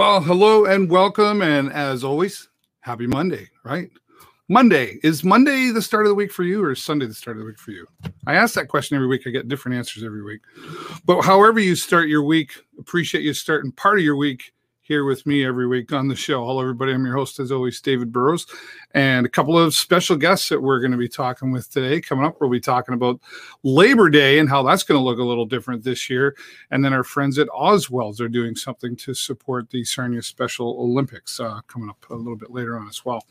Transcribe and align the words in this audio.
Well, 0.00 0.22
hello 0.22 0.64
and 0.64 0.88
welcome. 0.88 1.42
And 1.42 1.70
as 1.70 2.04
always, 2.04 2.48
happy 2.80 3.06
Monday, 3.06 3.50
right? 3.66 3.90
Monday. 4.48 4.98
Is 5.02 5.22
Monday 5.22 5.68
the 5.72 5.82
start 5.82 6.06
of 6.06 6.08
the 6.08 6.14
week 6.14 6.32
for 6.32 6.42
you 6.42 6.64
or 6.64 6.70
is 6.70 6.82
Sunday 6.82 7.04
the 7.04 7.12
start 7.12 7.36
of 7.36 7.42
the 7.42 7.46
week 7.46 7.58
for 7.58 7.72
you? 7.72 7.86
I 8.26 8.34
ask 8.34 8.54
that 8.54 8.68
question 8.68 8.94
every 8.94 9.08
week. 9.08 9.24
I 9.26 9.30
get 9.30 9.48
different 9.48 9.76
answers 9.76 10.02
every 10.02 10.22
week. 10.22 10.40
But 11.04 11.20
however 11.20 11.60
you 11.60 11.76
start 11.76 12.08
your 12.08 12.22
week, 12.22 12.52
appreciate 12.78 13.24
you 13.24 13.34
starting 13.34 13.72
part 13.72 13.98
of 13.98 14.04
your 14.06 14.16
week 14.16 14.54
here 14.90 15.04
with 15.04 15.24
me 15.24 15.46
every 15.46 15.68
week 15.68 15.92
on 15.92 16.08
the 16.08 16.16
show. 16.16 16.44
Hello, 16.44 16.60
everybody. 16.60 16.92
I'm 16.92 17.06
your 17.06 17.14
host, 17.14 17.38
as 17.38 17.52
always, 17.52 17.80
David 17.80 18.10
Burrows, 18.10 18.44
and 18.92 19.24
a 19.24 19.28
couple 19.28 19.56
of 19.56 19.72
special 19.72 20.16
guests 20.16 20.48
that 20.48 20.60
we're 20.60 20.80
going 20.80 20.90
to 20.90 20.96
be 20.96 21.08
talking 21.08 21.52
with 21.52 21.70
today. 21.70 22.00
Coming 22.00 22.24
up, 22.24 22.40
we'll 22.40 22.50
be 22.50 22.58
talking 22.58 22.94
about 22.94 23.20
Labor 23.62 24.10
Day 24.10 24.40
and 24.40 24.48
how 24.48 24.64
that's 24.64 24.82
going 24.82 24.98
to 24.98 25.04
look 25.04 25.20
a 25.20 25.22
little 25.22 25.46
different 25.46 25.84
this 25.84 26.10
year. 26.10 26.34
And 26.72 26.84
then 26.84 26.92
our 26.92 27.04
friends 27.04 27.38
at 27.38 27.46
Ozwelds 27.50 28.20
are 28.20 28.28
doing 28.28 28.56
something 28.56 28.96
to 28.96 29.14
support 29.14 29.70
the 29.70 29.84
Sarnia 29.84 30.22
Special 30.22 30.76
Olympics 30.80 31.38
uh, 31.38 31.60
coming 31.68 31.88
up 31.88 32.04
a 32.10 32.16
little 32.16 32.34
bit 32.34 32.50
later 32.50 32.76
on 32.76 32.88
as 32.88 33.04
well. 33.04 33.24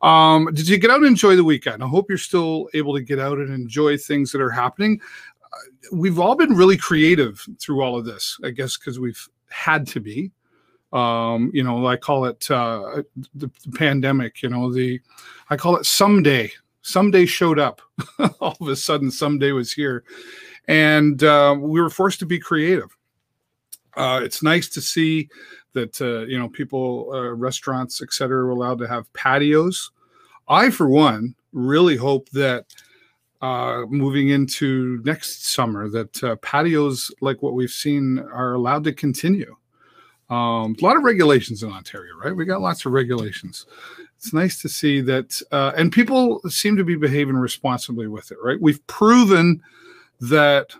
Um, 0.00 0.46
did 0.54 0.66
you 0.66 0.78
get 0.78 0.90
out 0.90 1.00
and 1.00 1.06
enjoy 1.06 1.36
the 1.36 1.44
weekend? 1.44 1.82
I 1.84 1.86
hope 1.86 2.06
you're 2.08 2.16
still 2.16 2.70
able 2.72 2.94
to 2.94 3.02
get 3.02 3.18
out 3.18 3.36
and 3.36 3.52
enjoy 3.52 3.98
things 3.98 4.32
that 4.32 4.40
are 4.40 4.48
happening. 4.50 5.02
Uh, 5.52 5.56
we've 5.92 6.18
all 6.18 6.34
been 6.34 6.54
really 6.54 6.78
creative 6.78 7.46
through 7.60 7.82
all 7.82 7.98
of 7.98 8.06
this, 8.06 8.38
I 8.42 8.52
guess, 8.52 8.78
because 8.78 8.98
we've 8.98 9.28
had 9.50 9.86
to 9.88 10.00
be 10.00 10.32
um, 10.94 11.50
you 11.52 11.64
know, 11.64 11.86
I 11.86 11.96
call 11.96 12.24
it 12.24 12.48
uh, 12.50 13.02
the, 13.34 13.50
the, 13.64 13.72
pandemic. 13.72 14.42
You 14.42 14.48
know, 14.48 14.72
the 14.72 15.00
I 15.50 15.56
call 15.56 15.76
it 15.76 15.84
someday. 15.84 16.52
Someday 16.82 17.26
showed 17.26 17.58
up. 17.58 17.82
All 18.40 18.56
of 18.60 18.68
a 18.68 18.76
sudden, 18.76 19.10
someday 19.10 19.50
was 19.50 19.72
here, 19.72 20.04
and 20.68 21.22
uh, 21.24 21.56
we 21.58 21.80
were 21.80 21.90
forced 21.90 22.20
to 22.20 22.26
be 22.26 22.38
creative. 22.38 22.96
Uh, 23.96 24.20
it's 24.22 24.42
nice 24.42 24.68
to 24.68 24.80
see 24.80 25.28
that 25.72 26.00
uh, 26.00 26.20
you 26.26 26.38
know 26.38 26.48
people, 26.48 27.10
uh, 27.12 27.32
restaurants, 27.32 28.00
etc., 28.00 28.44
are 28.44 28.50
allowed 28.50 28.78
to 28.78 28.86
have 28.86 29.12
patios. 29.14 29.90
I, 30.46 30.70
for 30.70 30.88
one, 30.88 31.34
really 31.52 31.96
hope 31.96 32.28
that 32.30 32.66
uh, 33.42 33.84
moving 33.88 34.28
into 34.28 35.02
next 35.04 35.46
summer 35.46 35.88
that 35.88 36.22
uh, 36.22 36.36
patios 36.36 37.10
like 37.20 37.42
what 37.42 37.54
we've 37.54 37.70
seen 37.70 38.20
are 38.20 38.54
allowed 38.54 38.84
to 38.84 38.92
continue. 38.92 39.56
Um, 40.30 40.74
a 40.80 40.84
lot 40.84 40.96
of 40.96 41.02
regulations 41.02 41.62
in 41.62 41.70
Ontario, 41.70 42.14
right? 42.16 42.34
We 42.34 42.44
got 42.44 42.60
lots 42.60 42.86
of 42.86 42.92
regulations. 42.92 43.66
It's 44.16 44.32
nice 44.32 44.60
to 44.62 44.68
see 44.68 45.00
that, 45.02 45.40
uh, 45.52 45.72
and 45.76 45.92
people 45.92 46.40
seem 46.48 46.76
to 46.76 46.84
be 46.84 46.96
behaving 46.96 47.36
responsibly 47.36 48.08
with 48.08 48.32
it, 48.32 48.38
right? 48.42 48.60
We've 48.60 48.84
proven 48.86 49.62
that 50.20 50.74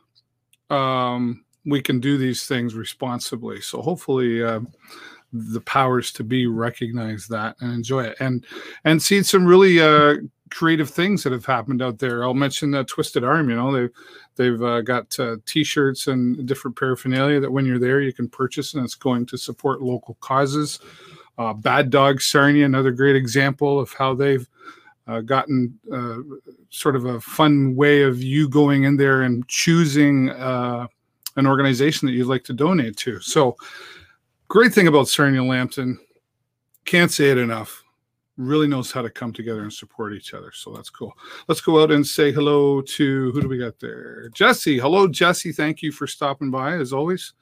um, 0.70 1.44
we 1.66 1.82
can 1.82 2.00
do 2.00 2.16
these 2.16 2.46
things 2.46 2.74
responsibly. 2.74 3.60
So 3.60 3.82
hopefully, 3.82 4.42
uh, 4.42 4.60
the 5.32 5.60
powers 5.60 6.12
to 6.12 6.24
be 6.24 6.46
recognize 6.46 7.26
that 7.26 7.56
and 7.60 7.72
enjoy 7.72 8.04
it, 8.04 8.16
and 8.20 8.46
and 8.84 9.02
see 9.02 9.22
some 9.22 9.44
really 9.44 9.80
uh, 9.80 10.16
creative 10.54 10.88
things 10.88 11.24
that 11.24 11.32
have 11.32 11.44
happened 11.44 11.82
out 11.82 11.98
there. 11.98 12.22
I'll 12.22 12.32
mention 12.32 12.70
the 12.70 12.84
Twisted 12.84 13.24
Arm. 13.24 13.50
You 13.50 13.56
know, 13.56 13.72
they've 13.72 13.90
they've 14.36 14.62
uh, 14.62 14.80
got 14.82 15.18
uh, 15.18 15.36
T-shirts 15.46 16.06
and 16.06 16.46
different 16.46 16.78
paraphernalia 16.78 17.40
that 17.40 17.50
when 17.50 17.66
you're 17.66 17.80
there 17.80 18.00
you 18.00 18.12
can 18.12 18.28
purchase, 18.28 18.74
and 18.74 18.84
it's 18.84 18.94
going 18.94 19.26
to 19.26 19.36
support 19.36 19.82
local 19.82 20.16
causes. 20.20 20.78
Uh, 21.36 21.52
Bad 21.52 21.90
Dog 21.90 22.20
Sarnia, 22.20 22.64
another 22.64 22.92
great 22.92 23.16
example 23.16 23.80
of 23.80 23.92
how 23.92 24.14
they've 24.14 24.48
uh, 25.08 25.20
gotten 25.20 25.76
uh, 25.92 26.18
sort 26.70 26.94
of 26.94 27.04
a 27.04 27.20
fun 27.20 27.74
way 27.74 28.02
of 28.02 28.22
you 28.22 28.48
going 28.48 28.84
in 28.84 28.96
there 28.96 29.22
and 29.22 29.46
choosing 29.48 30.30
an 30.30 31.46
organization 31.48 32.06
that 32.06 32.12
you'd 32.12 32.28
like 32.28 32.44
to 32.44 32.52
donate 32.52 32.96
to. 32.96 33.18
So, 33.20 33.56
great 34.46 34.72
thing 34.72 34.86
about 34.86 35.08
Sarnia 35.08 35.42
Lambton, 35.42 35.98
can't 36.84 37.10
say 37.10 37.30
it 37.30 37.38
enough 37.38 37.83
really 38.36 38.66
knows 38.66 38.90
how 38.90 39.02
to 39.02 39.10
come 39.10 39.32
together 39.32 39.62
and 39.62 39.72
support 39.72 40.14
each 40.14 40.34
other. 40.34 40.50
So 40.52 40.72
that's 40.72 40.90
cool. 40.90 41.16
Let's 41.48 41.60
go 41.60 41.82
out 41.82 41.92
and 41.92 42.06
say 42.06 42.32
hello 42.32 42.80
to 42.82 43.30
who 43.32 43.40
do 43.40 43.48
we 43.48 43.58
got 43.58 43.78
there? 43.78 44.28
Jesse. 44.30 44.78
Hello, 44.78 45.06
Jesse. 45.06 45.52
Thank 45.52 45.82
you 45.82 45.92
for 45.92 46.06
stopping 46.06 46.50
by 46.50 46.74
as 46.74 46.92
always. 46.92 47.32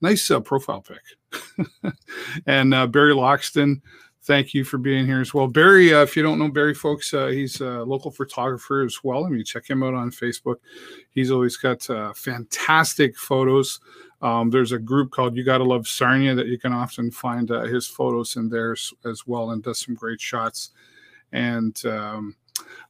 Nice 0.00 0.30
uh, 0.30 0.40
profile 0.40 0.82
pic. 0.82 1.94
and 2.46 2.74
uh, 2.74 2.86
Barry 2.86 3.14
Loxton, 3.14 3.80
thank 4.24 4.54
you 4.54 4.64
for 4.64 4.78
being 4.78 5.06
here 5.06 5.20
as 5.20 5.32
well. 5.32 5.46
Barry, 5.46 5.94
uh, 5.94 6.02
if 6.02 6.16
you 6.16 6.22
don't 6.22 6.38
know 6.38 6.50
Barry, 6.50 6.74
folks, 6.74 7.14
uh, 7.14 7.28
he's 7.28 7.60
a 7.60 7.84
local 7.84 8.10
photographer 8.10 8.82
as 8.82 8.98
well. 9.04 9.24
I 9.24 9.28
mean, 9.28 9.44
check 9.44 9.68
him 9.68 9.82
out 9.82 9.94
on 9.94 10.10
Facebook. 10.10 10.56
He's 11.10 11.30
always 11.30 11.56
got 11.56 11.88
uh, 11.88 12.12
fantastic 12.12 13.16
photos. 13.16 13.80
Um, 14.24 14.48
there's 14.48 14.72
a 14.72 14.78
group 14.78 15.10
called 15.10 15.36
You 15.36 15.44
Gotta 15.44 15.64
Love 15.64 15.86
Sarnia 15.86 16.34
that 16.34 16.46
you 16.46 16.58
can 16.58 16.72
often 16.72 17.10
find 17.10 17.50
uh, 17.50 17.64
his 17.64 17.86
photos 17.86 18.36
in 18.36 18.48
there 18.48 18.72
as, 18.72 19.26
well 19.26 19.50
and 19.50 19.62
does 19.62 19.78
some 19.78 19.94
great 19.94 20.18
shots. 20.18 20.70
And 21.32 21.78
um, 21.84 22.34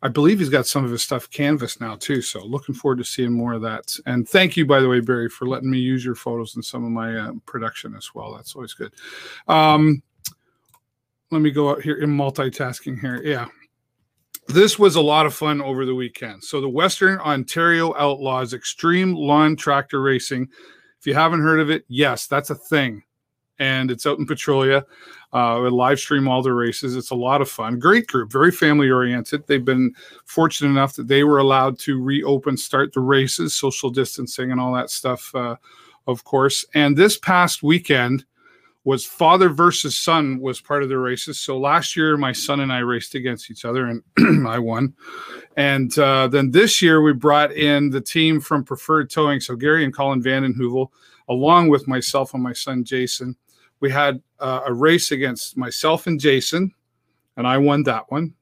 I 0.00 0.06
believe 0.08 0.38
he's 0.38 0.48
got 0.48 0.68
some 0.68 0.84
of 0.84 0.92
his 0.92 1.02
stuff 1.02 1.28
canvas 1.28 1.80
now 1.80 1.96
too. 1.96 2.22
So 2.22 2.44
looking 2.44 2.74
forward 2.74 2.98
to 2.98 3.04
seeing 3.04 3.32
more 3.32 3.54
of 3.54 3.62
that. 3.62 3.96
And 4.06 4.28
thank 4.28 4.56
you, 4.56 4.64
by 4.64 4.78
the 4.78 4.88
way, 4.88 5.00
Barry, 5.00 5.28
for 5.28 5.48
letting 5.48 5.70
me 5.72 5.78
use 5.78 6.04
your 6.04 6.14
photos 6.14 6.54
in 6.54 6.62
some 6.62 6.84
of 6.84 6.92
my 6.92 7.16
uh, 7.16 7.32
production 7.46 7.96
as 7.96 8.14
well. 8.14 8.32
That's 8.32 8.54
always 8.54 8.74
good. 8.74 8.92
Um, 9.48 10.04
let 11.32 11.40
me 11.40 11.50
go 11.50 11.68
out 11.68 11.82
here 11.82 11.96
in 11.96 12.10
multitasking 12.10 13.00
here. 13.00 13.20
Yeah. 13.24 13.48
This 14.46 14.78
was 14.78 14.94
a 14.94 15.00
lot 15.00 15.26
of 15.26 15.34
fun 15.34 15.60
over 15.60 15.84
the 15.84 15.96
weekend. 15.96 16.44
So 16.44 16.60
the 16.60 16.68
Western 16.68 17.18
Ontario 17.18 17.92
Outlaws 17.96 18.54
Extreme 18.54 19.14
Lawn 19.14 19.56
Tractor 19.56 20.00
Racing 20.00 20.48
if 21.04 21.08
you 21.08 21.12
haven't 21.12 21.42
heard 21.42 21.60
of 21.60 21.68
it, 21.68 21.84
yes, 21.86 22.26
that's 22.26 22.48
a 22.48 22.54
thing. 22.54 23.02
And 23.58 23.90
it's 23.90 24.06
out 24.06 24.18
in 24.18 24.24
Petrolia. 24.24 24.86
Uh, 25.34 25.60
we 25.62 25.68
live 25.68 25.98
stream 25.98 26.26
all 26.26 26.42
the 26.42 26.54
races. 26.54 26.96
It's 26.96 27.10
a 27.10 27.14
lot 27.14 27.42
of 27.42 27.50
fun. 27.50 27.78
Great 27.78 28.06
group, 28.06 28.32
very 28.32 28.50
family 28.50 28.88
oriented. 28.88 29.46
They've 29.46 29.62
been 29.62 29.94
fortunate 30.24 30.70
enough 30.70 30.94
that 30.94 31.06
they 31.06 31.22
were 31.22 31.40
allowed 31.40 31.78
to 31.80 32.00
reopen, 32.00 32.56
start 32.56 32.94
the 32.94 33.00
races, 33.00 33.52
social 33.52 33.90
distancing, 33.90 34.50
and 34.50 34.58
all 34.58 34.72
that 34.72 34.88
stuff, 34.88 35.30
uh, 35.34 35.56
of 36.06 36.24
course. 36.24 36.64
And 36.72 36.96
this 36.96 37.18
past 37.18 37.62
weekend, 37.62 38.24
was 38.84 39.06
father 39.06 39.48
versus 39.48 39.96
son 39.96 40.38
was 40.38 40.60
part 40.60 40.82
of 40.82 40.90
the 40.90 40.98
races. 40.98 41.40
So 41.40 41.58
last 41.58 41.96
year, 41.96 42.16
my 42.18 42.32
son 42.32 42.60
and 42.60 42.72
I 42.72 42.80
raced 42.80 43.14
against 43.14 43.50
each 43.50 43.64
other, 43.64 43.86
and 43.86 44.46
I 44.46 44.58
won. 44.58 44.94
And 45.56 45.96
uh, 45.98 46.28
then 46.28 46.50
this 46.50 46.82
year, 46.82 47.00
we 47.00 47.14
brought 47.14 47.52
in 47.52 47.90
the 47.90 48.00
team 48.00 48.40
from 48.40 48.62
Preferred 48.62 49.10
Towing. 49.10 49.40
So 49.40 49.56
Gary 49.56 49.84
and 49.84 49.94
Colin 49.94 50.22
Vanden 50.22 50.54
Heuvel, 50.54 50.88
along 51.28 51.68
with 51.68 51.88
myself 51.88 52.34
and 52.34 52.42
my 52.42 52.52
son 52.52 52.84
Jason, 52.84 53.36
we 53.80 53.90
had 53.90 54.22
uh, 54.38 54.60
a 54.66 54.72
race 54.72 55.10
against 55.10 55.56
myself 55.56 56.06
and 56.06 56.20
Jason, 56.20 56.72
and 57.36 57.46
I 57.46 57.58
won 57.58 57.82
that 57.84 58.10
one. 58.10 58.34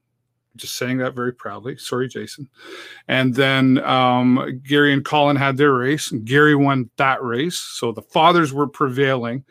Just 0.57 0.77
saying 0.77 0.99
that 0.99 1.15
very 1.15 1.33
proudly. 1.33 1.79
Sorry, 1.79 2.09
Jason. 2.09 2.47
And 3.09 3.35
then 3.35 3.83
um, 3.85 4.61
Gary 4.65 4.93
and 4.93 5.05
Colin 5.05 5.37
had 5.37 5.57
their 5.57 5.73
race, 5.73 6.11
and 6.11 6.25
Gary 6.25 6.55
won 6.55 6.91
that 6.97 7.23
race. 7.23 7.57
So 7.57 7.91
the 7.91 8.03
fathers 8.03 8.53
were 8.53 8.67
prevailing. 8.67 9.45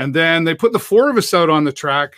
And 0.00 0.14
then 0.14 0.44
they 0.44 0.54
put 0.54 0.72
the 0.72 0.78
four 0.78 1.10
of 1.10 1.18
us 1.18 1.34
out 1.34 1.50
on 1.50 1.64
the 1.64 1.72
track. 1.72 2.14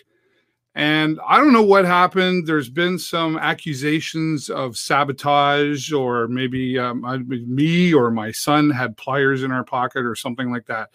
And 0.77 1.19
I 1.27 1.39
don't 1.39 1.53
know 1.53 1.65
what 1.65 1.85
happened. 1.85 2.47
There's 2.47 2.71
been 2.71 2.97
some 2.97 3.37
accusations 3.37 4.49
of 4.49 4.77
sabotage, 4.77 5.93
or 5.93 6.29
maybe 6.29 6.79
um, 6.79 7.05
me 7.29 7.93
or 7.93 8.13
my 8.13 8.31
son 8.31 8.71
had 8.71 8.97
pliers 8.97 9.43
in 9.43 9.51
our 9.51 9.65
pocket 9.65 10.07
or 10.07 10.15
something 10.15 10.53
like 10.53 10.67
that. 10.67 10.91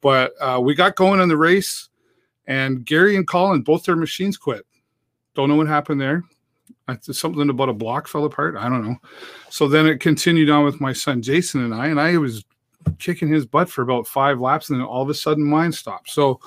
But 0.00 0.32
uh, 0.40 0.60
we 0.62 0.74
got 0.74 0.96
going 0.96 1.20
in 1.20 1.28
the 1.28 1.36
race, 1.36 1.90
and 2.46 2.86
Gary 2.86 3.16
and 3.16 3.28
Colin, 3.28 3.60
both 3.60 3.84
their 3.84 3.94
machines 3.94 4.38
quit. 4.38 4.64
Don't 5.34 5.50
know 5.50 5.56
what 5.56 5.66
happened 5.66 6.00
there. 6.00 6.24
Something 7.02 7.50
about 7.50 7.68
a 7.68 7.74
block 7.74 8.08
fell 8.08 8.24
apart. 8.24 8.56
I 8.56 8.70
don't 8.70 8.82
know. 8.82 8.96
So 9.50 9.68
then 9.68 9.86
it 9.86 10.00
continued 10.00 10.48
on 10.48 10.64
with 10.64 10.80
my 10.80 10.94
son 10.94 11.20
Jason 11.20 11.62
and 11.62 11.74
I, 11.74 11.88
and 11.88 12.00
I 12.00 12.16
was 12.16 12.44
kicking 12.98 13.28
his 13.28 13.46
butt 13.46 13.68
for 13.68 13.82
about 13.82 14.06
five 14.06 14.40
laps, 14.40 14.70
and 14.70 14.78
then 14.78 14.86
all 14.86 15.02
of 15.02 15.08
a 15.08 15.14
sudden 15.14 15.44
mine 15.44 15.72
stopped. 15.72 16.10
So 16.10 16.40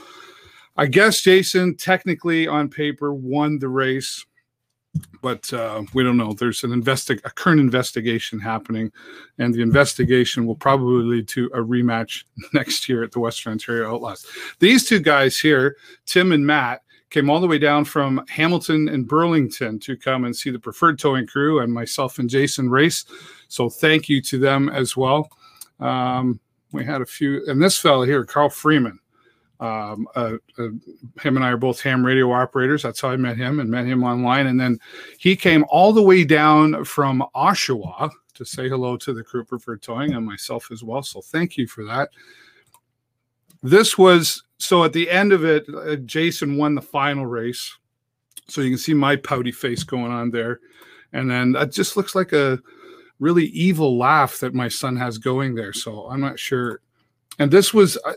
I 0.75 0.85
guess 0.85 1.21
Jason 1.21 1.75
technically 1.75 2.47
on 2.47 2.69
paper 2.69 3.13
won 3.13 3.59
the 3.59 3.67
race, 3.67 4.25
but 5.21 5.51
uh, 5.51 5.83
we 5.93 6.03
don't 6.03 6.17
know. 6.17 6.33
There's 6.33 6.63
an 6.63 6.69
investi- 6.71 7.23
a 7.25 7.31
current 7.31 7.59
investigation 7.59 8.39
happening, 8.39 8.91
and 9.39 9.53
the 9.53 9.61
investigation 9.61 10.45
will 10.45 10.55
probably 10.55 11.03
lead 11.03 11.27
to 11.29 11.47
a 11.53 11.59
rematch 11.59 12.25
next 12.53 12.87
year 12.87 13.03
at 13.03 13.11
the 13.11 13.19
Western 13.19 13.53
Ontario 13.53 13.93
Outlaws. 13.93 14.25
These 14.59 14.87
two 14.87 14.99
guys 14.99 15.39
here, 15.39 15.77
Tim 16.05 16.31
and 16.31 16.45
Matt, 16.45 16.83
came 17.09 17.29
all 17.29 17.39
the 17.39 17.47
way 17.47 17.57
down 17.57 17.85
from 17.85 18.23
Hamilton 18.27 18.89
and 18.89 19.07
Burlington 19.07 19.79
to 19.79 19.95
come 19.95 20.25
and 20.25 20.35
see 20.35 20.49
the 20.49 20.59
preferred 20.59 20.99
towing 20.99 21.25
crew 21.25 21.59
and 21.59 21.73
myself 21.73 22.19
and 22.19 22.29
Jason 22.29 22.69
race. 22.69 23.05
So 23.47 23.69
thank 23.69 24.09
you 24.09 24.21
to 24.23 24.37
them 24.37 24.69
as 24.69 24.97
well. 24.97 25.29
Um, 25.79 26.39
we 26.71 26.83
had 26.83 27.01
a 27.01 27.05
few, 27.05 27.43
and 27.47 27.61
this 27.61 27.77
fellow 27.77 28.03
here, 28.03 28.25
Carl 28.25 28.49
Freeman. 28.49 28.99
Um, 29.59 30.07
uh, 30.15 30.33
uh, 30.59 30.67
him 31.19 31.35
and 31.35 31.43
I 31.43 31.49
are 31.49 31.57
both 31.57 31.81
ham 31.81 32.05
radio 32.05 32.31
operators. 32.31 32.83
That's 32.83 33.01
how 33.01 33.09
I 33.09 33.17
met 33.17 33.37
him 33.37 33.59
and 33.59 33.69
met 33.69 33.85
him 33.85 34.03
online. 34.03 34.47
And 34.47 34.59
then 34.59 34.79
he 35.17 35.35
came 35.35 35.65
all 35.69 35.93
the 35.93 36.01
way 36.01 36.23
down 36.23 36.85
from 36.85 37.23
Oshawa 37.35 38.11
to 38.35 38.45
say 38.45 38.69
hello 38.69 38.97
to 38.97 39.13
the 39.13 39.23
crew 39.23 39.43
for 39.43 39.77
towing 39.77 40.13
and 40.13 40.23
myself 40.23 40.69
as 40.71 40.83
well. 40.83 41.01
So 41.01 41.21
thank 41.21 41.57
you 41.57 41.65
for 41.65 41.83
that. 41.85 42.09
This 43.63 43.97
was 43.97 44.43
so 44.59 44.83
at 44.83 44.93
the 44.93 45.09
end 45.09 45.33
of 45.33 45.43
it, 45.43 45.65
uh, 45.73 45.95
Jason 45.97 46.57
won 46.57 46.75
the 46.75 46.81
final 46.81 47.25
race. 47.25 47.75
So 48.47 48.61
you 48.61 48.69
can 48.69 48.77
see 48.77 48.93
my 48.93 49.15
pouty 49.15 49.51
face 49.51 49.83
going 49.83 50.11
on 50.11 50.29
there. 50.29 50.59
And 51.13 51.29
then 51.29 51.53
that 51.53 51.71
just 51.71 51.97
looks 51.97 52.13
like 52.13 52.31
a 52.31 52.59
really 53.19 53.45
evil 53.45 53.97
laugh 53.97 54.39
that 54.39 54.53
my 54.53 54.67
son 54.67 54.95
has 54.95 55.17
going 55.17 55.55
there. 55.55 55.73
So 55.73 56.07
I'm 56.09 56.21
not 56.21 56.39
sure. 56.39 56.81
And 57.39 57.51
this 57.51 57.73
was 57.73 57.97
uh, 58.05 58.13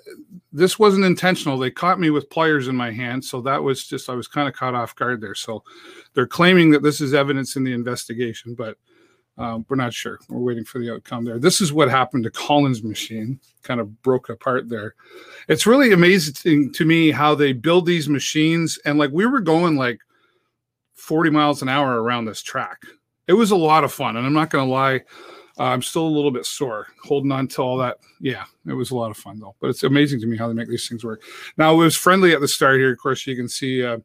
this 0.52 0.78
wasn't 0.78 1.04
intentional. 1.04 1.58
They 1.58 1.70
caught 1.70 2.00
me 2.00 2.10
with 2.10 2.30
pliers 2.30 2.68
in 2.68 2.76
my 2.76 2.90
hand, 2.90 3.22
so 3.22 3.42
that 3.42 3.62
was 3.62 3.86
just 3.86 4.08
I 4.08 4.14
was 4.14 4.26
kind 4.26 4.48
of 4.48 4.54
caught 4.54 4.74
off 4.74 4.96
guard 4.96 5.20
there. 5.20 5.34
So 5.34 5.62
they're 6.14 6.26
claiming 6.26 6.70
that 6.70 6.82
this 6.82 7.02
is 7.02 7.12
evidence 7.12 7.56
in 7.56 7.64
the 7.64 7.72
investigation, 7.74 8.54
but 8.54 8.78
um, 9.36 9.64
we're 9.68 9.76
not 9.76 9.94
sure. 9.94 10.18
We're 10.28 10.40
waiting 10.40 10.64
for 10.64 10.78
the 10.78 10.92
outcome 10.92 11.24
there. 11.24 11.38
This 11.38 11.60
is 11.60 11.72
what 11.72 11.88
happened 11.88 12.24
to 12.24 12.30
Colin's 12.30 12.82
machine, 12.82 13.40
kind 13.62 13.80
of 13.80 14.02
broke 14.02 14.28
apart 14.28 14.68
there. 14.68 14.94
It's 15.48 15.66
really 15.66 15.92
amazing 15.92 16.72
to 16.72 16.84
me 16.84 17.10
how 17.10 17.34
they 17.34 17.52
build 17.52 17.86
these 17.86 18.08
machines. 18.08 18.78
And 18.84 18.98
like 18.98 19.10
we 19.12 19.24
were 19.26 19.40
going 19.40 19.76
like 19.76 20.00
40 20.94 21.30
miles 21.30 21.62
an 21.62 21.68
hour 21.68 22.02
around 22.02 22.26
this 22.26 22.42
track. 22.42 22.82
It 23.30 23.34
was 23.34 23.52
a 23.52 23.56
lot 23.56 23.84
of 23.84 23.92
fun. 23.92 24.16
And 24.16 24.26
I'm 24.26 24.32
not 24.32 24.50
going 24.50 24.66
to 24.66 24.72
lie, 24.72 24.96
uh, 25.56 25.62
I'm 25.62 25.82
still 25.82 26.04
a 26.04 26.08
little 26.08 26.32
bit 26.32 26.44
sore 26.44 26.88
holding 27.04 27.30
on 27.30 27.46
to 27.46 27.62
all 27.62 27.76
that. 27.76 27.98
Yeah, 28.18 28.44
it 28.66 28.72
was 28.72 28.90
a 28.90 28.96
lot 28.96 29.12
of 29.12 29.16
fun 29.16 29.38
though. 29.38 29.54
But 29.60 29.70
it's 29.70 29.84
amazing 29.84 30.20
to 30.22 30.26
me 30.26 30.36
how 30.36 30.48
they 30.48 30.54
make 30.54 30.68
these 30.68 30.88
things 30.88 31.04
work. 31.04 31.22
Now, 31.56 31.72
it 31.74 31.76
was 31.76 31.94
friendly 31.94 32.32
at 32.32 32.40
the 32.40 32.48
start 32.48 32.80
here. 32.80 32.90
Of 32.90 32.98
course, 32.98 33.26
you 33.28 33.36
can 33.36 33.48
see. 33.48 33.84
Uh, 33.84 33.98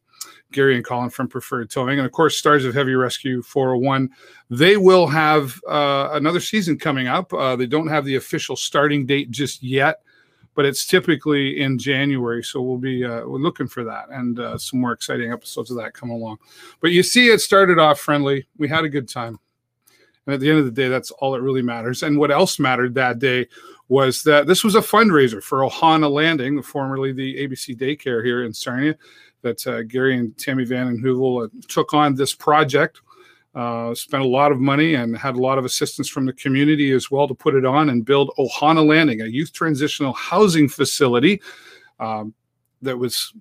Gary 0.52 0.76
and 0.76 0.86
Colin 0.86 1.10
from 1.10 1.28
Preferred 1.28 1.70
Towing, 1.70 2.00
and 2.00 2.06
of 2.06 2.12
course, 2.12 2.38
Stars 2.38 2.66
of 2.66 2.74
Heavy 2.74 2.96
Rescue 2.96 3.44
401. 3.44 4.10
They 4.50 4.78
will 4.78 5.06
have 5.06 5.62
uh, 5.68 6.10
another 6.14 6.40
season 6.40 6.80
coming 6.80 7.08
up. 7.08 7.32
Uh, 7.34 7.56
they 7.56 7.68
don't 7.68 7.88
have 7.88 8.06
the 8.06 8.16
official 8.16 8.56
starting 8.56 9.06
date 9.06 9.30
just 9.30 9.62
yet, 9.62 10.02
but 10.56 10.66
it's 10.66 10.86
typically 10.86 11.60
in 11.62 11.78
January. 11.78 12.44
So 12.44 12.62
we'll 12.62 12.78
be 12.78 13.04
uh, 13.04 13.26
we're 13.26 13.40
looking 13.40 13.68
for 13.68 13.84
that 13.84 14.10
and 14.10 14.40
uh, 14.40 14.58
some 14.58 14.80
more 14.80 14.94
exciting 14.94 15.32
episodes 15.32 15.70
of 15.70 15.78
that 15.78 15.94
come 15.94 16.10
along. 16.10 16.38
But 16.80 16.92
you 16.92 17.04
see, 17.04 17.30
it 17.30 17.42
started 17.42 17.78
off 17.78 18.00
friendly. 18.00 18.48
We 18.58 18.68
had 18.68 18.86
a 18.86 18.90
good 18.90 19.08
time. 19.10 19.40
And 20.26 20.34
at 20.34 20.40
the 20.40 20.50
end 20.50 20.60
of 20.60 20.66
the 20.66 20.72
day, 20.72 20.88
that's 20.88 21.12
all 21.12 21.32
that 21.34 21.42
really 21.42 21.62
matters. 21.62 22.02
And 22.02 22.18
what 22.18 22.32
else 22.32 22.58
mattered 22.58 22.96
that 22.96 23.20
day 23.20 23.48
was 23.90 24.24
that 24.24 24.48
this 24.48 24.64
was 24.64 24.74
a 24.74 24.80
fundraiser 24.80 25.44
for 25.44 25.60
Ohana 25.60 26.10
Landing, 26.10 26.64
formerly 26.64 27.12
the 27.12 27.36
ABC 27.48 27.78
daycare 27.78 28.26
here 28.26 28.44
in 28.44 28.52
Sarnia 28.52 28.96
that 29.44 29.66
uh, 29.68 29.84
Gary 29.84 30.18
and 30.18 30.36
Tammy 30.40 30.66
Vanden 30.66 31.02
Heuvel 31.02 31.46
uh, 31.46 31.50
took 31.68 31.94
on 31.94 32.16
this 32.16 32.34
project. 32.34 33.02
Uh, 33.56 33.96
spent 33.96 34.22
a 34.22 34.28
lot 34.28 34.52
of 34.52 34.60
money 34.60 34.96
and 34.96 35.18
had 35.18 35.36
a 35.36 35.42
lot 35.42 35.58
of 35.58 35.64
assistance 35.64 36.10
from 36.10 36.26
the 36.26 36.34
community 36.34 36.92
as 36.92 37.10
well 37.10 37.26
to 37.26 37.34
put 37.34 37.56
it 37.56 37.66
on 37.66 37.90
and 37.90 38.04
build 38.04 38.30
Ohana 38.38 38.86
Landing, 38.86 39.22
a 39.22 39.26
youth 39.26 39.54
transitional 39.54 40.12
housing 40.12 40.68
facility 40.68 41.42
um, 42.02 42.34
that 42.82 42.98
was 42.98 43.34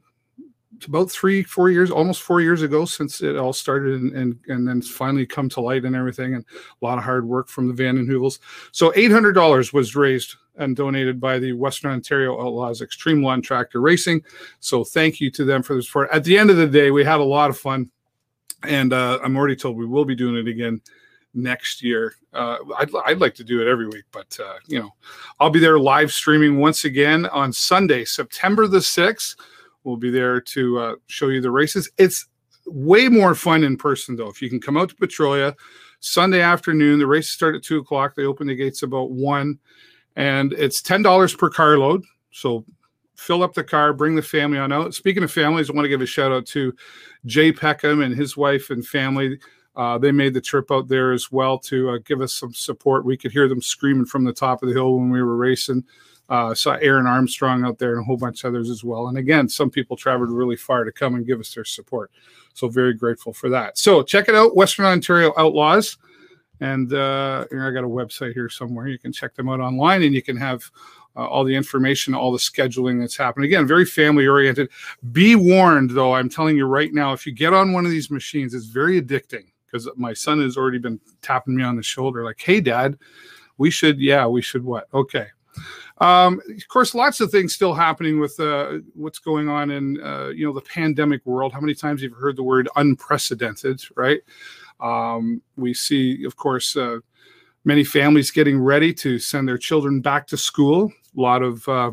about 0.87 1.11
three, 1.11 1.43
four 1.43 1.71
years, 1.71 1.91
almost 1.91 2.23
four 2.23 2.41
years 2.41 2.63
ago 2.63 2.85
since 2.85 3.21
it 3.23 3.37
all 3.37 3.53
started 3.53 4.01
and, 4.01 4.13
and, 4.13 4.39
and 4.49 4.69
then 4.69 4.83
finally 4.83 5.27
come 5.27 5.49
to 5.49 5.61
light 5.61 5.85
and 5.85 5.97
everything. 5.97 6.35
And 6.35 6.45
a 6.81 6.85
lot 6.85 6.99
of 6.99 7.05
hard 7.05 7.27
work 7.27 7.49
from 7.49 7.69
the 7.69 7.75
Vanden 7.75 8.07
Heuvels. 8.07 8.39
So 8.73 8.91
$800 8.93 9.73
was 9.73 9.97
raised 9.97 10.37
and 10.57 10.77
donated 10.77 11.21
by 11.21 11.39
the 11.39 11.53
Western 11.53 11.93
Ontario 11.93 12.41
Outlaws 12.41 12.81
Extreme 12.81 13.23
Lawn 13.23 13.43
Tractor 13.43 13.81
Racing. 13.81 14.23
So 14.61 14.85
thank 14.85 15.21
you 15.21 15.31
to 15.33 15.45
them 15.45 15.63
for 15.63 15.75
the 15.75 15.83
support. 15.83 16.09
At 16.13 16.25
the 16.25 16.39
end 16.39 16.51
of 16.51 16.57
the 16.57 16.67
day, 16.67 16.91
we 16.91 17.05
had 17.05 17.21
a 17.21 17.25
lot 17.25 17.51
of 17.51 17.59
fun. 17.59 17.91
And 18.67 18.93
uh, 18.93 19.19
I'm 19.23 19.37
already 19.37 19.57
told 19.57 19.77
we 19.77 19.87
will 19.87 20.05
be 20.05 20.15
doing 20.15 20.37
it 20.37 20.49
again 20.49 20.81
next 21.35 21.83
year. 21.83 22.15
Uh, 22.33 22.59
I'd, 22.79 22.91
I'd 23.07 23.21
like 23.21 23.35
to 23.37 23.45
do 23.45 23.61
it 23.61 23.69
every 23.69 23.87
week, 23.87 24.05
but 24.13 24.39
uh, 24.41 24.55
you 24.67 24.79
know, 24.79 24.91
I'll 25.41 25.51
be 25.51 25.59
there 25.59 25.79
live 25.79 26.13
streaming 26.13 26.59
once 26.59 26.85
again 26.85 27.27
on 27.27 27.53
Sunday, 27.53 28.05
September 28.05 28.67
the 28.67 28.79
6th. 28.79 29.37
We'll 29.83 29.97
be 29.97 30.11
there 30.11 30.41
to 30.41 30.79
uh, 30.79 30.95
show 31.07 31.29
you 31.29 31.41
the 31.41 31.51
races. 31.51 31.91
It's 31.99 32.27
way 32.67 33.09
more 33.09 33.35
fun 33.35 33.65
in 33.65 33.77
person, 33.77 34.17
though. 34.17 34.29
If 34.29 34.41
you 34.41 34.49
can 34.49 34.61
come 34.61 34.77
out 34.77 34.89
to 34.91 34.95
Petrolia 34.95 35.55
Sunday 36.01 36.41
afternoon, 36.41 36.99
the 36.99 37.07
races 37.07 37.33
start 37.33 37.55
at 37.55 37.63
two 37.63 37.79
o'clock. 37.79 38.15
They 38.15 38.25
open 38.25 38.47
the 38.47 38.55
gates 38.55 38.83
about 38.83 39.11
one, 39.11 39.59
and 40.17 40.53
it's 40.55 40.81
ten 40.81 41.03
dollars 41.03 41.35
per 41.35 41.51
carload. 41.51 42.05
So 42.31 42.65
fill 43.17 43.43
up 43.43 43.55
the 43.55 43.65
car, 43.65 43.93
bring 43.93 44.15
the 44.15 44.23
family 44.23 44.59
on 44.59 44.73
out. 44.73 44.95
Speaking 44.95 45.23
of 45.23 45.33
families, 45.33 45.71
I 45.71 45.75
want 45.75 45.85
to 45.85 45.89
give 45.89 46.01
a 46.01 46.07
shout 46.07 46.33
out 46.33 46.47
to 46.47 46.75
Jay 47.27 47.53
Peckham 47.53 48.03
and 48.03 48.15
his 48.15 48.37
wife 48.37 48.71
and 48.71 48.87
family. 48.87 49.39
Uh, 49.77 49.99
they 49.99 50.13
made 50.13 50.35
the 50.35 50.41
trip 50.41 50.71
out 50.71 50.89
there 50.89 51.13
as 51.13 51.33
well 51.33 51.59
to 51.59 51.91
uh, 51.91 51.99
give 52.05 52.21
us 52.21 52.33
some 52.33 52.55
support. 52.55 53.05
We 53.05 53.17
could 53.17 53.33
hear 53.33 53.49
them 53.49 53.63
screaming 53.63 54.07
from 54.07 54.25
the 54.25 54.33
top 54.33 54.63
of 54.63 54.69
the 54.69 54.75
hill 54.75 54.97
when 54.97 55.11
we 55.11 55.23
were 55.23 55.37
racing. 55.37 55.85
Uh, 56.29 56.55
saw 56.55 56.75
Aaron 56.75 57.07
Armstrong 57.07 57.65
out 57.65 57.79
there 57.79 57.93
and 57.93 58.01
a 58.01 58.05
whole 58.05 58.17
bunch 58.17 58.45
of 58.45 58.55
others 58.55 58.71
as 58.71 58.83
well. 58.83 59.09
And 59.09 59.19
again, 59.19 59.49
some 59.49 59.71
people 59.71 59.97
traveled 59.97 60.31
really 60.31 60.57
far 60.57 60.85
to 60.85 60.93
come 60.93 61.17
and 61.17 61.27
give 61.27 61.39
us 61.39 61.53
their 61.55 61.65
support. 61.65 62.11
So 62.55 62.69
very 62.69 62.95
grateful 62.95 63.33
for 63.33 63.51
that. 63.51 63.77
So 63.77 64.03
check 64.03 64.29
it 64.29 64.35
out, 64.35 64.57
Western 64.57 64.87
Ontario 64.87 65.35
Outlaws. 65.37 65.99
And 66.61 66.95
uh, 66.95 67.45
I 67.53 67.71
got 67.73 67.85
a 67.85 67.89
website 67.89 68.33
here 68.33 68.49
somewhere. 68.49 68.87
You 68.87 68.99
can 68.99 69.13
check 69.13 69.35
them 69.35 69.49
out 69.51 69.61
online 69.61 70.03
and 70.03 70.15
you 70.15 70.23
can 70.23 70.37
have 70.37 70.71
uh, 71.17 71.27
all 71.27 71.45
the 71.45 71.55
information, 71.55 72.15
all 72.15 72.33
the 72.33 72.39
scheduling 72.39 73.01
that's 73.01 73.17
happening. 73.17 73.47
Again, 73.47 73.67
very 73.67 73.85
family 73.85 74.27
oriented. 74.27 74.71
Be 75.13 75.37
warned, 75.37 75.91
though, 75.91 76.15
I'm 76.15 76.29
telling 76.29 76.57
you 76.57 76.67
right 76.67 76.93
now, 76.93 77.13
if 77.13 77.27
you 77.27 77.33
get 77.33 77.53
on 77.53 77.73
one 77.73 77.85
of 77.85 77.91
these 77.91 78.11
machines, 78.11 78.55
it's 78.55 78.67
very 78.67 79.01
addicting 79.01 79.47
because 79.67 79.89
my 79.97 80.13
son 80.13 80.41
has 80.41 80.57
already 80.57 80.79
been 80.79 81.01
tapping 81.23 81.57
me 81.57 81.63
on 81.63 81.77
the 81.77 81.83
shoulder, 81.83 82.25
like, 82.25 82.41
hey, 82.41 82.61
dad, 82.61 82.99
we 83.59 83.71
should, 83.71 84.01
yeah, 84.01 84.27
we 84.27 84.43
should 84.43 84.65
what? 84.65 84.89
Okay. 84.95 85.27
Um, 85.99 86.41
of 86.49 86.69
course, 86.69 86.95
lots 86.95 87.21
of 87.21 87.31
things 87.31 87.55
still 87.55 87.75
happening 87.75 88.19
with 88.19 88.39
uh, 88.41 88.79
what's 88.95 89.21
going 89.21 89.49
on 89.49 89.71
in 89.71 90.01
uh, 90.03 90.29
you 90.29 90.45
know 90.45 90.53
the 90.53 90.61
pandemic 90.61 91.25
world. 91.25 91.53
How 91.53 91.61
many 91.61 91.75
times 91.75 92.03
you've 92.03 92.15
heard 92.15 92.37
the 92.37 92.43
word 92.43 92.69
unprecedented, 92.75 93.81
right? 93.97 94.21
Um, 94.81 95.41
we 95.57 95.73
see, 95.73 96.25
of 96.25 96.35
course, 96.35 96.77
uh, 96.77 96.99
many 97.65 97.85
families 97.85 98.33
getting 98.33 98.59
ready 98.59 98.93
to 98.95 99.21
send 99.21 99.47
their 99.47 99.59
children 99.59 100.01
back 100.01 100.27
to 100.29 100.37
school. 100.37 100.93
A 101.17 101.21
lot 101.21 101.43
of 101.43 101.67
uh, 101.69 101.93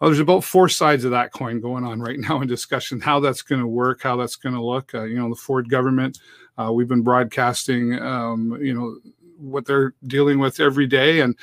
well, 0.00 0.10
there's 0.10 0.20
about 0.20 0.44
four 0.44 0.68
sides 0.68 1.04
of 1.04 1.10
that 1.10 1.32
coin 1.32 1.60
going 1.60 1.84
on 1.84 2.00
right 2.00 2.18
now 2.18 2.40
in 2.40 2.48
discussion 2.48 3.00
how 3.00 3.20
that's 3.20 3.42
going 3.42 3.60
to 3.60 3.66
work, 3.66 4.02
how 4.02 4.16
that's 4.16 4.36
going 4.36 4.54
to 4.54 4.62
look. 4.62 4.94
Uh, 4.94 5.04
you 5.04 5.16
know, 5.16 5.28
the 5.28 5.36
Ford 5.36 5.68
government, 5.68 6.18
uh, 6.56 6.72
we've 6.72 6.88
been 6.88 7.02
broadcasting, 7.02 7.98
um, 7.98 8.56
you 8.60 8.74
know, 8.74 8.98
what 9.38 9.66
they're 9.66 9.94
dealing 10.06 10.38
with 10.38 10.60
every 10.60 10.86
day, 10.86 11.20
and 11.20 11.36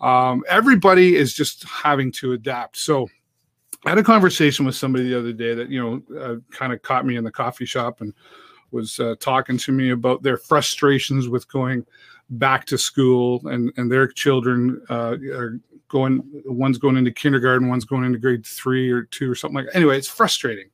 um, 0.00 0.42
everybody 0.48 1.16
is 1.16 1.34
just 1.34 1.64
having 1.64 2.10
to 2.12 2.32
adapt. 2.32 2.76
So 2.78 3.08
I 3.84 3.90
had 3.90 3.98
a 3.98 4.02
conversation 4.02 4.66
with 4.66 4.74
somebody 4.74 5.08
the 5.08 5.18
other 5.18 5.32
day 5.32 5.54
that, 5.54 5.70
you 5.70 5.80
know, 5.80 6.18
uh, 6.18 6.36
kind 6.50 6.72
of 6.72 6.82
caught 6.82 7.06
me 7.06 7.16
in 7.16 7.24
the 7.24 7.30
coffee 7.30 7.64
shop 7.66 8.00
and 8.00 8.12
was 8.72 9.00
uh, 9.00 9.14
talking 9.20 9.58
to 9.58 9.72
me 9.72 9.90
about 9.90 10.22
their 10.22 10.36
frustrations 10.36 11.28
with 11.28 11.50
going 11.50 11.84
back 12.30 12.64
to 12.66 12.78
school 12.78 13.46
and, 13.48 13.72
and 13.76 13.90
their 13.90 14.06
children 14.06 14.80
uh, 14.90 15.16
are 15.32 15.60
going, 15.90 16.22
one's 16.46 16.78
going 16.78 16.96
into 16.96 17.10
kindergarten, 17.10 17.68
one's 17.68 17.84
going 17.84 18.04
into 18.04 18.18
grade 18.18 18.46
three 18.46 18.90
or 18.90 19.02
two 19.02 19.30
or 19.30 19.34
something 19.34 19.56
like 19.56 19.66
that. 19.66 19.76
Anyway, 19.76 19.98
it's 19.98 20.08
frustrating. 20.08 20.70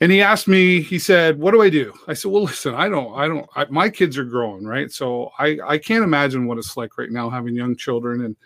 And 0.00 0.12
he 0.12 0.20
asked 0.20 0.48
me 0.48 0.82
he 0.82 0.98
said 0.98 1.38
what 1.38 1.52
do 1.52 1.62
i 1.62 1.70
do? 1.70 1.94
I 2.06 2.12
said 2.12 2.30
well 2.30 2.42
listen 2.42 2.74
i 2.74 2.88
don't 2.88 3.14
i 3.16 3.26
don't 3.26 3.48
I, 3.56 3.64
my 3.70 3.88
kids 3.88 4.18
are 4.18 4.24
growing 4.24 4.66
right? 4.66 4.90
So 4.90 5.30
i 5.38 5.58
i 5.66 5.78
can't 5.78 6.04
imagine 6.04 6.46
what 6.46 6.58
it's 6.58 6.76
like 6.76 6.98
right 6.98 7.10
now 7.10 7.30
having 7.30 7.54
young 7.54 7.76
children 7.76 8.24
and 8.24 8.36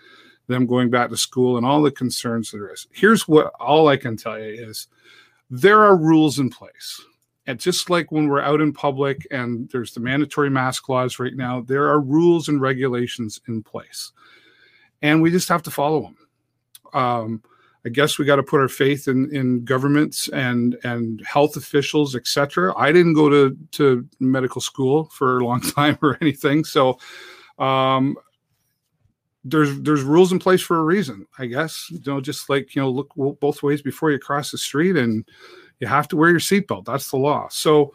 them 0.47 0.67
going 0.67 0.89
back 0.89 1.11
to 1.11 1.17
school 1.17 1.57
and 1.57 1.67
all 1.67 1.83
the 1.83 1.91
concerns 1.91 2.51
there 2.51 2.73
is. 2.73 2.87
Here's 2.93 3.27
what 3.27 3.53
all 3.59 3.89
i 3.89 3.97
can 3.97 4.17
tell 4.17 4.39
you 4.39 4.69
is 4.69 4.87
there 5.51 5.83
are 5.83 5.97
rules 5.97 6.39
in 6.39 6.51
place. 6.51 7.03
And 7.47 7.59
just 7.59 7.89
like 7.89 8.13
when 8.13 8.29
we're 8.29 8.43
out 8.43 8.61
in 8.61 8.75
public 8.75 9.27
and 9.31 9.69
there's 9.71 9.95
the 9.95 10.01
mandatory 10.01 10.51
mask 10.51 10.89
laws 10.91 11.19
right 11.19 11.35
now 11.35 11.63
there 11.63 11.89
are 11.89 12.01
rules 12.01 12.49
and 12.49 12.61
regulations 12.61 13.41
in 13.49 13.63
place 13.63 14.13
and 15.03 15.23
we 15.23 15.31
just 15.31 15.49
have 15.49 15.63
to 15.63 15.71
follow 15.71 16.03
them 16.03 16.17
um, 16.93 17.43
I 17.85 17.91
guess 17.91 18.19
we 18.19 18.25
got 18.25 18.37
to 18.37 18.43
put 18.43 18.61
our 18.61 18.69
faith 18.69 19.09
in 19.09 19.35
in 19.35 19.65
governments 19.65 20.29
and 20.29 20.77
and 20.85 21.23
health 21.25 21.57
officials, 21.57 22.17
etc. 22.17 22.75
I 22.77 22.93
didn't 22.93 23.15
go 23.15 23.29
to 23.29 23.57
to 23.73 24.07
medical 24.21 24.61
school 24.61 25.05
for 25.07 25.39
a 25.39 25.45
long 25.45 25.61
time 25.77 25.99
or 26.03 26.19
anything, 26.21 26.65
so 26.65 26.99
um, 27.59 28.17
there's 29.45 29.81
there's 29.81 30.03
rules 30.03 30.33
in 30.33 30.39
place 30.39 30.61
for 30.61 30.79
a 30.79 30.85
reason, 30.85 31.27
I 31.39 31.47
guess. 31.47 31.87
You 31.91 32.01
know, 32.07 32.21
just 32.21 32.51
like 32.51 32.75
you 32.75 32.83
know, 32.83 32.91
look 32.91 33.13
both 33.41 33.63
ways 33.63 33.81
before 33.81 34.11
you 34.11 34.19
cross 34.19 34.51
the 34.51 34.59
street, 34.59 34.97
and 34.97 35.25
you 35.81 35.87
have 35.87 36.09
to 36.09 36.17
wear 36.17 36.31
your 36.31 36.41
seatbelt. 36.41 36.85
That's 36.85 37.11
the 37.11 37.17
law. 37.17 37.49
So 37.49 37.95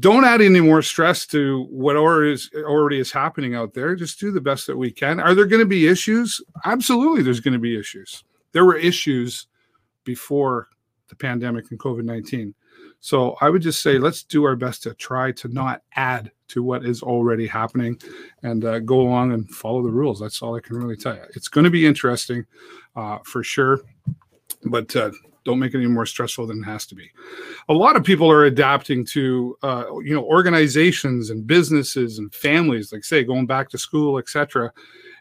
don't 0.00 0.24
add 0.24 0.40
any 0.40 0.60
more 0.60 0.82
stress 0.82 1.26
to 1.26 1.66
what 1.70 1.96
already 1.96 2.32
is 2.32 2.50
already 2.54 2.98
is 2.98 3.12
happening 3.12 3.54
out 3.54 3.74
there. 3.74 3.94
Just 3.94 4.20
do 4.20 4.30
the 4.30 4.40
best 4.40 4.66
that 4.66 4.76
we 4.76 4.90
can. 4.90 5.20
Are 5.20 5.34
there 5.34 5.46
going 5.46 5.60
to 5.60 5.66
be 5.66 5.86
issues? 5.86 6.40
Absolutely, 6.64 7.22
there's 7.22 7.40
going 7.40 7.54
to 7.54 7.58
be 7.60 7.78
issues 7.78 8.24
there 8.56 8.64
were 8.64 8.76
issues 8.78 9.48
before 10.04 10.68
the 11.10 11.14
pandemic 11.14 11.70
and 11.70 11.78
COVID 11.78 12.04
19. 12.04 12.54
So 13.00 13.36
I 13.42 13.50
would 13.50 13.60
just 13.60 13.82
say 13.82 13.98
let's 13.98 14.22
do 14.22 14.44
our 14.44 14.56
best 14.56 14.82
to 14.84 14.94
try 14.94 15.30
to 15.32 15.48
not 15.48 15.82
add 15.94 16.30
to 16.48 16.62
what 16.62 16.86
is 16.86 17.02
already 17.02 17.46
happening 17.46 18.00
and 18.44 18.64
uh, 18.64 18.78
go 18.78 19.02
along 19.02 19.34
and 19.34 19.46
follow 19.50 19.82
the 19.82 19.90
rules. 19.90 20.18
That's 20.18 20.40
all 20.40 20.56
I 20.56 20.60
can 20.60 20.78
really 20.78 20.96
tell 20.96 21.16
you. 21.16 21.24
It's 21.34 21.48
going 21.48 21.64
to 21.64 21.70
be 21.70 21.84
interesting 21.84 22.46
uh, 22.96 23.18
for 23.24 23.44
sure. 23.44 23.82
but 24.64 24.96
uh, 24.96 25.10
don't 25.46 25.60
make 25.60 25.72
it 25.72 25.78
any 25.78 25.86
more 25.86 26.04
stressful 26.04 26.46
than 26.46 26.62
it 26.62 26.66
has 26.66 26.84
to 26.86 26.94
be. 26.94 27.10
A 27.68 27.72
lot 27.72 27.96
of 27.96 28.04
people 28.04 28.30
are 28.30 28.44
adapting 28.44 29.06
to, 29.06 29.56
uh, 29.62 29.84
you 30.04 30.12
know, 30.12 30.24
organizations 30.24 31.30
and 31.30 31.46
businesses 31.46 32.18
and 32.18 32.34
families, 32.34 32.92
like 32.92 33.04
say 33.04 33.24
going 33.24 33.46
back 33.46 33.70
to 33.70 33.78
school, 33.78 34.18
etc. 34.18 34.72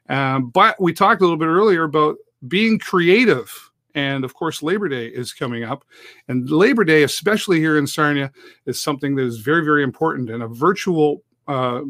Um, 0.09 0.49
but 0.49 0.81
we 0.81 0.93
talked 0.93 1.21
a 1.21 1.23
little 1.23 1.37
bit 1.37 1.45
earlier 1.45 1.83
about 1.83 2.17
being 2.47 2.79
creative. 2.79 3.51
And 3.93 4.25
of 4.25 4.33
course, 4.33 4.63
Labor 4.63 4.89
Day 4.89 5.07
is 5.07 5.31
coming 5.31 5.63
up. 5.63 5.85
And 6.27 6.49
Labor 6.49 6.83
Day, 6.83 7.03
especially 7.03 7.59
here 7.59 7.77
in 7.77 7.87
Sarnia, 7.87 8.31
is 8.65 8.81
something 8.81 9.15
that 9.15 9.23
is 9.23 9.37
very, 9.37 9.63
very 9.63 9.83
important. 9.83 10.31
And 10.31 10.43
a 10.43 10.47
virtual 10.47 11.21
uh, 11.47 11.81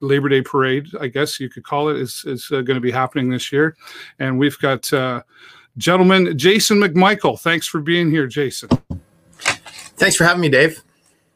Labor 0.00 0.28
Day 0.28 0.42
parade, 0.42 0.86
I 1.00 1.08
guess 1.08 1.40
you 1.40 1.48
could 1.48 1.64
call 1.64 1.88
it, 1.88 1.96
is, 1.96 2.22
is 2.26 2.48
uh, 2.52 2.60
going 2.60 2.76
to 2.76 2.80
be 2.80 2.92
happening 2.92 3.30
this 3.30 3.50
year. 3.50 3.76
And 4.18 4.38
we've 4.38 4.58
got 4.58 4.92
uh, 4.92 5.22
gentleman 5.80 6.36
Jason 6.38 6.78
McMichael. 6.78 7.40
Thanks 7.40 7.66
for 7.66 7.80
being 7.80 8.10
here, 8.10 8.26
Jason. 8.26 8.68
Thanks 9.96 10.14
for 10.14 10.24
having 10.24 10.42
me, 10.42 10.48
Dave. 10.48 10.80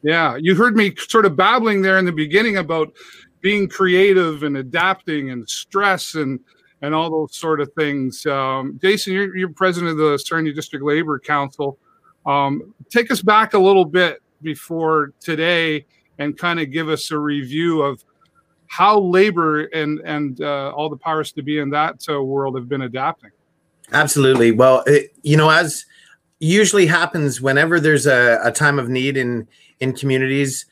Yeah, 0.02 0.36
you 0.36 0.54
heard 0.54 0.76
me 0.76 0.94
sort 0.96 1.24
of 1.24 1.34
babbling 1.34 1.80
there 1.80 1.98
in 1.98 2.04
the 2.04 2.12
beginning 2.12 2.58
about 2.58 2.92
being 3.40 3.68
creative 3.68 4.42
and 4.42 4.58
adapting 4.58 5.30
and 5.30 5.48
stress 5.48 6.14
and 6.14 6.38
and 6.82 6.94
all 6.94 7.10
those 7.10 7.34
sort 7.34 7.60
of 7.60 7.72
things. 7.72 8.26
Um, 8.26 8.78
Jason, 8.82 9.14
you're, 9.14 9.34
you're 9.34 9.48
president 9.48 9.92
of 9.92 9.96
the 9.96 10.18
Sarnia 10.18 10.52
District 10.52 10.84
Labor 10.84 11.18
Council. 11.18 11.78
Um, 12.26 12.74
take 12.90 13.10
us 13.10 13.22
back 13.22 13.54
a 13.54 13.58
little 13.58 13.86
bit 13.86 14.22
before 14.42 15.12
today 15.20 15.86
and 16.18 16.36
kind 16.36 16.60
of 16.60 16.70
give 16.70 16.90
us 16.90 17.10
a 17.10 17.18
review 17.18 17.80
of 17.80 18.04
how 18.66 19.00
labor 19.00 19.64
and 19.66 20.00
and 20.00 20.40
uh, 20.42 20.72
all 20.76 20.90
the 20.90 20.96
powers 20.96 21.32
to 21.32 21.42
be 21.42 21.58
in 21.58 21.70
that 21.70 22.04
uh, 22.10 22.22
world 22.22 22.56
have 22.56 22.68
been 22.68 22.82
adapting. 22.82 23.30
Absolutely. 23.94 24.52
Well, 24.52 24.84
it, 24.86 25.14
you 25.22 25.36
know, 25.36 25.50
as 25.50 25.86
usually 26.40 26.86
happens 26.86 27.40
whenever 27.40 27.80
there's 27.80 28.06
a, 28.06 28.40
a 28.44 28.52
time 28.52 28.78
of 28.78 28.88
need 28.88 29.18
in 29.18 29.48
in 29.80 29.94
communities, 29.94 30.66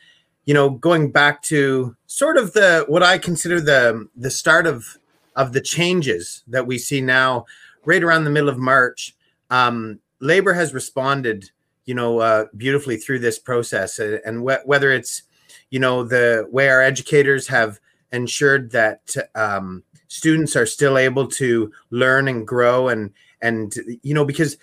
you 0.47 0.55
know, 0.55 0.71
going 0.71 1.13
back 1.13 1.43
to 1.45 1.97
sort 2.07 2.39
of 2.39 2.55
the 2.55 2.87
what 2.89 3.03
I 3.03 3.19
consider 3.19 3.61
the 3.61 4.09
the 4.17 4.31
start 4.31 4.67
of 4.67 4.99
of 5.37 5.53
the 5.53 5.61
changes 5.63 6.45
that 6.49 6.67
we 6.67 6.79
see 6.79 7.03
now, 7.03 7.47
right 7.87 8.05
around 8.05 8.25
the 8.25 8.31
middle 8.31 8.51
of 8.51 8.59
March, 8.59 9.17
um, 9.51 10.01
labor 10.21 10.55
has 10.55 10.75
responded, 10.75 11.51
you 11.87 11.95
know, 11.95 12.21
uh, 12.21 12.47
beautifully 12.57 12.99
through 12.99 13.21
this 13.21 13.39
process, 13.39 13.99
and 14.01 14.43
wh- 14.49 14.67
whether 14.67 14.93
it's, 14.93 15.25
you 15.71 15.81
know, 15.81 16.05
the 16.05 16.47
way 16.53 16.71
our 16.71 16.83
educators 16.83 17.49
have 17.49 17.81
ensured 18.13 18.73
that 18.73 19.17
um, 19.35 19.85
students 20.13 20.55
are 20.57 20.67
still 20.67 20.99
able 20.99 21.27
to 21.27 21.73
learn 21.89 22.29
and 22.29 22.47
grow, 22.47 22.89
and 22.89 23.13
and 23.41 23.75
you 24.03 24.13
know, 24.13 24.27
because 24.27 24.59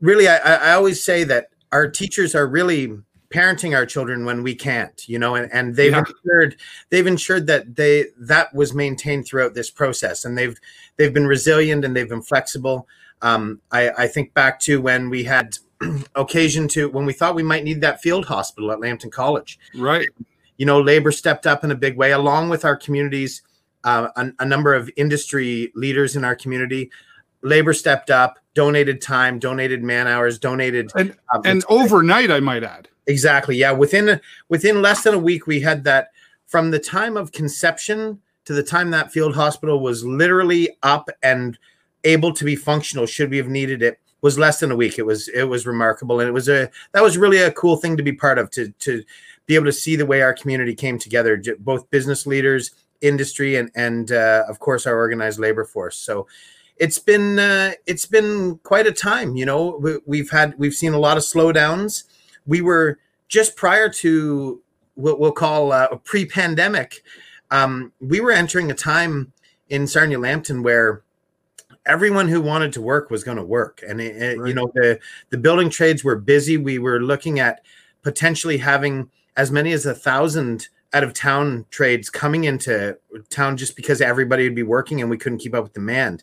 really, 0.00 0.28
I, 0.28 0.36
I 0.36 0.72
always 0.74 1.02
say 1.02 1.24
that 1.24 1.48
our 1.72 1.88
teachers 1.88 2.34
are 2.34 2.46
really 2.46 2.98
parenting 3.30 3.74
our 3.74 3.86
children 3.86 4.26
when 4.26 4.42
we 4.42 4.54
can't 4.54 5.08
you 5.08 5.18
know 5.18 5.36
and, 5.36 5.50
and 5.54 5.74
they've 5.74 5.92
yeah. 5.92 6.04
ensured 6.06 6.56
they've 6.90 7.06
ensured 7.06 7.46
that 7.46 7.76
they 7.76 8.04
that 8.18 8.54
was 8.54 8.74
maintained 8.74 9.24
throughout 9.24 9.54
this 9.54 9.70
process 9.70 10.26
and 10.26 10.36
they've 10.36 10.58
they've 10.98 11.14
been 11.14 11.26
resilient 11.26 11.82
and 11.82 11.96
they've 11.96 12.10
been 12.10 12.20
flexible. 12.20 12.86
Um, 13.22 13.62
I, 13.70 13.88
I 13.90 14.08
think 14.08 14.34
back 14.34 14.60
to 14.60 14.82
when 14.82 15.08
we 15.08 15.24
had 15.24 15.56
occasion 16.14 16.68
to 16.68 16.90
when 16.90 17.06
we 17.06 17.14
thought 17.14 17.34
we 17.34 17.42
might 17.42 17.64
need 17.64 17.80
that 17.80 18.02
field 18.02 18.26
hospital 18.26 18.70
at 18.70 18.80
lambton 18.80 19.10
college. 19.10 19.58
Right. 19.74 20.10
You 20.58 20.66
know 20.66 20.82
labor 20.82 21.10
stepped 21.10 21.46
up 21.46 21.64
in 21.64 21.70
a 21.70 21.76
big 21.76 21.96
way 21.96 22.12
along 22.12 22.50
with 22.50 22.66
our 22.66 22.76
communities 22.76 23.40
uh, 23.84 24.08
a, 24.16 24.32
a 24.40 24.44
number 24.44 24.74
of 24.74 24.90
industry 24.96 25.72
leaders 25.74 26.16
in 26.16 26.24
our 26.24 26.34
community 26.34 26.90
labor 27.42 27.72
stepped 27.72 28.10
up 28.10 28.38
donated 28.54 29.00
time 29.00 29.38
donated 29.38 29.82
man 29.82 30.06
hours 30.06 30.38
donated 30.38 30.90
and, 30.94 31.16
um, 31.34 31.42
and 31.44 31.64
overnight 31.68 32.30
i 32.30 32.38
might 32.38 32.62
add 32.62 32.88
Exactly. 33.06 33.56
Yeah. 33.56 33.72
Within 33.72 34.20
within 34.48 34.82
less 34.82 35.02
than 35.02 35.14
a 35.14 35.18
week, 35.18 35.46
we 35.46 35.60
had 35.60 35.84
that 35.84 36.10
from 36.46 36.70
the 36.70 36.78
time 36.78 37.16
of 37.16 37.32
conception 37.32 38.20
to 38.44 38.52
the 38.52 38.62
time 38.62 38.90
that 38.90 39.12
field 39.12 39.34
hospital 39.34 39.80
was 39.80 40.04
literally 40.04 40.76
up 40.82 41.08
and 41.22 41.58
able 42.04 42.32
to 42.32 42.44
be 42.44 42.56
functional 42.56 43.06
should 43.06 43.30
we 43.30 43.36
have 43.36 43.46
needed 43.46 43.80
it 43.80 44.00
was 44.22 44.36
less 44.36 44.58
than 44.58 44.72
a 44.72 44.76
week 44.76 44.98
it 44.98 45.06
was 45.06 45.28
it 45.28 45.44
was 45.44 45.68
remarkable 45.68 46.18
and 46.18 46.28
it 46.28 46.32
was 46.32 46.48
a 46.48 46.68
that 46.90 47.02
was 47.02 47.16
really 47.16 47.38
a 47.38 47.52
cool 47.52 47.76
thing 47.76 47.96
to 47.96 48.02
be 48.02 48.12
part 48.12 48.38
of 48.38 48.50
to 48.50 48.68
to 48.80 49.04
be 49.46 49.54
able 49.54 49.64
to 49.64 49.72
see 49.72 49.94
the 49.94 50.04
way 50.04 50.20
our 50.20 50.34
community 50.34 50.74
came 50.74 50.98
together 50.98 51.40
both 51.60 51.88
business 51.90 52.26
leaders 52.26 52.72
industry 53.02 53.56
and 53.56 53.70
and 53.74 54.12
uh, 54.12 54.44
of 54.48 54.58
course 54.58 54.86
our 54.86 54.96
organized 54.96 55.38
labor 55.38 55.64
force 55.64 55.98
so 55.98 56.26
it's 56.78 56.98
been 56.98 57.38
uh, 57.38 57.72
it's 57.86 58.06
been 58.06 58.58
quite 58.62 58.86
a 58.86 58.92
time 58.92 59.36
you 59.36 59.44
know 59.44 59.78
we, 60.06 60.18
have 60.18 60.30
had 60.30 60.58
we've 60.58 60.74
seen 60.74 60.94
a 60.94 60.98
lot 60.98 61.16
of 61.16 61.22
slowdowns 61.22 62.04
we 62.46 62.60
were 62.60 62.98
just 63.28 63.56
prior 63.56 63.88
to 63.88 64.60
what 64.94 65.18
we'll 65.18 65.32
call 65.32 65.72
uh, 65.72 65.88
a 65.90 65.96
pre-pandemic. 65.96 67.02
Um, 67.50 67.92
we 68.00 68.20
were 68.20 68.30
entering 68.30 68.70
a 68.70 68.74
time 68.74 69.32
in 69.68 69.86
Sarnia 69.86 70.18
Lambton 70.18 70.62
where 70.62 71.02
everyone 71.86 72.28
who 72.28 72.40
wanted 72.40 72.72
to 72.74 72.80
work 72.80 73.10
was 73.10 73.24
going 73.24 73.36
to 73.36 73.44
work, 73.44 73.82
and 73.86 74.00
it, 74.00 74.38
right. 74.38 74.48
you 74.48 74.54
know 74.54 74.70
the 74.74 74.98
the 75.30 75.38
building 75.38 75.70
trades 75.70 76.04
were 76.04 76.16
busy. 76.16 76.56
We 76.56 76.78
were 76.78 77.00
looking 77.00 77.40
at 77.40 77.62
potentially 78.02 78.58
having 78.58 79.10
as 79.36 79.50
many 79.50 79.72
as 79.72 79.86
a 79.86 79.94
thousand 79.94 80.68
out 80.92 81.04
of 81.04 81.14
town 81.14 81.66
trades 81.70 82.10
coming 82.10 82.44
into 82.44 82.98
town 83.30 83.56
just 83.56 83.76
because 83.76 84.00
everybody 84.00 84.44
would 84.44 84.54
be 84.54 84.62
working 84.62 85.00
and 85.00 85.10
we 85.10 85.18
couldn't 85.18 85.38
keep 85.38 85.54
up 85.54 85.64
with 85.64 85.72
demand. 85.72 86.22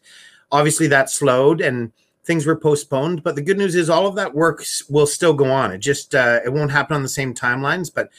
Obviously, 0.52 0.88
that 0.88 1.10
slowed 1.10 1.62
and 1.62 1.92
things 2.24 2.46
were 2.46 2.56
postponed. 2.56 3.24
But 3.24 3.36
the 3.36 3.42
good 3.42 3.58
news 3.58 3.76
is 3.76 3.90
all 3.90 4.08
of 4.08 4.16
that 4.16 4.36
work 4.36 4.64
will 4.90 5.08
still 5.08 5.34
go 5.34 5.52
on. 5.52 5.72
It 5.72 5.80
just 5.80 6.14
uh, 6.14 6.40
it 6.46 6.54
won't 6.54 6.72
happen 6.72 6.96
on 6.96 7.04
the 7.04 7.10
same 7.10 7.34
timelines, 7.34 7.94
but. 7.94 8.10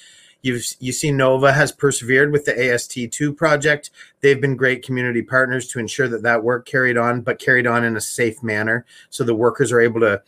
You've 0.42 0.64
you 0.78 0.92
see 0.92 1.12
Nova 1.12 1.52
has 1.52 1.70
persevered 1.70 2.32
with 2.32 2.46
the 2.46 2.54
AST2 2.54 3.36
project. 3.36 3.90
They've 4.22 4.40
been 4.40 4.56
great 4.56 4.82
community 4.82 5.20
partners 5.20 5.68
to 5.68 5.78
ensure 5.78 6.08
that 6.08 6.22
that 6.22 6.42
work 6.42 6.64
carried 6.64 6.96
on, 6.96 7.20
but 7.20 7.38
carried 7.38 7.66
on 7.66 7.84
in 7.84 7.94
a 7.94 8.00
safe 8.00 8.42
manner, 8.42 8.86
so 9.10 9.22
the 9.22 9.34
workers 9.34 9.70
are 9.70 9.82
able 9.82 10.00
to 10.00 10.22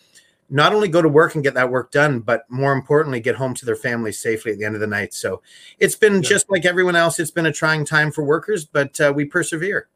not 0.53 0.75
only 0.75 0.87
go 0.87 1.01
to 1.01 1.09
work 1.09 1.35
and 1.35 1.43
get 1.43 1.55
that 1.55 1.71
work 1.71 1.91
done, 1.91 2.21
but 2.21 2.45
more 2.51 2.73
importantly, 2.73 3.21
get 3.21 3.35
home 3.35 3.55
to 3.55 3.65
their 3.65 3.75
families 3.75 4.19
safely 4.19 4.53
at 4.53 4.59
the 4.59 4.65
end 4.65 4.75
of 4.75 4.83
the 4.83 4.87
night. 4.87 5.15
So 5.15 5.41
it's 5.79 5.97
been 5.97 6.17
yeah. 6.17 6.29
just 6.29 6.51
like 6.51 6.67
everyone 6.67 6.95
else. 6.95 7.19
It's 7.19 7.31
been 7.31 7.47
a 7.47 7.53
trying 7.53 7.87
time 7.87 8.13
for 8.13 8.23
workers, 8.23 8.67
but 8.67 9.01
uh, 9.01 9.13
we 9.17 9.25
persevere. 9.25 9.89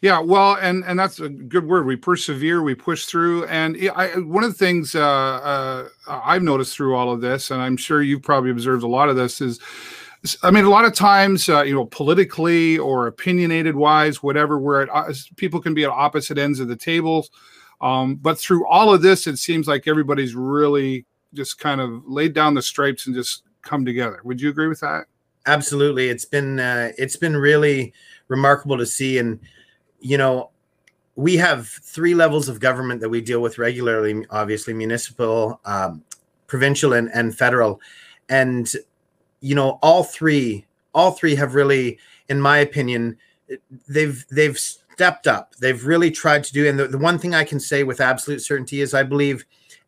Yeah, 0.00 0.20
well, 0.20 0.56
and 0.60 0.84
and 0.84 0.96
that's 0.96 1.18
a 1.18 1.28
good 1.28 1.66
word. 1.66 1.86
We 1.86 1.96
persevere, 1.96 2.62
we 2.62 2.76
push 2.76 3.06
through, 3.06 3.46
and 3.46 3.76
I, 3.96 4.18
one 4.18 4.44
of 4.44 4.52
the 4.52 4.58
things 4.58 4.94
uh, 4.94 5.00
uh, 5.02 5.88
I've 6.06 6.44
noticed 6.44 6.76
through 6.76 6.94
all 6.94 7.12
of 7.12 7.20
this, 7.20 7.50
and 7.50 7.60
I'm 7.60 7.76
sure 7.76 8.00
you've 8.00 8.22
probably 8.22 8.52
observed 8.52 8.84
a 8.84 8.88
lot 8.88 9.08
of 9.08 9.16
this, 9.16 9.40
is 9.40 9.58
I 10.42 10.50
mean, 10.52 10.64
a 10.64 10.70
lot 10.70 10.84
of 10.84 10.94
times, 10.94 11.48
uh, 11.48 11.62
you 11.62 11.74
know, 11.74 11.86
politically 11.86 12.78
or 12.78 13.08
opinionated 13.08 13.74
wise, 13.74 14.22
whatever, 14.22 14.58
where 14.58 14.82
it, 14.82 14.88
uh, 14.92 15.12
people 15.36 15.60
can 15.60 15.74
be 15.74 15.84
at 15.84 15.90
opposite 15.90 16.38
ends 16.38 16.60
of 16.60 16.68
the 16.68 16.76
tables. 16.76 17.30
Um, 17.84 18.14
but 18.16 18.38
through 18.38 18.66
all 18.66 18.92
of 18.94 19.02
this, 19.02 19.26
it 19.26 19.36
seems 19.36 19.68
like 19.68 19.86
everybody's 19.86 20.34
really 20.34 21.04
just 21.34 21.58
kind 21.58 21.82
of 21.82 22.02
laid 22.06 22.32
down 22.32 22.54
the 22.54 22.62
stripes 22.62 23.06
and 23.06 23.14
just 23.14 23.42
come 23.60 23.84
together. 23.84 24.20
Would 24.24 24.40
you 24.40 24.48
agree 24.48 24.68
with 24.68 24.80
that? 24.80 25.04
Absolutely. 25.46 26.08
It's 26.08 26.24
been 26.24 26.58
uh, 26.58 26.92
it's 26.96 27.16
been 27.16 27.36
really 27.36 27.92
remarkable 28.28 28.78
to 28.78 28.86
see, 28.86 29.18
and 29.18 29.38
you 30.00 30.16
know, 30.16 30.50
we 31.16 31.36
have 31.36 31.68
three 31.68 32.14
levels 32.14 32.48
of 32.48 32.58
government 32.58 33.02
that 33.02 33.10
we 33.10 33.20
deal 33.20 33.40
with 33.40 33.58
regularly 33.58 34.24
obviously 34.30 34.72
municipal 34.72 35.60
um, 35.66 36.02
provincial 36.46 36.94
and, 36.94 37.10
and 37.14 37.36
federal 37.36 37.80
and 38.28 38.72
you 39.40 39.54
know 39.54 39.78
all 39.82 40.02
three 40.02 40.64
all 40.94 41.12
three 41.12 41.34
have 41.34 41.54
really 41.54 41.98
in 42.28 42.40
my 42.40 42.58
opinion 42.58 43.16
they've 43.88 44.24
they've 44.30 44.58
stepped 44.58 45.26
up. 45.26 45.54
They've 45.56 45.84
really 45.84 46.10
tried 46.10 46.44
to 46.44 46.52
do 46.52 46.68
and 46.68 46.78
the, 46.78 46.88
the 46.88 46.98
one 46.98 47.18
thing 47.18 47.34
i 47.34 47.44
can 47.44 47.58
say 47.58 47.82
with 47.82 48.00
absolute 48.00 48.40
certainty 48.40 48.80
is 48.80 48.94
i 48.94 49.02
believe 49.02 49.44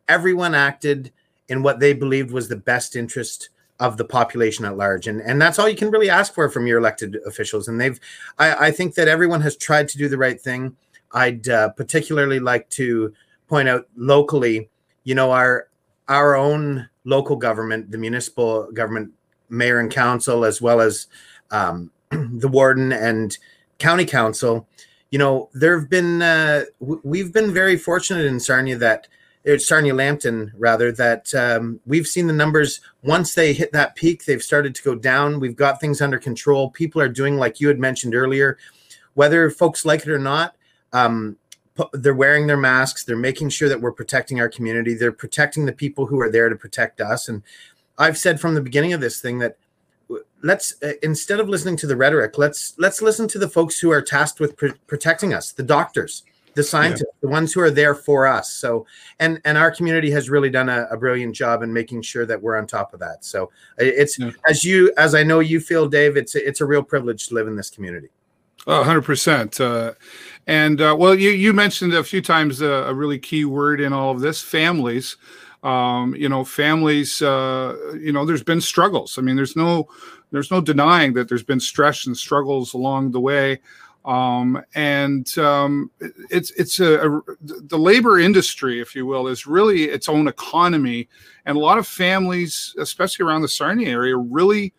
everyone 0.07 0.53
acted 0.53 1.11
in 1.49 1.63
what 1.63 1.79
they 1.79 1.93
believed 1.93 2.31
was 2.31 2.47
the 2.47 2.55
best 2.55 2.95
interest 2.95 3.49
of 3.79 3.97
the 3.97 4.05
population 4.05 4.65
at 4.65 4.77
large. 4.77 5.07
And 5.07 5.21
and 5.21 5.41
that's 5.41 5.59
all 5.59 5.69
you 5.69 5.75
can 5.75 5.91
really 5.91 6.09
ask 6.09 6.33
for 6.33 6.49
from 6.49 6.67
your 6.67 6.79
elected 6.79 7.17
officials. 7.25 7.67
And 7.67 7.79
they've 7.79 7.99
i, 8.37 8.67
I 8.67 8.71
think 8.71 8.95
that 8.95 9.07
everyone 9.07 9.41
has 9.41 9.55
tried 9.55 9.87
to 9.89 9.97
do 9.97 10.09
the 10.09 10.17
right 10.17 10.39
thing. 10.39 10.75
I'd 11.11 11.47
uh, 11.47 11.69
particularly 11.69 12.39
like 12.39 12.69
to 12.71 13.13
point 13.47 13.69
out 13.69 13.87
locally 13.95 14.69
you 15.03 15.15
know 15.15 15.31
our 15.31 15.69
our 16.09 16.35
own 16.35 16.89
local 17.05 17.35
government 17.35 17.91
the 17.91 17.97
municipal 17.97 18.69
government 18.73 19.11
mayor 19.49 19.79
and 19.79 19.89
council 19.89 20.43
as 20.43 20.61
well 20.61 20.81
as 20.81 21.07
um, 21.51 21.91
the 22.11 22.47
warden 22.47 22.91
and 22.91 23.37
county 23.79 24.05
council 24.05 24.67
you 25.11 25.19
know 25.19 25.49
there 25.53 25.79
have 25.79 25.89
been 25.89 26.21
uh, 26.21 26.63
we've 26.79 27.33
been 27.33 27.53
very 27.53 27.77
fortunate 27.77 28.25
in 28.25 28.39
sarnia 28.39 28.77
that 28.77 29.07
it's 29.47 29.65
Sarnia 29.65 29.93
Lambton 29.93 30.51
rather 30.57 30.91
that 30.91 31.33
um, 31.33 31.79
we've 31.85 32.05
seen 32.05 32.27
the 32.27 32.33
numbers 32.33 32.81
once 33.01 33.33
they 33.33 33.53
hit 33.53 33.71
that 33.71 33.95
peak, 33.95 34.25
they've 34.25 34.43
started 34.43 34.75
to 34.75 34.83
go 34.83 34.93
down. 34.93 35.39
We've 35.39 35.55
got 35.55 35.79
things 35.79 36.01
under 36.01 36.19
control. 36.19 36.69
People 36.69 37.01
are 37.01 37.07
doing 37.07 37.37
like 37.37 37.61
you 37.61 37.69
had 37.69 37.79
mentioned 37.79 38.13
earlier, 38.13 38.57
whether 39.13 39.49
folks 39.49 39.85
like 39.85 40.01
it 40.01 40.09
or 40.09 40.19
not. 40.19 40.55
Um, 40.91 41.37
they're 41.93 42.13
wearing 42.13 42.47
their 42.47 42.57
masks 42.57 43.03
they're 43.03 43.15
making 43.15 43.49
sure 43.49 43.69
that 43.69 43.79
we're 43.79 43.91
protecting 43.91 44.39
our 44.39 44.49
community 44.49 44.95
they're 44.95 45.11
protecting 45.11 45.65
the 45.65 45.71
people 45.71 46.07
who 46.07 46.19
are 46.19 46.31
there 46.31 46.49
to 46.49 46.55
protect 46.55 46.99
us 46.99 47.29
and 47.29 47.43
i've 47.99 48.17
said 48.17 48.39
from 48.39 48.55
the 48.55 48.61
beginning 48.61 48.93
of 48.93 49.01
this 49.01 49.21
thing 49.21 49.37
that 49.37 49.57
let's 50.43 50.81
uh, 50.83 50.93
instead 51.03 51.39
of 51.39 51.49
listening 51.49 51.75
to 51.77 51.87
the 51.87 51.95
rhetoric 51.95 52.37
let's 52.37 52.73
let's 52.77 53.01
listen 53.01 53.27
to 53.27 53.39
the 53.39 53.49
folks 53.49 53.79
who 53.79 53.91
are 53.91 54.01
tasked 54.01 54.39
with 54.39 54.55
pr- 54.55 54.67
protecting 54.87 55.33
us 55.33 55.51
the 55.51 55.63
doctors 55.63 56.23
the 56.53 56.63
scientists 56.63 57.03
yeah. 57.07 57.19
the 57.21 57.27
ones 57.27 57.53
who 57.53 57.59
are 57.59 57.71
there 57.71 57.95
for 57.95 58.25
us 58.25 58.53
so 58.53 58.85
and 59.19 59.41
and 59.45 59.57
our 59.57 59.71
community 59.71 60.09
has 60.09 60.29
really 60.29 60.49
done 60.49 60.69
a, 60.69 60.87
a 60.91 60.97
brilliant 60.97 61.35
job 61.35 61.63
in 61.63 61.71
making 61.71 62.01
sure 62.01 62.25
that 62.25 62.41
we're 62.41 62.57
on 62.57 62.65
top 62.65 62.93
of 62.93 62.99
that 62.99 63.23
so 63.23 63.49
it's 63.77 64.17
yeah. 64.19 64.31
as 64.47 64.63
you 64.63 64.91
as 64.97 65.15
i 65.15 65.23
know 65.23 65.39
you 65.39 65.59
feel 65.59 65.87
dave 65.87 66.17
it's 66.17 66.35
it's 66.35 66.61
a 66.61 66.65
real 66.65 66.83
privilege 66.83 67.27
to 67.27 67.35
live 67.35 67.47
in 67.47 67.55
this 67.55 67.69
community 67.69 68.09
Oh, 68.69 68.83
100%. 68.83 69.61
Uh, 69.61 69.93
and 70.45 70.81
uh, 70.81 70.93
well, 70.99 71.15
you, 71.15 71.29
you 71.29 71.53
mentioned 71.53 71.93
a 71.93 72.03
few 72.03 72.21
times 72.21 72.61
uh, 72.61 72.83
a 72.85 72.93
really 72.93 73.17
key 73.17 73.45
word 73.45 73.79
in 73.79 73.93
all 73.93 74.11
of 74.11 74.19
this 74.19 74.41
families. 74.41 75.15
Um, 75.63 76.15
you 76.15 76.29
know, 76.29 76.43
families, 76.43 77.21
uh, 77.21 77.75
you 77.99 78.11
know, 78.11 78.25
there's 78.25 78.43
been 78.43 78.61
struggles. 78.61 79.17
I 79.17 79.21
mean, 79.21 79.35
there's 79.35 79.55
no, 79.55 79.87
there's 80.31 80.51
no 80.51 80.61
denying 80.61 81.13
that 81.13 81.27
there's 81.27 81.43
been 81.43 81.59
stress 81.59 82.05
and 82.05 82.15
struggles 82.15 82.73
along 82.73 83.11
the 83.11 83.19
way. 83.19 83.59
Um, 84.05 84.63
and 84.73 85.37
um, 85.37 85.91
it's 86.29 86.51
it's 86.51 86.79
a, 86.79 87.09
a, 87.09 87.21
the 87.41 87.77
labor 87.77 88.19
industry, 88.19 88.79
if 88.79 88.95
you 88.95 89.05
will, 89.05 89.27
is 89.27 89.45
really 89.45 89.83
its 89.85 90.07
own 90.07 90.29
economy, 90.29 91.09
and 91.45 91.57
a 91.57 91.59
lot 91.59 91.77
of 91.77 91.85
families, 91.85 92.73
especially 92.79 93.25
around 93.25 93.41
the 93.41 93.49
Sarnia 93.49 93.89
area, 93.89 94.15
really 94.15 94.73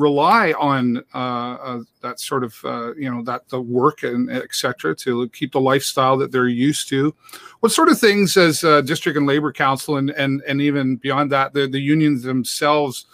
rely 0.00 0.52
on 0.52 1.04
uh, 1.14 1.18
uh, 1.18 1.80
that 2.02 2.18
sort 2.18 2.44
of 2.44 2.56
uh, 2.64 2.94
you 2.94 3.10
know 3.12 3.22
that 3.24 3.48
the 3.48 3.60
work 3.60 4.02
and 4.02 4.30
etc. 4.30 4.94
to 4.96 5.28
keep 5.30 5.52
the 5.52 5.60
lifestyle 5.60 6.16
that 6.16 6.32
they're 6.32 6.48
used 6.48 6.88
to. 6.88 7.14
What 7.60 7.72
sort 7.72 7.88
of 7.88 7.98
things 7.98 8.36
as 8.36 8.64
uh, 8.64 8.80
district 8.80 9.18
and 9.18 9.26
labor 9.26 9.52
council 9.52 9.96
and 9.96 10.10
and 10.10 10.42
and 10.48 10.60
even 10.60 10.96
beyond 10.96 11.30
that, 11.32 11.52
the 11.52 11.66
the 11.66 11.80
unions 11.80 12.22
themselves 12.22 13.06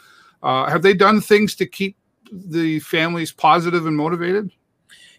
uh, 0.42 0.68
have 0.70 0.82
they 0.82 0.94
done 0.94 1.20
things 1.20 1.54
to 1.56 1.66
keep 1.66 1.96
the 2.30 2.78
families 2.80 3.32
positive 3.32 3.86
and 3.86 3.96
motivated? 3.96 4.50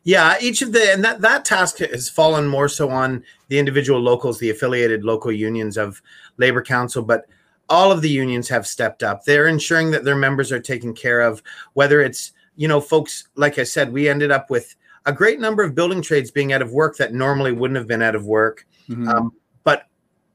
Yeah, 0.04 0.36
each 0.40 0.62
of 0.62 0.72
the 0.72 0.94
and 0.94 1.04
that 1.04 1.20
that 1.22 1.44
task 1.44 1.80
has 1.80 2.08
fallen 2.08 2.48
more 2.48 2.70
so 2.70 2.90
on 2.90 3.24
the 3.50 3.60
individual 3.60 4.00
locals, 4.00 4.40
the 4.40 4.50
affiliated 4.50 5.04
local 5.04 5.32
unions 5.32 5.78
of 5.78 6.02
labor 6.38 6.64
council, 6.64 7.04
but 7.04 7.26
all 7.70 7.92
of 7.92 8.02
the 8.02 8.10
unions 8.10 8.48
have 8.50 8.68
stepped 8.68 9.04
up. 9.04 9.24
They're 9.24 9.48
ensuring 9.48 9.92
that 9.92 10.04
their 10.04 10.16
members 10.16 10.52
are 10.52 10.60
taken 10.60 10.94
care 10.94 11.22
of, 11.22 11.42
whether 11.74 12.02
it's, 12.02 12.32
you 12.56 12.68
know, 12.68 12.82
folks, 12.82 13.28
like 13.36 13.60
I 13.60 13.64
said, 13.64 13.92
we 13.92 14.10
ended 14.10 14.32
up 14.32 14.50
with 14.50 14.76
a 15.06 15.14
great 15.14 15.40
number 15.40 15.64
of 15.64 15.76
building 15.76 16.02
trades 16.02 16.32
being 16.32 16.54
out 16.54 16.62
of 16.62 16.72
work 16.72 16.98
that 16.98 17.14
normally 17.14 17.52
wouldn't 17.52 17.78
have 17.78 17.88
been 17.88 18.02
out 18.02 18.16
of 18.16 18.26
work. 18.26 18.66
Mm-hmm. 18.90 19.08
Um, 19.08 19.32
but 19.64 19.88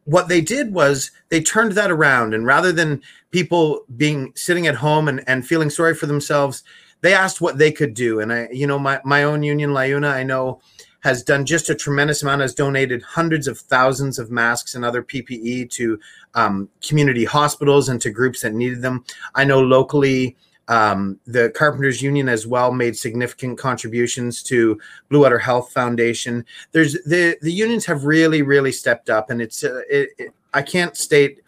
what 0.05 0.29
they 0.29 0.41
did 0.41 0.73
was 0.73 1.11
they 1.29 1.43
turned 1.43 1.73
that 1.73 1.91
around. 1.91 2.35
And 2.35 2.47
rather 2.47 2.73
than 2.73 3.03
people 3.31 3.85
being 3.97 4.33
sitting 4.35 4.67
at 4.67 4.75
home 4.75 5.09
and, 5.09 5.23
and 5.27 5.47
feeling 5.47 5.71
sorry 5.71 5.95
for 5.95 6.07
themselves, 6.07 6.65
they 7.03 7.15
asked 7.15 7.41
what 7.41 7.59
they 7.59 7.73
could 7.73 7.95
do. 7.95 8.21
And 8.21 8.33
I, 8.33 8.49
you 8.53 8.67
know, 8.67 8.79
my, 8.79 9.01
my 9.05 9.25
own 9.25 9.43
union, 9.43 9.71
LiUNA, 9.71 10.11
I 10.11 10.23
know 10.23 10.61
has 11.03 11.23
done 11.23 11.45
just 11.45 11.69
a 11.69 11.75
tremendous 11.75 12.23
amount, 12.23 12.41
has 12.41 12.55
donated 12.55 13.03
hundreds 13.03 13.47
of 13.49 13.59
thousands 13.59 14.19
of 14.19 14.31
masks 14.31 14.75
and 14.75 14.85
other 14.85 15.03
PPE 15.03 15.71
to 15.71 15.99
um, 16.35 16.69
community 16.81 17.25
hospitals 17.25 17.89
and 17.89 18.01
to 18.01 18.11
groups 18.11 18.41
that 18.43 18.55
needed 18.55 18.83
them. 18.83 19.05
I 19.35 19.45
know 19.45 19.61
locally, 19.61 20.37
um, 20.69 21.19
the 21.27 21.51
Carpenters 21.51 22.01
Union 22.01 22.29
as 22.29 22.47
well 22.47 22.73
made 22.73 22.97
significant 22.97 23.59
contributions 23.59 24.43
to 24.45 24.81
Blue 25.09 25.21
Water 25.21 25.39
Health 25.39 25.73
Foundation. 25.73 26.47
There's 26.71 26.95
the 27.05 27.37
the 27.43 27.53
unions 27.53 27.85
have 27.87 28.05
really 28.05 28.43
really 28.43 28.73
stepped 28.73 29.11
up, 29.11 29.31
and 29.31 29.43
it's 29.43 29.65
uh, 29.65 29.83
it, 29.91 30.11
it, 30.19 30.31
I 30.55 30.63
can't 30.63 30.97
state 30.97 31.41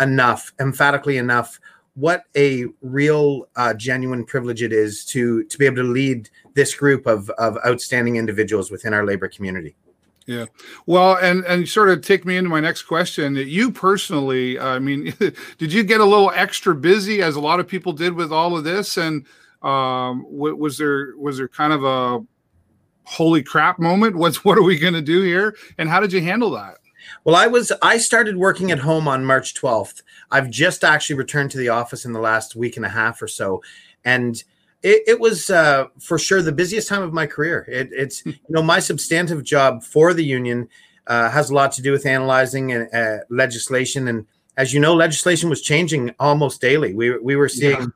enough 0.00 0.52
emphatically 0.60 1.18
enough 1.18 1.58
what 1.94 2.24
a 2.36 2.66
real 2.80 3.48
uh, 3.56 3.74
genuine 3.74 4.24
privilege 4.24 4.62
it 4.62 4.72
is 4.72 5.04
to 5.06 5.44
to 5.44 5.58
be 5.58 5.66
able 5.66 5.76
to 5.76 5.82
lead 5.82 6.30
this 6.54 6.74
group 6.74 7.06
of 7.06 7.30
of 7.30 7.58
outstanding 7.66 8.16
individuals 8.16 8.70
within 8.70 8.94
our 8.94 9.04
labor 9.04 9.28
community. 9.28 9.74
Yeah. 10.26 10.46
Well 10.86 11.16
and 11.16 11.44
and 11.44 11.68
sort 11.68 11.88
of 11.88 12.02
take 12.02 12.24
me 12.24 12.36
into 12.36 12.50
my 12.50 12.60
next 12.60 12.82
question. 12.82 13.34
You 13.34 13.72
personally 13.72 14.58
i 14.58 14.78
mean 14.78 15.12
did 15.58 15.72
you 15.72 15.82
get 15.82 16.00
a 16.00 16.04
little 16.04 16.30
extra 16.34 16.74
busy 16.74 17.22
as 17.22 17.36
a 17.36 17.40
lot 17.40 17.60
of 17.60 17.66
people 17.66 17.92
did 17.92 18.14
with 18.14 18.32
all 18.32 18.56
of 18.56 18.64
this? 18.64 18.96
And 18.96 19.26
um 19.62 20.24
was 20.30 20.78
there 20.78 21.14
was 21.16 21.38
there 21.38 21.48
kind 21.48 21.72
of 21.72 21.84
a 21.84 22.24
holy 23.04 23.42
crap 23.42 23.78
moment? 23.78 24.14
What's 24.16 24.44
what 24.44 24.56
are 24.56 24.62
we 24.62 24.78
going 24.78 24.94
to 24.94 25.02
do 25.02 25.22
here? 25.22 25.56
And 25.78 25.88
how 25.88 25.98
did 25.98 26.12
you 26.12 26.22
handle 26.22 26.50
that 26.52 26.76
well, 27.24 27.36
I 27.36 27.46
was 27.46 27.72
I 27.82 27.98
started 27.98 28.36
working 28.36 28.70
at 28.70 28.78
home 28.78 29.08
on 29.08 29.24
March 29.24 29.54
12th. 29.54 30.02
I've 30.30 30.50
just 30.50 30.84
actually 30.84 31.16
returned 31.16 31.50
to 31.52 31.58
the 31.58 31.68
office 31.68 32.04
in 32.04 32.12
the 32.12 32.20
last 32.20 32.56
week 32.56 32.76
and 32.76 32.86
a 32.86 32.90
half 32.90 33.20
or 33.22 33.28
so, 33.28 33.62
and 34.04 34.42
it, 34.82 35.02
it 35.06 35.20
was 35.20 35.50
uh, 35.50 35.86
for 35.98 36.18
sure 36.18 36.42
the 36.42 36.52
busiest 36.52 36.88
time 36.88 37.02
of 37.02 37.12
my 37.12 37.26
career. 37.26 37.66
It, 37.68 37.90
it's 37.92 38.20
hmm. 38.20 38.30
you 38.30 38.38
know 38.48 38.62
my 38.62 38.78
substantive 38.78 39.44
job 39.44 39.82
for 39.82 40.14
the 40.14 40.24
union 40.24 40.68
uh, 41.06 41.30
has 41.30 41.50
a 41.50 41.54
lot 41.54 41.72
to 41.72 41.82
do 41.82 41.92
with 41.92 42.06
analyzing 42.06 42.72
uh, 42.72 43.18
legislation, 43.28 44.08
and 44.08 44.26
as 44.56 44.72
you 44.72 44.80
know, 44.80 44.94
legislation 44.94 45.48
was 45.48 45.62
changing 45.62 46.14
almost 46.18 46.60
daily. 46.60 46.94
We 46.94 47.18
we 47.18 47.36
were 47.36 47.48
seeing 47.48 47.92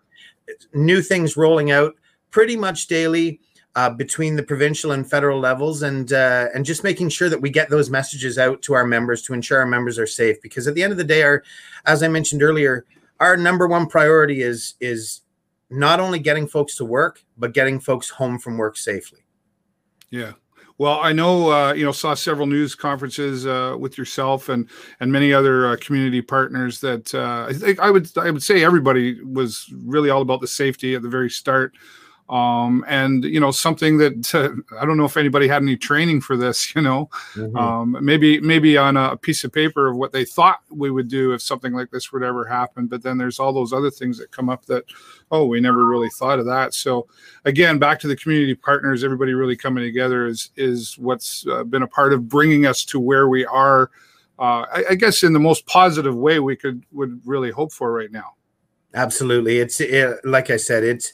yeah. 0.48 0.55
new 0.72 1.03
things 1.03 1.37
rolling 1.37 1.70
out 1.70 1.94
pretty 2.31 2.57
much 2.57 2.88
daily 2.88 3.40
uh, 3.77 3.91
between 3.91 4.37
the 4.37 4.43
provincial 4.43 4.93
and 4.93 5.09
federal 5.09 5.41
levels, 5.41 5.83
and 5.83 6.13
uh, 6.13 6.49
and 6.55 6.65
just 6.65 6.85
making 6.85 7.09
sure 7.09 7.29
that 7.29 7.41
we 7.41 7.51
get 7.51 7.71
those 7.71 7.91
messages 7.91 8.39
out 8.39 8.63
to 8.63 8.75
our 8.75 8.87
members 8.87 9.23
to 9.23 9.35
ensure 9.35 9.59
our 9.59 9.67
members 9.67 9.99
are 9.99 10.07
safe. 10.07 10.41
Because 10.43 10.67
at 10.67 10.75
the 10.75 10.83
end 10.83 10.93
of 10.93 10.99
the 10.99 11.05
day, 11.05 11.23
our, 11.23 11.43
as 11.87 12.03
I 12.03 12.09
mentioned 12.09 12.43
earlier, 12.43 12.87
our 13.21 13.37
number 13.37 13.67
one 13.67 13.87
priority 13.87 14.43
is 14.43 14.75
is 14.81 15.23
not 15.71 16.01
only 16.01 16.19
getting 16.19 16.47
folks 16.47 16.77
to 16.77 16.85
work, 16.85 17.23
but 17.37 17.53
getting 17.53 17.81
folks 17.81 18.09
home 18.09 18.39
from 18.39 18.59
work 18.59 18.77
safely. 18.77 19.21
Yeah. 20.11 20.33
Well, 20.77 20.99
I 21.01 21.13
know 21.13 21.51
uh, 21.53 21.73
you 21.73 21.85
know 21.85 21.93
saw 21.93 22.15
several 22.15 22.47
news 22.47 22.75
conferences 22.75 23.47
uh, 23.47 23.77
with 23.79 23.97
yourself 23.97 24.49
and 24.49 24.69
and 25.01 25.11
many 25.11 25.33
other 25.33 25.69
uh, 25.69 25.77
community 25.81 26.21
partners 26.21 26.81
that 26.81 27.15
uh, 27.15 27.47
I 27.49 27.53
think 27.53 27.79
I 27.79 27.91
would 27.91 28.09
I 28.19 28.31
would 28.31 28.43
say 28.43 28.65
everybody 28.65 29.23
was 29.23 29.73
really 29.85 30.11
all 30.11 30.23
about 30.23 30.41
the 30.41 30.49
safety 30.49 30.95
at 30.95 31.03
the 31.03 31.09
very 31.09 31.31
start 31.31 31.75
um, 32.31 32.85
and 32.89 33.23
you 33.25 33.39
know 33.39 33.51
something 33.51 33.99
that 33.99 34.35
uh, 34.35 34.51
I 34.81 34.87
don't 34.87 34.97
know 34.97 35.05
if 35.05 35.19
anybody 35.19 35.47
had 35.47 35.63
any 35.63 35.77
training 35.77 36.21
for 36.21 36.37
this. 36.37 36.65
You 36.75 36.83
know, 36.83 37.09
mm-hmm. 37.35 37.57
um, 37.57 37.97
maybe 38.01 38.41
maybe 38.41 38.77
on 38.77 38.97
a 38.97 39.17
piece 39.17 39.45
of 39.45 39.53
paper 39.53 39.89
of 39.89 39.97
what 39.97 40.11
they 40.11 40.25
thought 40.25 40.59
we 40.71 40.91
would 40.91 41.07
do 41.07 41.33
if 41.33 41.41
something 41.41 41.73
like 41.73 41.91
this 41.91 42.13
would 42.13 42.25
ever 42.25 42.45
happen. 42.45 42.89
But 42.89 43.03
then 43.03 43.17
there's 43.17 43.39
all 43.39 43.53
those 43.53 43.73
other 43.73 43.93
things 43.93 44.19
that 44.19 44.33
come 44.33 44.49
up 44.49 44.67
that 44.67 44.85
oh 45.31 45.47
we 45.47 45.61
never 45.61 45.87
really 45.87 46.11
thought 46.11 46.41
of 46.41 46.47
that. 46.47 46.75
So 46.75 47.07
again, 47.45 47.79
back 47.79 48.01
to 48.01 48.09
the 48.09 48.17
community 48.17 48.55
partners, 48.55 49.05
everybody 49.05 49.35
really 49.35 49.57
coming 49.57 49.85
together 49.85 50.27
is 50.27 50.51
is 50.57 50.99
what's 50.99 51.47
uh, 51.47 51.63
been 51.63 51.83
a 51.83 51.89
part 51.89 52.13
of 52.13 52.29
bringing 52.29 52.67
us 52.67 52.85
to 52.87 52.99
where 52.99 53.29
we 53.29 53.47
are. 53.47 53.91
Uh, 54.37 54.67
I, 54.73 54.85
I 54.91 54.95
guess 54.97 55.23
in 55.23 55.33
the 55.33 55.39
most 55.39 55.65
positive 55.67 56.17
way 56.17 56.41
we 56.41 56.57
could 56.57 56.83
would 56.91 57.21
really 57.25 57.53
hope 57.53 57.73
for 57.73 57.93
right 57.93 58.11
now. 58.11 58.35
Absolutely, 58.94 59.59
it's 59.59 59.80
it, 59.80 60.24
like 60.24 60.50
I 60.50 60.57
said, 60.57 60.85
it's 60.85 61.12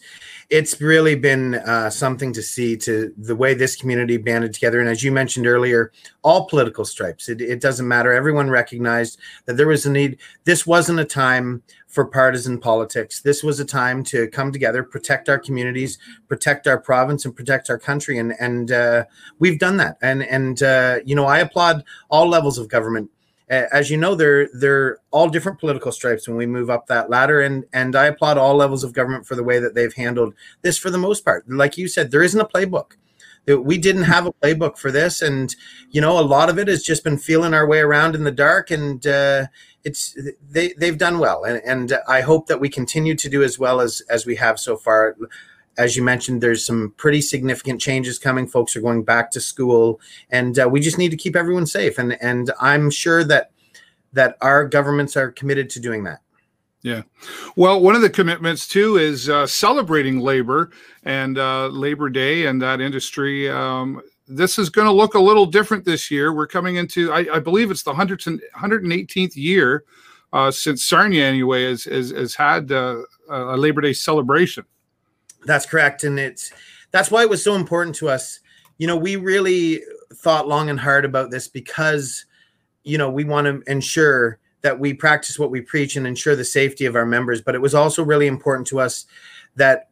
it's 0.51 0.81
really 0.81 1.15
been 1.15 1.55
uh, 1.55 1.89
something 1.89 2.33
to 2.33 2.43
see 2.43 2.77
to 2.77 3.15
the 3.17 3.37
way 3.37 3.55
this 3.55 3.77
community 3.77 4.17
banded 4.17 4.53
together. 4.53 4.81
And 4.81 4.89
as 4.89 5.03
you 5.03 5.13
mentioned 5.13 5.47
earlier, 5.47 5.93
all 6.23 6.47
political 6.47 6.85
stripes. 6.85 7.29
It, 7.29 7.41
it 7.41 7.61
doesn't 7.61 7.87
matter. 7.87 8.13
Everyone 8.13 8.51
recognized 8.51 9.19
that 9.47 9.57
there 9.57 9.69
was 9.69 9.87
a 9.87 9.91
need. 9.93 10.19
This 10.45 10.67
wasn't 10.67 10.99
a 10.99 11.05
time 11.05 11.63
for 11.87 12.05
partisan 12.05 12.59
politics. 12.59 13.23
This 13.23 13.45
was 13.45 13.61
a 13.61 13.65
time 13.65 14.03
to 14.05 14.29
come 14.29 14.53
together, 14.53 14.83
protect 14.83 15.29
our 15.29 15.39
communities, 15.39 15.99
protect 16.29 16.67
our 16.67 16.79
province, 16.79 17.25
and 17.25 17.35
protect 17.35 17.71
our 17.71 17.79
country. 17.79 18.19
And 18.19 18.35
and 18.41 18.73
uh, 18.73 19.05
we've 19.39 19.59
done 19.59 19.77
that. 19.79 19.97
And 20.03 20.23
and 20.25 20.63
uh, 20.63 20.99
you 21.05 21.15
know, 21.15 21.27
I 21.27 21.39
applaud 21.39 21.85
all 22.11 22.29
levels 22.29 22.59
of 22.59 22.69
government 22.69 23.09
as 23.51 23.91
you 23.91 23.97
know, 23.97 24.15
they're 24.15 24.49
they're 24.55 24.99
all 25.11 25.29
different 25.29 25.59
political 25.59 25.91
stripes 25.91 26.29
when 26.29 26.37
we 26.37 26.47
move 26.47 26.71
up 26.71 26.87
that 26.87 27.11
ladder, 27.11 27.41
and 27.41 27.65
and 27.73 27.97
I 27.97 28.07
applaud 28.07 28.39
all 28.39 28.55
levels 28.55 28.85
of 28.85 28.93
government 28.93 29.27
for 29.27 29.35
the 29.35 29.43
way 29.43 29.59
that 29.59 29.75
they've 29.75 29.93
handled 29.93 30.35
this 30.63 30.79
for 30.79 30.89
the 30.91 30.99
most 30.99 31.25
part. 31.25 31.49
Like 31.51 31.77
you 31.77 31.89
said, 31.89 32.11
there 32.11 32.23
isn't 32.23 32.41
a 32.41 32.47
playbook. 32.47 32.93
We 33.47 33.79
didn't 33.79 34.05
have 34.05 34.27
a 34.27 34.33
playbook 34.33 34.79
for 34.79 34.93
this, 34.93 35.21
and 35.21 35.55
you 35.91 36.01
know, 36.01 36.21
a 36.21 36.23
lot 36.23 36.49
of 36.49 36.59
it 36.59 36.69
has 36.69 36.85
just 36.85 37.03
been 37.03 37.19
feeling 37.19 37.53
our 37.53 37.67
way 37.67 37.81
around 37.81 38.15
in 38.15 38.23
the 38.23 38.31
dark, 38.31 38.71
and 38.71 39.05
uh, 39.05 39.47
it's 39.83 40.17
they 40.49 40.73
they've 40.79 40.99
done 40.99 41.19
well, 41.19 41.43
and 41.43 41.61
and 41.65 41.99
I 42.07 42.21
hope 42.21 42.47
that 42.47 42.61
we 42.61 42.69
continue 42.69 43.17
to 43.17 43.29
do 43.29 43.43
as 43.43 43.59
well 43.59 43.81
as 43.81 44.01
as 44.09 44.27
we 44.27 44.37
have 44.37 44.61
so 44.61 44.77
far 44.77 45.17
as 45.81 45.97
you 45.97 46.03
mentioned, 46.03 46.43
there's 46.43 46.65
some 46.65 46.93
pretty 46.99 47.23
significant 47.23 47.81
changes 47.81 48.19
coming. 48.19 48.47
Folks 48.47 48.77
are 48.77 48.83
going 48.83 49.03
back 49.03 49.31
to 49.31 49.41
school, 49.41 49.99
and 50.29 50.59
uh, 50.59 50.69
we 50.69 50.79
just 50.79 50.99
need 50.99 51.11
to 51.11 51.17
keep 51.17 51.35
everyone 51.35 51.67
safe. 51.67 51.99
And 51.99 52.21
and 52.23 52.53
I'm 52.61 52.91
sure 52.91 53.25
that 53.25 53.51
that 54.13 54.37
our 54.43 54.69
governments 54.69 55.17
are 55.17 55.31
committed 55.33 55.71
to 55.71 55.81
doing 55.81 56.05
that. 56.05 56.21
Yeah. 56.83 57.03
Well, 57.57 57.81
one 57.81 57.95
of 57.95 58.03
the 58.03 58.11
commitments 58.11 58.69
too 58.69 58.97
is 58.97 59.29
uh, 59.29 59.47
celebrating 59.47 60.19
labor 60.21 60.71
and 61.05 61.39
uh, 61.39 61.69
Labor 61.69 62.11
Day 62.11 62.47
and 62.47 62.61
that 62.61 62.81
industry. 62.81 63.51
Um, 63.51 64.03
this 64.27 64.59
is 64.59 64.71
going 64.71 64.87
to 64.87 64.93
look 64.93 65.15
a 65.15 65.21
little 65.21 65.47
different 65.47 65.85
this 65.85 66.11
year. 66.11 66.33
We're 66.33 66.47
coming 66.47 66.77
into, 66.77 67.13
I, 67.13 67.37
I 67.37 67.39
believe 67.39 67.71
it's 67.71 67.83
the 67.83 67.93
118th 67.93 69.37
year 69.37 69.85
uh, 70.33 70.51
since 70.51 70.87
Sarnia, 70.87 71.25
anyway, 71.25 71.65
has, 71.65 71.85
has, 71.85 72.11
has 72.11 72.35
had 72.35 72.71
uh, 72.71 73.03
a 73.29 73.57
Labor 73.57 73.81
Day 73.81 73.93
celebration. 73.93 74.65
That's 75.45 75.67
correct. 75.67 76.05
And 76.05 76.19
it's 76.19 76.53
that's 76.91 77.11
why 77.11 77.23
it 77.23 77.31
was 77.31 77.43
so 77.43 77.55
important 77.55 77.95
to 77.97 78.09
us. 78.09 78.41
You 78.79 78.87
know, 78.87 78.97
we 78.97 79.17
really 79.17 79.81
thought 80.15 80.49
long 80.49 80.71
and 80.71 80.81
hard 80.81 81.05
about 81.05 81.31
this 81.31 81.49
because, 81.49 82.25
you 82.85 82.99
know, 82.99 83.11
we 83.11 83.25
want 83.25 83.47
to 83.47 83.71
ensure 83.71 84.39
that 84.63 84.79
we 84.79 84.93
practice 84.93 85.39
what 85.39 85.51
we 85.51 85.61
preach 85.61 85.97
and 85.97 86.07
ensure 86.07 86.37
the 86.37 86.45
safety 86.45 86.85
of 86.85 86.97
our 86.97 87.07
members. 87.07 87.41
But 87.41 87.55
it 87.55 87.63
was 87.63 87.75
also 87.75 88.05
really 88.05 88.27
important 88.27 88.67
to 88.69 88.81
us 88.81 89.07
that 89.57 89.89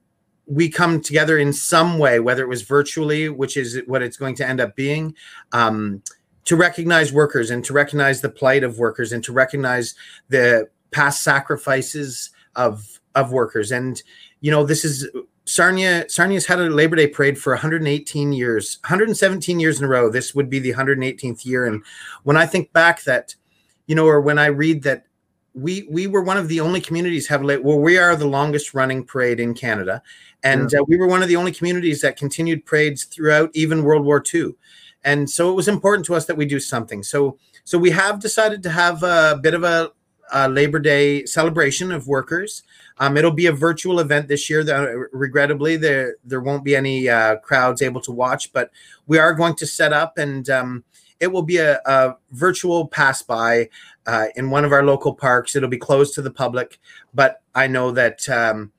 we 0.47 0.69
come 0.69 1.01
together 1.01 1.39
in 1.39 1.53
some 1.53 1.99
way, 1.99 2.21
whether 2.21 2.43
it 2.43 2.49
was 2.49 2.63
virtually, 2.63 3.29
which 3.29 3.57
is 3.57 3.81
what 3.87 4.03
it's 4.03 4.17
going 4.17 4.35
to 4.37 4.49
end 4.49 4.61
up 4.61 4.75
being, 4.75 5.15
um, 5.53 6.03
to 6.45 6.57
recognize 6.57 7.13
workers 7.13 7.51
and 7.51 7.65
to 7.67 7.75
recognize 7.75 8.23
the 8.23 8.31
plight 8.31 8.65
of 8.65 8.79
workers 8.79 9.13
and 9.13 9.23
to 9.25 9.33
recognize 9.33 9.95
the 10.31 10.69
past 10.91 11.23
sacrifices 11.23 12.31
of 12.57 13.01
of 13.15 13.33
workers. 13.33 13.71
And 13.71 14.03
you 14.41 14.51
know, 14.51 14.65
this 14.65 14.85
is 14.85 15.09
Sarnia. 15.49 16.05
Sarnia's 16.09 16.47
had 16.47 16.61
a 16.61 16.69
Labor 16.69 16.97
Day 16.97 17.07
parade 17.07 17.39
for 17.39 17.53
118 17.53 18.33
years, 18.33 18.79
117 18.83 19.59
years 19.59 19.79
in 19.79 19.85
a 19.85 19.89
row. 19.89 20.11
This 20.11 20.35
would 20.35 20.51
be 20.51 20.59
the 20.59 20.75
118th 20.75 21.45
year. 21.45 21.67
And 21.67 21.83
when 22.25 22.37
I 22.37 22.47
think 22.47 22.73
back, 22.73 23.03
that 23.05 23.35
you 23.87 23.95
know, 23.95 24.07
or 24.07 24.21
when 24.21 24.39
I 24.39 24.47
read 24.47 24.83
that 24.83 25.05
we 25.55 25.89
we 25.91 26.07
were 26.07 26.23
one 26.23 26.37
of 26.37 26.49
the 26.49 26.61
only 26.61 26.81
communities 26.81 27.27
have 27.27 27.43
late 27.43 27.65
well 27.65 27.79
we 27.79 27.99
are 27.99 28.15
the 28.15 28.27
longest 28.27 28.75
running 28.75 29.05
parade 29.05 29.41
in 29.41 29.55
canada 29.55 30.03
and 30.43 30.71
yeah. 30.73 30.81
uh, 30.81 30.85
we 30.87 30.97
were 30.97 31.07
one 31.07 31.23
of 31.23 31.29
the 31.29 31.37
only 31.37 31.53
communities 31.53 32.01
that 32.01 32.17
continued 32.17 32.65
parades 32.65 33.05
throughout 33.05 33.51
even 33.55 33.83
world 33.83 34.05
war 34.05 34.23
ii 34.35 34.53
and 35.05 35.29
so 35.29 35.51
it 35.51 35.55
was 35.55 35.67
important 35.67 36.05
to 36.05 36.15
us 36.15 36.27
that 36.27 36.37
we 36.37 36.45
do 36.45 36.61
something 36.61 37.03
so 37.03 37.37
so 37.65 37.79
we 37.79 37.91
have 37.91 38.21
decided 38.21 38.63
to 38.63 38.71
have 38.71 39.03
a 39.03 39.39
bit 39.43 39.55
of 39.55 39.65
a, 39.65 39.91
a 40.33 40.49
labor 40.49 40.79
day 40.79 41.25
celebration 41.25 41.91
of 41.91 42.07
workers 42.07 42.63
um, 43.01 43.17
it'll 43.17 43.31
be 43.31 43.47
a 43.47 43.53
virtual 43.53 44.01
event 44.01 44.29
this 44.29 44.49
year. 44.51 44.65
That, 44.65 45.09
regrettably, 45.13 45.77
there 45.77 46.17
there 46.25 46.41
won't 46.41 46.65
be 46.65 46.77
any 46.77 47.09
uh, 47.09 47.37
crowds 47.37 47.83
able 47.83 48.01
to 48.03 48.13
watch, 48.13 48.53
but 48.53 48.71
we 49.07 49.19
are 49.19 49.35
going 49.35 49.55
to 49.57 49.67
set 49.67 49.93
up 49.93 50.19
and 50.19 50.49
um, 50.51 50.85
it 51.21 51.29
will 51.29 51.43
be 51.43 51.59
a, 51.59 51.81
a 51.85 52.17
virtual 52.31 52.87
pass 52.87 53.23
by 53.23 53.69
uh, 54.07 54.27
in 54.37 54.51
one 54.51 54.65
of 54.65 54.73
our 54.73 54.85
local 54.85 55.15
parks. 55.15 55.57
It'll 55.57 55.69
be 55.69 55.79
closed 55.79 56.15
to 56.15 56.23
the 56.23 56.31
public, 56.31 56.79
but 57.15 57.43
I 57.55 57.67
know 57.67 57.91
that 57.93 58.29
um, 58.29 58.73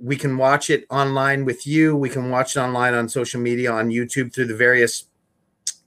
we 0.00 0.16
can 0.16 0.36
watch 0.36 0.70
it 0.70 0.86
online 0.90 1.44
with 1.44 1.66
you. 1.66 1.96
We 1.96 2.08
can 2.08 2.30
watch 2.30 2.56
it 2.56 2.60
online 2.60 2.94
on 2.94 3.08
social 3.08 3.40
media, 3.40 3.70
on 3.72 3.90
YouTube 3.90 4.34
through 4.34 4.46
the 4.46 4.56
various 4.56 5.04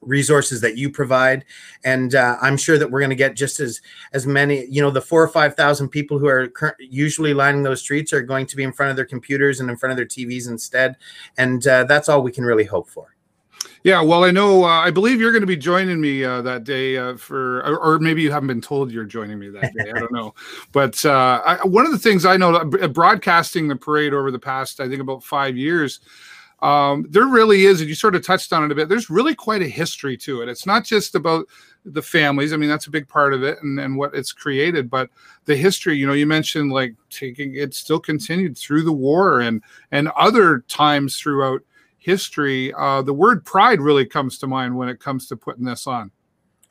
resources 0.05 0.61
that 0.61 0.77
you 0.77 0.89
provide 0.89 1.45
and 1.83 2.15
uh, 2.15 2.37
i'm 2.41 2.57
sure 2.57 2.77
that 2.77 2.89
we're 2.89 2.99
going 2.99 3.09
to 3.09 3.15
get 3.15 3.35
just 3.35 3.59
as 3.59 3.81
as 4.13 4.25
many 4.25 4.65
you 4.65 4.81
know 4.81 4.91
the 4.91 5.01
four 5.01 5.21
or 5.21 5.27
five 5.27 5.55
thousand 5.55 5.89
people 5.89 6.19
who 6.19 6.27
are 6.27 6.47
cur- 6.47 6.75
usually 6.79 7.33
lining 7.33 7.63
those 7.63 7.81
streets 7.81 8.13
are 8.13 8.21
going 8.21 8.45
to 8.45 8.55
be 8.55 8.63
in 8.63 8.71
front 8.71 8.89
of 8.89 8.95
their 8.95 9.05
computers 9.05 9.59
and 9.59 9.69
in 9.69 9.77
front 9.77 9.91
of 9.91 9.97
their 9.97 10.05
tvs 10.05 10.47
instead 10.47 10.95
and 11.37 11.67
uh, 11.67 11.83
that's 11.85 12.09
all 12.09 12.21
we 12.21 12.31
can 12.31 12.45
really 12.45 12.65
hope 12.65 12.87
for 12.87 13.15
yeah, 13.85 14.01
well, 14.01 14.23
I 14.23 14.31
know. 14.31 14.63
Uh, 14.63 14.81
I 14.81 14.89
believe 14.89 15.21
you're 15.21 15.31
going 15.31 15.43
to 15.43 15.47
be 15.47 15.55
joining 15.55 16.01
me 16.01 16.23
uh, 16.23 16.41
that 16.41 16.63
day 16.63 16.97
uh, 16.97 17.17
for, 17.17 17.59
or, 17.59 17.77
or, 17.77 17.99
maybe 17.99 18.23
you 18.23 18.31
haven't 18.31 18.47
been 18.47 18.59
told 18.59 18.91
you're 18.91 19.05
joining 19.05 19.37
me 19.37 19.49
that 19.49 19.75
day. 19.75 19.91
I 19.91 19.99
don't 19.99 20.11
know. 20.11 20.33
But 20.71 21.05
uh, 21.05 21.41
I, 21.45 21.67
one 21.67 21.85
of 21.85 21.91
the 21.91 21.99
things 21.99 22.25
I 22.25 22.35
know, 22.35 22.55
uh, 22.55 22.87
broadcasting 22.87 23.67
the 23.67 23.75
parade 23.75 24.11
over 24.11 24.31
the 24.31 24.39
past, 24.39 24.79
I 24.79 24.89
think 24.89 25.01
about 25.01 25.23
five 25.23 25.55
years, 25.55 25.99
um, 26.61 27.05
there 27.09 27.27
really 27.27 27.65
is, 27.65 27.81
and 27.81 27.89
you 27.89 27.95
sort 27.95 28.15
of 28.15 28.25
touched 28.25 28.53
on 28.53 28.63
it 28.63 28.71
a 28.71 28.75
bit. 28.75 28.89
There's 28.89 29.09
really 29.09 29.35
quite 29.35 29.61
a 29.61 29.67
history 29.67 30.17
to 30.17 30.41
it. 30.41 30.49
It's 30.49 30.65
not 30.65 30.85
just 30.85 31.15
about 31.15 31.45
the 31.83 32.01
families. 32.01 32.53
I 32.53 32.57
mean, 32.57 32.69
that's 32.69 32.87
a 32.87 32.91
big 32.91 33.07
part 33.07 33.33
of 33.33 33.43
it, 33.43 33.61
and, 33.61 33.79
and 33.79 33.97
what 33.97 34.15
it's 34.15 34.31
created. 34.31 34.89
But 34.89 35.09
the 35.45 35.55
history, 35.55 35.97
you 35.97 36.07
know, 36.07 36.13
you 36.13 36.25
mentioned 36.25 36.71
like 36.71 36.95
taking 37.09 37.55
it 37.55 37.73
still 37.73 37.99
continued 37.99 38.57
through 38.57 38.83
the 38.83 38.93
war 38.93 39.41
and 39.41 39.61
and 39.91 40.09
other 40.09 40.59
times 40.67 41.17
throughout 41.17 41.61
history, 41.97 42.71
uh, 42.73 43.01
the 43.01 43.13
word 43.13 43.43
pride 43.43 43.81
really 43.81 44.05
comes 44.05 44.37
to 44.37 44.47
mind 44.47 44.77
when 44.77 44.87
it 44.89 44.99
comes 44.99 45.27
to 45.27 45.35
putting 45.35 45.65
this 45.65 45.87
on. 45.87 46.11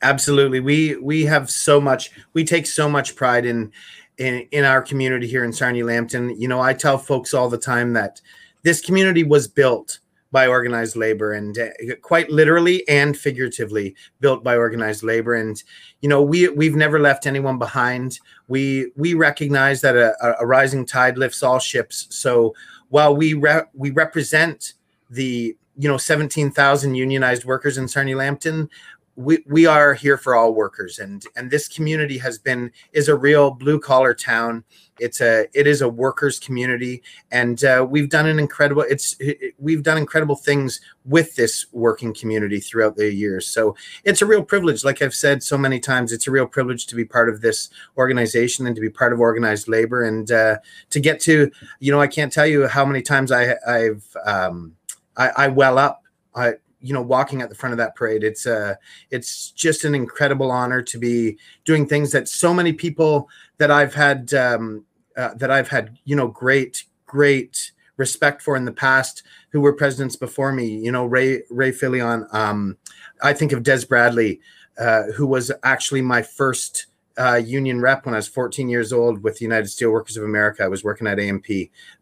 Absolutely, 0.01 0.59
we 0.59 0.95
we 0.97 1.25
have 1.25 1.49
so 1.49 1.79
much. 1.79 2.11
We 2.33 2.43
take 2.43 2.65
so 2.65 2.89
much 2.89 3.15
pride 3.15 3.45
in 3.45 3.71
in 4.17 4.47
in 4.51 4.65
our 4.65 4.81
community 4.81 5.27
here 5.27 5.43
in 5.43 5.53
Sarnia 5.53 5.85
Lambton. 5.85 6.39
You 6.39 6.47
know, 6.47 6.59
I 6.59 6.73
tell 6.73 6.97
folks 6.97 7.33
all 7.33 7.49
the 7.49 7.57
time 7.57 7.93
that 7.93 8.21
this 8.65 8.81
community 8.81 9.23
was 9.23 9.47
built 9.47 9.99
by 10.31 10.47
organized 10.47 10.95
labor 10.95 11.31
and 11.31 11.57
uh, 11.57 11.69
quite 12.01 12.29
literally 12.29 12.85
and 12.89 13.15
figuratively 13.15 13.95
built 14.19 14.43
by 14.43 14.57
organized 14.57 15.03
labor. 15.03 15.35
And 15.35 15.61
you 16.01 16.09
know 16.09 16.21
we 16.21 16.49
we've 16.49 16.75
never 16.75 16.99
left 16.99 17.27
anyone 17.27 17.59
behind. 17.59 18.19
We 18.47 18.91
we 18.97 19.13
recognize 19.13 19.81
that 19.81 19.95
a, 19.95 20.35
a 20.39 20.45
rising 20.45 20.85
tide 20.85 21.17
lifts 21.17 21.43
all 21.43 21.59
ships. 21.59 22.07
So 22.09 22.55
while 22.89 23.15
we 23.15 23.35
re- 23.35 23.69
we 23.73 23.91
represent 23.91 24.73
the 25.11 25.55
you 25.77 25.87
know 25.87 25.97
17,000 25.97 26.95
unionized 26.95 27.45
workers 27.45 27.77
in 27.77 27.87
Sarnia 27.87 28.17
Lambton 28.17 28.69
we, 29.15 29.43
we 29.47 29.65
are 29.65 29.93
here 29.93 30.17
for 30.17 30.35
all 30.35 30.53
workers. 30.53 30.99
And 30.99 31.25
and 31.35 31.49
this 31.49 31.67
community 31.67 32.17
has 32.17 32.37
been 32.37 32.71
is 32.93 33.07
a 33.07 33.15
real 33.15 33.51
blue 33.51 33.79
collar 33.79 34.13
town. 34.13 34.63
It's 34.99 35.21
a 35.21 35.47
it 35.53 35.67
is 35.67 35.81
a 35.81 35.89
workers 35.89 36.39
community. 36.39 37.03
And 37.31 37.63
uh, 37.63 37.85
we've 37.89 38.09
done 38.09 38.27
an 38.27 38.39
incredible 38.39 38.83
it's 38.83 39.15
it, 39.19 39.53
we've 39.57 39.83
done 39.83 39.97
incredible 39.97 40.35
things 40.35 40.81
with 41.05 41.35
this 41.35 41.65
working 41.71 42.13
community 42.13 42.59
throughout 42.59 42.95
the 42.95 43.13
years. 43.13 43.47
So 43.47 43.75
it's 44.03 44.21
a 44.21 44.25
real 44.25 44.43
privilege. 44.43 44.83
Like 44.83 45.01
i've 45.01 45.13
said 45.13 45.43
so 45.43 45.57
many 45.57 45.79
times 45.79 46.11
it's 46.11 46.27
a 46.27 46.31
real 46.31 46.47
privilege 46.47 46.87
to 46.87 46.95
be 46.95 47.05
part 47.05 47.29
of 47.29 47.41
this 47.41 47.69
organization 47.97 48.67
and 48.67 48.75
to 48.75 48.81
be 48.81 48.89
part 48.89 49.13
of 49.13 49.19
organized 49.19 49.67
labor. 49.67 50.03
And 50.03 50.31
uh, 50.31 50.57
to 50.89 50.99
get 50.99 51.19
to 51.21 51.51
you 51.79 51.91
know 51.91 51.99
i 51.99 52.07
can't 52.07 52.31
tell 52.31 52.45
you 52.45 52.67
how 52.67 52.85
many 52.85 53.01
times 53.01 53.31
i 53.31 53.55
i've 53.67 54.05
um, 54.25 54.75
I, 55.17 55.29
I 55.29 55.47
well 55.47 55.77
up. 55.77 56.03
I 56.33 56.55
you 56.85 56.93
know 56.93 57.01
walking 57.01 57.41
at 57.41 57.49
the 57.49 57.55
front 57.55 57.73
of 57.73 57.77
that 57.77 57.95
parade. 57.95 58.23
It's 58.23 58.45
uh 58.45 58.75
it's 59.09 59.51
just 59.51 59.83
an 59.83 59.95
incredible 59.95 60.51
honor 60.51 60.81
to 60.83 60.97
be 60.97 61.37
doing 61.65 61.87
things 61.87 62.11
that 62.11 62.27
so 62.27 62.53
many 62.53 62.73
people 62.73 63.27
that 63.57 63.71
I've 63.71 63.93
had 63.93 64.33
um, 64.33 64.85
uh, 65.17 65.33
that 65.35 65.49
I've 65.49 65.69
had 65.69 65.97
you 66.05 66.15
know 66.15 66.27
great 66.27 66.85
great 67.05 67.71
respect 67.97 68.41
for 68.41 68.55
in 68.55 68.65
the 68.65 68.71
past 68.71 69.23
who 69.49 69.61
were 69.61 69.73
presidents 69.73 70.15
before 70.15 70.51
me. 70.51 70.67
You 70.67 70.91
know 70.91 71.05
Ray 71.05 71.41
Ray 71.49 71.71
Fillion. 71.71 72.31
Um, 72.33 72.77
I 73.23 73.33
think 73.33 73.51
of 73.51 73.63
Des 73.63 73.85
Bradley, 73.87 74.39
uh, 74.77 75.03
who 75.15 75.25
was 75.25 75.51
actually 75.63 76.01
my 76.01 76.21
first 76.21 76.85
uh, 77.17 77.35
union 77.35 77.79
rep 77.79 78.05
when 78.05 78.13
I 78.13 78.17
was 78.17 78.27
14 78.27 78.67
years 78.67 78.91
old 78.91 79.23
with 79.23 79.37
the 79.37 79.45
United 79.45 79.67
Steelworkers 79.67 80.17
of 80.17 80.23
America. 80.23 80.63
I 80.63 80.67
was 80.67 80.83
working 80.83 81.07
at 81.07 81.19
AMP, 81.19 81.45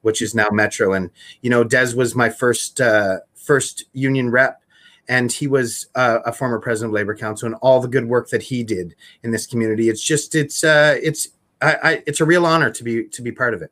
which 0.02 0.22
is 0.22 0.34
now 0.34 0.48
Metro, 0.52 0.94
and 0.94 1.12
you 1.42 1.50
know, 1.50 1.64
Des 1.64 1.96
was 1.96 2.16
my 2.16 2.30
first 2.30 2.82
uh, 2.82 3.20
first 3.36 3.86
union 3.94 4.32
rep, 4.32 4.63
and 5.08 5.32
he 5.32 5.48
was 5.48 5.88
uh, 5.96 6.20
a 6.26 6.32
former 6.32 6.60
president 6.60 6.92
of 6.92 6.96
Labor 6.96 7.16
Council, 7.16 7.46
and 7.48 7.56
all 7.62 7.80
the 7.80 7.88
good 7.88 8.08
work 8.08 8.30
that 8.30 8.42
he 8.42 8.64
did 8.64 8.96
in 9.24 9.32
this 9.32 9.46
community. 9.46 9.90
It's 9.90 10.04
just 10.04 10.36
it's 10.36 10.64
uh, 10.64 10.98
it's 11.02 11.30
I, 11.62 11.78
I, 11.84 12.04
it's 12.08 12.22
a 12.22 12.26
real 12.26 12.46
honor 12.46 12.72
to 12.72 12.84
be 12.84 13.06
to 13.06 13.22
be 13.22 13.32
part 13.32 13.54
of 13.54 13.62
it. 13.62 13.72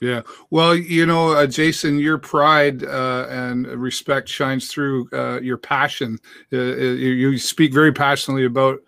Yeah. 0.00 0.22
Well, 0.48 0.74
you 0.74 1.04
know, 1.04 1.32
uh, 1.32 1.46
Jason, 1.46 1.98
your 1.98 2.16
pride 2.16 2.84
uh, 2.84 3.26
and 3.28 3.66
respect 3.66 4.30
shines 4.30 4.68
through 4.68 5.08
uh, 5.12 5.40
your 5.40 5.58
passion. 5.58 6.18
Uh, 6.50 6.56
you, 6.56 7.36
speak 7.36 7.74
very 7.74 7.92
passionately 7.92 8.46
about 8.46 8.80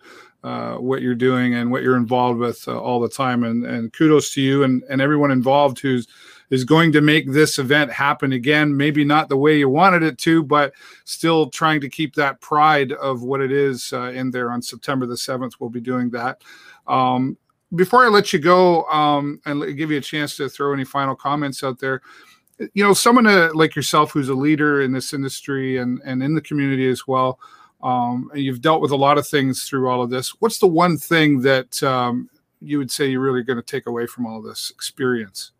what 0.81 1.03
you're 1.03 1.13
doing 1.13 1.53
and 1.53 1.71
what 1.71 1.83
you're 1.83 1.97
involved 1.97 2.39
with 2.39 2.67
all 2.67 2.99
the 2.99 3.07
time. 3.07 3.43
And, 3.43 3.63
and 3.63 3.93
kudos 3.93 4.33
to 4.33 4.41
you 4.41 4.63
and, 4.63 4.81
and 4.89 5.01
everyone 5.01 5.29
involved 5.29 5.79
who's 5.79 6.07
is 6.49 6.63
going 6.63 6.91
to 6.91 7.01
make 7.01 7.31
this 7.31 7.59
event 7.59 7.91
happen 7.91 8.33
again. 8.33 8.75
Maybe 8.75 9.03
not 9.03 9.29
the 9.29 9.37
way 9.37 9.57
you 9.57 9.69
wanted 9.69 10.03
it 10.03 10.17
to, 10.19 10.43
but 10.43 10.73
still 11.05 11.49
trying 11.49 11.81
to 11.81 11.89
keep 11.89 12.15
that 12.15 12.41
pride 12.41 12.91
of 12.93 13.23
what 13.23 13.41
it 13.41 13.51
is 13.51 13.91
uh, 13.93 14.11
in 14.11 14.31
there 14.31 14.51
on 14.51 14.61
September 14.61 15.05
the 15.05 15.15
7th. 15.15 15.53
We'll 15.59 15.69
be 15.69 15.81
doing 15.81 16.09
that. 16.11 16.41
Um, 16.87 17.37
before 17.75 18.05
I 18.05 18.09
let 18.09 18.33
you 18.33 18.39
go 18.39 18.83
um, 18.85 19.41
and 19.45 19.75
give 19.77 19.89
you 19.89 19.97
a 19.97 20.01
chance 20.01 20.37
to 20.37 20.49
throw 20.49 20.73
any 20.73 20.85
final 20.85 21.15
comments 21.15 21.63
out 21.63 21.79
there, 21.79 22.01
you 22.73 22.83
know, 22.83 22.93
someone 22.93 23.25
uh, 23.25 23.49
like 23.53 23.75
yourself 23.75 24.11
who's 24.11 24.29
a 24.29 24.35
leader 24.35 24.81
in 24.81 24.91
this 24.91 25.13
industry 25.13 25.77
and, 25.77 25.99
and 26.05 26.21
in 26.21 26.35
the 26.35 26.41
community 26.41 26.87
as 26.87 27.07
well, 27.07 27.39
um, 27.81 28.29
and 28.33 28.41
you've 28.41 28.61
dealt 28.61 28.81
with 28.81 28.91
a 28.91 28.95
lot 28.95 29.17
of 29.17 29.27
things 29.27 29.63
through 29.63 29.89
all 29.89 30.01
of 30.01 30.09
this. 30.09 30.29
What's 30.39 30.59
the 30.59 30.67
one 30.67 30.97
thing 30.97 31.41
that 31.41 31.81
um, 31.83 32.29
you 32.61 32.77
would 32.77 32.91
say 32.91 33.07
you're 33.07 33.21
really 33.21 33.43
going 33.43 33.57
to 33.57 33.63
take 33.63 33.87
away 33.87 34.05
from 34.07 34.25
all 34.25 34.41
this 34.41 34.71
experience? 34.71 35.51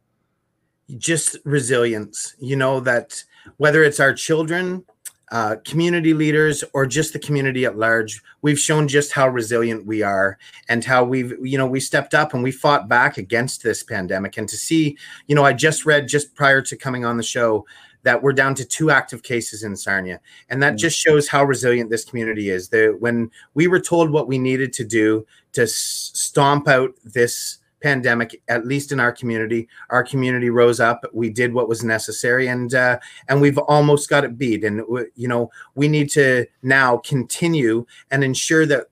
Just 0.97 1.37
resilience. 1.45 2.35
You 2.39 2.55
know, 2.55 2.79
that 2.81 3.23
whether 3.57 3.83
it's 3.83 3.99
our 3.99 4.13
children, 4.13 4.85
uh, 5.31 5.55
community 5.65 6.13
leaders, 6.13 6.63
or 6.73 6.85
just 6.85 7.13
the 7.13 7.19
community 7.19 7.65
at 7.65 7.77
large, 7.77 8.21
we've 8.41 8.59
shown 8.59 8.87
just 8.87 9.11
how 9.11 9.27
resilient 9.27 9.85
we 9.85 10.03
are 10.03 10.37
and 10.69 10.85
how 10.85 11.03
we've, 11.03 11.33
you 11.41 11.57
know, 11.57 11.65
we 11.65 11.79
stepped 11.79 12.13
up 12.13 12.33
and 12.33 12.43
we 12.43 12.51
fought 12.51 12.87
back 12.87 13.17
against 13.17 13.63
this 13.63 13.81
pandemic. 13.81 14.37
And 14.37 14.47
to 14.49 14.55
see, 14.55 14.97
you 15.27 15.35
know, 15.35 15.43
I 15.43 15.53
just 15.53 15.85
read 15.85 16.07
just 16.07 16.35
prior 16.35 16.61
to 16.61 16.75
coming 16.77 17.03
on 17.03 17.17
the 17.17 17.23
show 17.23 17.65
that 18.03 18.21
we're 18.21 18.33
down 18.33 18.53
to 18.53 18.65
two 18.65 18.91
active 18.91 19.23
cases 19.23 19.63
in 19.63 19.75
Sarnia. 19.75 20.19
And 20.49 20.61
that 20.61 20.75
just 20.75 20.97
shows 20.97 21.27
how 21.27 21.45
resilient 21.45 21.89
this 21.89 22.05
community 22.05 22.49
is. 22.49 22.69
That 22.69 22.97
when 22.99 23.31
we 23.53 23.67
were 23.67 23.79
told 23.79 24.11
what 24.11 24.27
we 24.27 24.37
needed 24.37 24.73
to 24.73 24.83
do 24.83 25.25
to 25.53 25.63
s- 25.63 26.11
stomp 26.13 26.67
out 26.67 26.93
this 27.03 27.59
pandemic, 27.83 28.41
at 28.47 28.65
least 28.65 28.91
in 28.91 28.99
our 28.99 29.11
community, 29.11 29.67
our 29.89 30.03
community 30.03 30.49
rose 30.49 30.79
up. 30.79 31.03
We 31.13 31.29
did 31.29 31.53
what 31.53 31.67
was 31.67 31.83
necessary, 31.83 32.47
and 32.47 32.73
uh, 32.73 32.97
and 33.27 33.41
we've 33.41 33.57
almost 33.59 34.09
got 34.09 34.23
it 34.23 34.37
beat. 34.37 34.63
And 34.63 34.81
you 35.15 35.27
know, 35.27 35.51
we 35.75 35.87
need 35.87 36.09
to 36.11 36.47
now 36.63 36.97
continue 36.97 37.85
and 38.09 38.23
ensure 38.23 38.65
that 38.67 38.87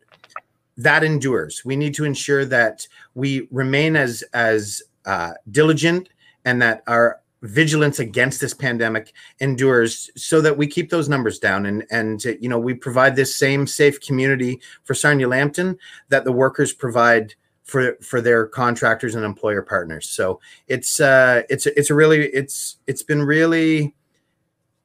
that 0.78 1.04
endures. 1.04 1.64
We 1.66 1.76
need 1.76 1.96
to 1.96 2.06
ensure 2.06 2.46
that 2.46 2.88
we 3.16 3.48
remain 3.50 3.96
as 3.96 4.24
as 4.34 4.84
uh, 5.06 5.34
diligent 5.50 6.10
and 6.46 6.62
that 6.62 6.84
our 6.86 7.22
vigilance 7.44 7.98
against 7.98 8.40
this 8.40 8.54
pandemic 8.54 9.14
endures 9.40 10.12
so 10.16 10.42
that 10.42 10.58
we 10.58 10.68
keep 10.68 10.92
those 10.92 11.10
numbers 11.10 11.40
down 11.40 11.66
and 11.66 11.84
and 11.90 12.24
you 12.40 12.48
know 12.48 12.60
we 12.60 12.72
provide 12.72 13.16
this 13.16 13.36
same 13.36 13.66
safe 13.66 14.00
community 14.00 14.62
for 14.84 14.94
Sarnia 14.94 15.28
Lambton 15.28 15.76
that 16.10 16.24
the 16.24 16.32
workers 16.32 16.72
provide 16.72 17.34
for 17.72 17.96
for 18.02 18.20
their 18.20 18.46
contractors 18.46 19.16
and 19.16 19.24
employer 19.24 19.62
partners 19.62 20.10
so 20.10 20.40
it's 20.68 21.00
uh 21.00 21.42
it's 21.50 21.66
it's 21.68 21.90
a 21.90 21.96
really 21.96 22.26
it's 22.28 22.78
it's 22.86 23.02
been 23.02 23.24
really 23.24 23.96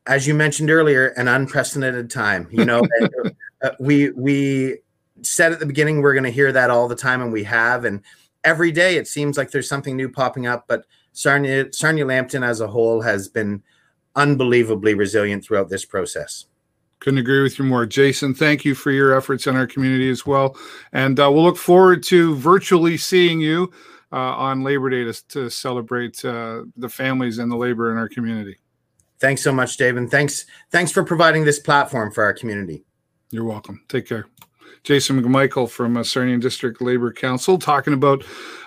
as 0.06 0.26
you 0.26 0.34
mentioned 0.34 0.70
earlier 0.70 1.08
an 1.08 1.26
unprecedented 1.26 2.08
time 2.08 2.46
you 2.52 2.64
know 2.64 2.82
uh, 3.62 3.70
we 3.80 4.10
we 4.10 4.78
said 5.22 5.50
at 5.50 5.58
the 5.58 5.66
beginning 5.66 6.00
we're 6.00 6.14
going 6.14 6.22
to 6.22 6.30
hear 6.30 6.52
that 6.52 6.70
all 6.70 6.86
the 6.86 6.94
time 6.94 7.20
and 7.20 7.32
we 7.32 7.42
have 7.42 7.84
and 7.84 8.02
every 8.44 8.70
day 8.70 8.96
it 8.96 9.08
seems 9.08 9.36
like 9.36 9.50
there's 9.50 9.68
something 9.68 9.96
new 9.96 10.08
popping 10.08 10.46
up 10.46 10.66
but 10.68 10.84
Sarnia, 11.16 11.72
Sarnia 11.72 12.04
Lambton 12.04 12.42
as 12.42 12.60
a 12.60 12.68
whole 12.68 13.00
has 13.00 13.26
been 13.26 13.62
unbelievably 14.16 14.92
resilient 14.94 15.44
throughout 15.44 15.70
this 15.70 15.86
process. 15.86 16.44
Couldn't 17.00 17.18
agree 17.18 17.42
with 17.42 17.58
you 17.58 17.64
more. 17.64 17.86
Jason, 17.86 18.34
thank 18.34 18.64
you 18.64 18.74
for 18.74 18.90
your 18.90 19.16
efforts 19.16 19.46
in 19.46 19.54
our 19.54 19.66
community 19.66 20.08
as 20.10 20.24
well. 20.24 20.56
And 20.92 21.20
uh, 21.20 21.30
we'll 21.30 21.44
look 21.44 21.58
forward 21.58 22.02
to 22.04 22.34
virtually 22.36 22.96
seeing 22.96 23.40
you 23.40 23.70
uh, 24.12 24.16
on 24.16 24.62
Labor 24.62 24.88
Day 24.90 25.04
to, 25.04 25.28
to 25.28 25.50
celebrate 25.50 26.24
uh, 26.24 26.62
the 26.76 26.88
families 26.88 27.38
and 27.38 27.52
the 27.52 27.56
labor 27.56 27.92
in 27.92 27.98
our 27.98 28.08
community. 28.08 28.56
Thanks 29.18 29.42
so 29.42 29.52
much, 29.52 29.76
Dave. 29.76 29.96
And 29.96 30.10
thanks, 30.10 30.46
thanks 30.70 30.92
for 30.92 31.04
providing 31.04 31.44
this 31.44 31.58
platform 31.58 32.12
for 32.12 32.24
our 32.24 32.34
community. 32.34 32.84
You're 33.30 33.44
welcome. 33.44 33.82
Take 33.88 34.06
care. 34.06 34.26
Jason 34.84 35.20
McMichael 35.20 35.68
from 35.68 35.96
uh, 35.96 36.04
Sarnia 36.04 36.38
District 36.38 36.80
Labor 36.80 37.12
Council 37.12 37.58
talking 37.58 37.92
about, 37.92 38.22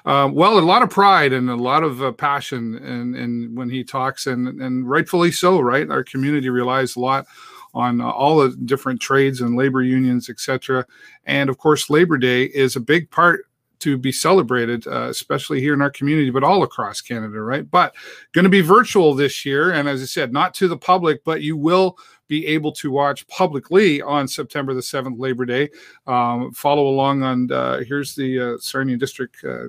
uh, 0.06 0.30
well, 0.32 0.60
a 0.60 0.60
lot 0.60 0.82
of 0.82 0.90
pride 0.90 1.32
and 1.32 1.50
a 1.50 1.56
lot 1.56 1.82
of 1.82 2.04
uh, 2.04 2.12
passion 2.12 2.76
and, 2.76 3.16
and 3.16 3.58
when 3.58 3.70
he 3.70 3.86
talks, 3.86 4.28
and, 4.28 4.62
and 4.62 4.90
rightfully 4.90 5.32
so, 5.32 5.62
right? 5.62 5.90
Our 5.90 6.04
community 6.04 6.50
relies 6.50 6.98
a 6.98 7.00
lot 7.00 7.26
on 7.74 8.02
uh, 8.02 8.10
all 8.10 8.38
the 8.38 8.56
different 8.66 9.02
trades 9.02 9.42
and 9.42 9.56
labor 9.56 9.82
unions, 9.82 10.30
etc. 10.30 10.86
And 11.26 11.50
of 11.50 11.58
course, 11.58 11.90
Labor 11.90 12.18
Day 12.18 12.46
is 12.46 12.76
a 12.76 12.82
big 12.82 13.10
part 13.12 13.46
to 13.80 13.98
be 13.98 14.12
celebrated, 14.12 14.86
uh, 14.88 15.08
especially 15.10 15.62
here 15.62 15.74
in 15.74 15.82
our 15.82 15.90
community, 15.90 16.30
but 16.30 16.44
all 16.44 16.64
across 16.64 17.02
Canada, 17.02 17.40
right? 17.40 17.70
But 17.70 17.96
going 18.34 18.44
to 18.44 18.50
be 18.50 18.62
virtual 18.62 19.14
this 19.14 19.46
year. 19.46 19.72
And 19.72 19.88
as 19.88 20.02
I 20.02 20.06
said, 20.06 20.34
not 20.34 20.54
to 20.56 20.68
the 20.68 20.78
public, 20.78 21.24
but 21.24 21.42
you 21.42 21.56
will 21.56 21.98
be 22.28 22.46
able 22.46 22.72
to 22.74 22.92
watch 22.92 23.28
publicly 23.28 24.02
on 24.02 24.28
September 24.28 24.74
the 24.74 24.82
7th, 24.82 25.18
Labor 25.18 25.46
Day. 25.46 25.70
Um, 26.08 26.52
follow 26.52 26.88
along 26.88 27.24
on, 27.24 27.52
uh, 27.52 27.80
here's 27.80 28.16
the 28.16 28.40
uh, 28.40 28.58
Sarnia 28.60 28.98
District 28.98 29.36
uh, 29.44 29.66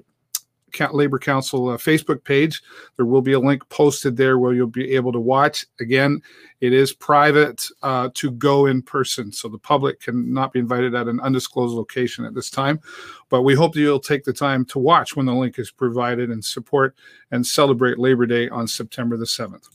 Labor 0.92 1.18
Council 1.18 1.70
uh, 1.70 1.76
Facebook 1.76 2.24
page. 2.24 2.62
There 2.96 3.06
will 3.06 3.22
be 3.22 3.32
a 3.32 3.40
link 3.40 3.68
posted 3.68 4.16
there 4.16 4.38
where 4.38 4.52
you'll 4.52 4.66
be 4.66 4.94
able 4.94 5.12
to 5.12 5.20
watch. 5.20 5.66
Again, 5.80 6.22
it 6.60 6.72
is 6.72 6.92
private 6.92 7.64
uh, 7.82 8.10
to 8.14 8.30
go 8.32 8.66
in 8.66 8.82
person, 8.82 9.32
so 9.32 9.48
the 9.48 9.58
public 9.58 10.00
cannot 10.00 10.52
be 10.52 10.58
invited 10.58 10.94
at 10.94 11.08
an 11.08 11.20
undisclosed 11.20 11.74
location 11.74 12.24
at 12.24 12.34
this 12.34 12.50
time. 12.50 12.80
But 13.28 13.42
we 13.42 13.54
hope 13.54 13.74
that 13.74 13.80
you'll 13.80 14.00
take 14.00 14.24
the 14.24 14.32
time 14.32 14.64
to 14.66 14.78
watch 14.78 15.16
when 15.16 15.26
the 15.26 15.34
link 15.34 15.58
is 15.58 15.70
provided 15.70 16.30
and 16.30 16.44
support 16.44 16.94
and 17.30 17.46
celebrate 17.46 17.98
Labor 17.98 18.26
Day 18.26 18.48
on 18.48 18.66
September 18.68 19.16
the 19.16 19.24
7th. 19.24 19.68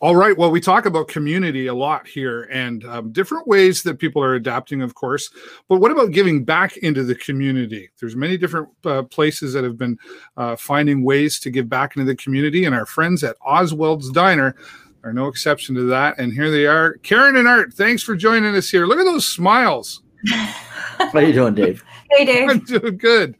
All 0.00 0.16
right. 0.16 0.36
Well, 0.36 0.50
we 0.50 0.60
talk 0.60 0.86
about 0.86 1.08
community 1.08 1.68
a 1.68 1.74
lot 1.74 2.06
here 2.06 2.42
and 2.50 2.84
um, 2.84 3.12
different 3.12 3.46
ways 3.46 3.82
that 3.84 3.98
people 3.98 4.22
are 4.22 4.34
adapting, 4.34 4.82
of 4.82 4.94
course. 4.94 5.30
But 5.68 5.76
what 5.76 5.92
about 5.92 6.10
giving 6.10 6.44
back 6.44 6.76
into 6.78 7.04
the 7.04 7.14
community? 7.14 7.90
There's 8.00 8.16
many 8.16 8.36
different 8.36 8.68
uh, 8.84 9.04
places 9.04 9.52
that 9.52 9.62
have 9.64 9.78
been 9.78 9.98
uh, 10.36 10.56
finding 10.56 11.04
ways 11.04 11.38
to 11.40 11.50
give 11.50 11.68
back 11.68 11.96
into 11.96 12.06
the 12.06 12.16
community, 12.16 12.64
and 12.64 12.74
our 12.74 12.86
friends 12.86 13.22
at 13.22 13.38
Ozwelds 13.40 14.12
Diner 14.12 14.56
are 15.04 15.12
no 15.12 15.28
exception 15.28 15.74
to 15.76 15.84
that. 15.84 16.18
And 16.18 16.32
here 16.32 16.50
they 16.50 16.66
are, 16.66 16.94
Karen 16.98 17.36
and 17.36 17.48
Art. 17.48 17.72
Thanks 17.72 18.02
for 18.02 18.16
joining 18.16 18.54
us 18.54 18.70
here. 18.70 18.86
Look 18.86 18.98
at 18.98 19.04
those 19.04 19.28
smiles. 19.28 20.02
How 20.28 21.10
are 21.14 21.22
you 21.22 21.32
doing, 21.32 21.54
Dave? 21.54 21.84
Hey, 22.10 22.24
Dave. 22.24 22.50
I'm 22.50 22.60
doing 22.60 22.96
good. 22.96 23.36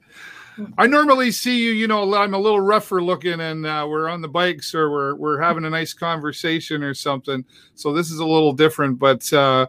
I 0.79 0.87
normally 0.87 1.31
see 1.31 1.59
you, 1.59 1.73
you 1.73 1.87
know, 1.87 2.15
I'm 2.15 2.35
a 2.35 2.39
little 2.39 2.61
rougher 2.61 3.03
looking 3.03 3.41
and 3.41 3.67
uh, 3.67 3.87
we're 3.89 4.09
on 4.09 4.23
the 4.23 4.29
bikes 4.29 4.75
or 4.75 4.91
we're, 4.91 5.15
we're 5.15 5.41
having 5.41 5.65
a 5.65 5.71
nice 5.71 5.95
conversation 5.95 6.83
or 6.83 6.95
something. 6.95 7.45
So 7.75 7.93
this 7.93 8.11
is 8.11 8.19
a 8.19 8.27
little 8.27 8.53
different, 8.53 8.99
but 8.99 9.33
uh, 9.33 9.67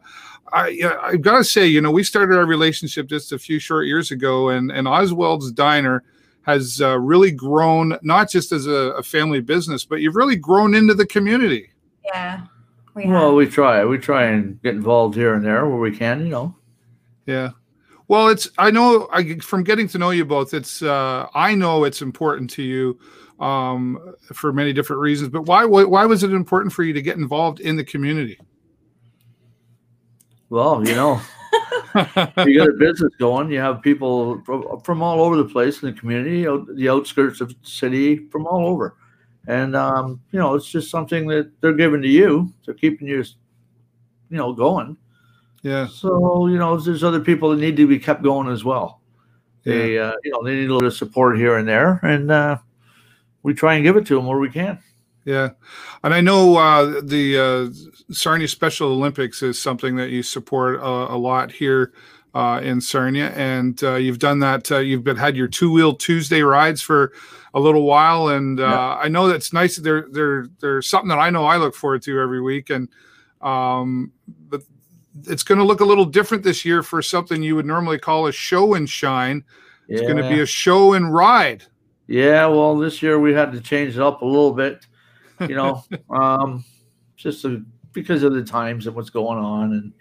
I, 0.52 0.80
I've 1.02 1.22
got 1.22 1.38
to 1.38 1.44
say, 1.44 1.66
you 1.68 1.82
know, 1.82 1.92
we 1.92 2.04
started 2.04 2.38
our 2.38 2.46
relationship 2.46 3.08
just 3.08 3.32
a 3.32 3.40
few 3.40 3.60
short 3.60 3.88
years 3.88 4.12
ago 4.12 4.50
and, 4.50 4.72
and 4.72 4.88
Ozwelds 4.88 5.54
Diner 5.54 6.04
has 6.44 6.82
uh, 6.82 7.00
really 7.00 7.32
grown, 7.32 7.98
not 8.02 8.30
just 8.30 8.52
as 8.52 8.68
a, 8.68 8.94
a, 8.98 9.04
family 9.04 9.40
business, 9.40 9.86
but 9.86 10.02
you've 10.02 10.16
really 10.16 10.36
grown 10.36 10.76
into 10.76 10.94
the 10.94 11.06
community. 11.06 11.72
Yeah. 12.04 12.42
We 12.94 13.08
well, 13.08 13.34
we 13.34 13.48
try. 13.48 13.86
We 13.86 13.98
try 13.98 14.26
and 14.26 14.62
get 14.62 14.76
involved 14.76 15.16
here 15.16 15.34
and 15.34 15.44
there 15.44 15.66
where 15.68 15.80
we 15.80 15.96
can, 15.96 16.20
you 16.26 16.30
know. 16.30 16.56
Yeah. 17.26 17.52
Well, 18.14 18.28
it's 18.28 18.48
I 18.60 18.70
know 18.70 19.10
I, 19.12 19.40
from 19.40 19.64
getting 19.64 19.88
to 19.88 19.98
know 19.98 20.12
you 20.12 20.24
both. 20.24 20.54
It's 20.54 20.84
uh, 20.84 21.26
I 21.34 21.56
know 21.56 21.84
it's 21.84 22.04
important 22.04 22.48
to 22.52 22.62
you 22.62 23.00
um, 23.40 24.14
for 24.32 24.54
many 24.54 24.72
different 24.72 25.02
reasons. 25.02 25.30
But 25.30 25.48
why, 25.48 25.66
why 25.66 25.84
why 25.86 26.06
was 26.06 26.22
it 26.22 26.32
important 26.32 26.74
for 26.74 26.84
you 26.84 26.94
to 26.94 27.02
get 27.02 27.18
involved 27.18 27.60
in 27.60 27.76
the 27.76 27.84
community? 27.84 28.40
Well, 30.52 30.88
you 30.88 30.94
know, 30.94 31.20
you 32.46 32.60
got 32.60 32.70
a 32.70 32.76
business 32.78 33.16
going. 33.18 33.52
You 33.52 33.58
have 33.62 33.82
people 33.82 34.44
from, 34.44 34.80
from 34.82 35.02
all 35.02 35.20
over 35.20 35.36
the 35.36 35.46
place 35.46 35.82
in 35.82 35.92
the 35.92 36.00
community, 36.00 36.44
the 36.44 36.90
outskirts 36.90 37.42
of 37.42 37.50
the 37.50 37.56
city, 37.64 38.28
from 38.30 38.46
all 38.46 38.68
over, 38.68 38.96
and 39.48 39.76
um, 39.76 40.22
you 40.30 40.38
know, 40.38 40.54
it's 40.54 40.70
just 40.70 40.92
something 40.92 41.26
that 41.30 41.52
they're 41.62 41.74
giving 41.74 42.04
to 42.04 42.08
you. 42.08 42.54
They're 42.64 42.76
keeping 42.76 43.08
you, 43.08 43.24
you 44.30 44.38
know, 44.38 44.54
going 44.54 44.98
yeah. 45.64 45.88
So 45.88 46.48
you 46.48 46.58
know, 46.58 46.78
there's 46.78 47.04
other 47.04 47.20
people 47.20 47.50
that 47.50 47.58
need 47.58 47.78
to 47.78 47.88
be 47.88 47.98
kept 47.98 48.22
going 48.22 48.48
as 48.48 48.64
well. 48.64 49.02
They, 49.64 49.98
uh, 49.98 50.12
you 50.26 50.32
know, 50.32 50.44
they 50.44 50.56
need 50.56 50.70
a 50.70 50.74
little 50.74 50.92
support 50.92 51.38
here 51.38 51.56
and 51.58 51.66
there, 51.66 52.00
and 52.04 52.30
uh, 52.30 52.58
we 53.44 53.54
try 53.54 53.76
and 53.76 53.84
give 53.84 53.96
it 53.96 54.06
to 54.08 54.16
them 54.16 54.26
where 54.26 54.38
we 54.38 54.50
can. 54.50 54.78
Yeah, 55.24 55.52
and 56.04 56.14
I 56.14 56.20
know 56.20 56.58
uh, 56.58 57.02
the 57.02 57.40
uh, 57.40 58.14
Sarnia 58.14 58.50
Special 58.50 58.92
Olympics 58.92 59.42
is 59.42 59.60
something 59.60 59.96
that 59.96 60.10
you 60.10 60.22
support 60.22 60.82
a 60.82 61.16
lot 61.16 61.50
here 61.50 61.94
uh, 62.34 62.60
in 62.64 62.82
Sarnia, 62.82 63.30
and 63.30 63.82
uh, 63.84 63.96
you've 63.96 64.20
done 64.20 64.40
that. 64.40 64.72
Uh, 64.72 64.80
you've 64.80 65.04
been 65.04 65.18
had 65.18 65.36
your 65.36 65.48
two 65.48 65.72
wheel 65.72 65.94
Tuesday 65.96 66.42
rides 66.42 66.82
for 66.82 67.14
a 67.54 67.60
little 67.60 67.84
while, 67.84 68.30
and 68.30 68.60
uh, 68.60 68.64
yeah. 68.64 68.96
I 68.96 69.08
know 69.08 69.28
that's 69.28 69.54
nice. 69.54 69.78
They're 69.78 70.08
they're 70.12 70.48
they're 70.60 70.82
something 70.82 71.10
that 71.10 71.20
I 71.20 71.30
know 71.30 71.46
I 71.46 71.58
look 71.58 71.76
forward 71.76 72.02
to 72.04 72.20
every 72.20 72.42
week, 72.42 72.70
and 72.70 72.90
um, 73.42 74.12
but 74.50 74.64
it's 75.26 75.44
going 75.44 75.60
to 75.60 75.64
look 75.64 75.80
a 75.80 75.86
little 75.86 76.06
different 76.06 76.44
this 76.44 76.66
year 76.66 76.84
for 76.84 77.02
something 77.02 77.44
you 77.44 77.56
would 77.56 77.66
normally 77.66 78.00
call 78.00 78.28
a 78.28 78.32
show 78.32 78.74
and 78.74 78.90
shine. 78.90 79.44
It's 79.88 80.02
yeah. 80.02 80.08
going 80.08 80.24
to 80.24 80.30
be 80.30 80.42
a 80.42 80.46
show 80.46 80.94
and 80.94 81.14
ride. 81.14 81.64
Yeah, 82.08 82.48
well, 82.48 82.78
this 82.78 83.02
year 83.02 83.20
we 83.20 83.34
had 83.34 83.52
to 83.54 83.62
change 83.62 83.96
it 83.96 84.02
up 84.02 84.22
a 84.22 84.26
little 84.26 84.54
bit, 84.54 84.86
you 85.42 85.56
know, 85.56 85.84
um, 86.10 86.66
just 87.16 87.46
a, 87.46 87.64
because 87.94 88.24
of 88.24 88.34
the 88.34 88.44
times 88.44 88.88
and 88.88 88.96
what's 88.96 89.10
going 89.10 89.38
on, 89.38 89.74
and 89.74 89.94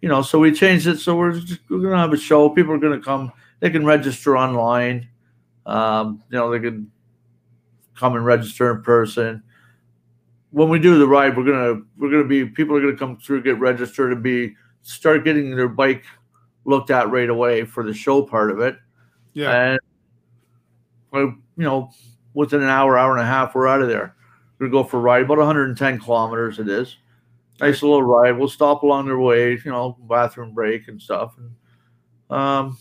you 0.00 0.08
know, 0.08 0.22
so 0.22 0.38
we 0.38 0.52
changed 0.52 0.86
it. 0.86 0.98
So 0.98 1.16
we're 1.16 1.32
just, 1.32 1.60
we're 1.68 1.78
going 1.78 1.92
to 1.92 1.98
have 1.98 2.12
a 2.12 2.18
show. 2.18 2.48
People 2.48 2.72
are 2.72 2.78
going 2.78 2.98
to 2.98 3.04
come. 3.04 3.32
They 3.60 3.70
can 3.70 3.84
register 3.84 4.36
online. 4.36 5.08
Um, 5.64 6.22
you 6.30 6.38
know, 6.38 6.50
they 6.50 6.60
can 6.60 6.90
come 7.94 8.14
and 8.14 8.24
register 8.24 8.70
in 8.70 8.82
person 8.82 9.42
when 10.56 10.70
we 10.70 10.78
do 10.78 10.98
the 10.98 11.06
ride, 11.06 11.36
we're 11.36 11.44
gonna 11.44 11.82
we're 11.98 12.10
gonna 12.10 12.24
be 12.24 12.46
people 12.46 12.74
are 12.74 12.80
gonna 12.80 12.96
come 12.96 13.18
through, 13.18 13.42
get 13.42 13.58
registered, 13.58 14.10
and 14.10 14.22
be 14.22 14.56
start 14.80 15.22
getting 15.22 15.54
their 15.54 15.68
bike 15.68 16.06
looked 16.64 16.90
at 16.90 17.10
right 17.10 17.28
away 17.28 17.66
for 17.66 17.84
the 17.84 17.92
show 17.92 18.22
part 18.22 18.50
of 18.50 18.60
it. 18.60 18.78
Yeah. 19.34 19.76
And 21.12 21.38
you 21.58 21.62
know, 21.62 21.90
within 22.32 22.62
an 22.62 22.70
hour, 22.70 22.96
hour 22.96 23.12
and 23.12 23.20
a 23.20 23.26
half, 23.26 23.54
we're 23.54 23.68
out 23.68 23.82
of 23.82 23.88
there. 23.88 24.16
We're 24.58 24.68
gonna 24.68 24.82
go 24.82 24.88
for 24.88 24.96
a 24.96 25.00
ride, 25.00 25.24
about 25.24 25.36
110 25.36 25.98
kilometers. 25.98 26.58
It 26.58 26.70
is 26.70 26.96
nice 27.60 27.82
little 27.82 28.02
ride. 28.02 28.38
We'll 28.38 28.48
stop 28.48 28.82
along 28.82 29.04
their 29.04 29.18
way, 29.18 29.60
you 29.62 29.70
know, 29.70 29.98
bathroom 30.08 30.54
break 30.54 30.88
and 30.88 31.00
stuff. 31.02 31.36
And 31.36 31.50
um, 32.34 32.78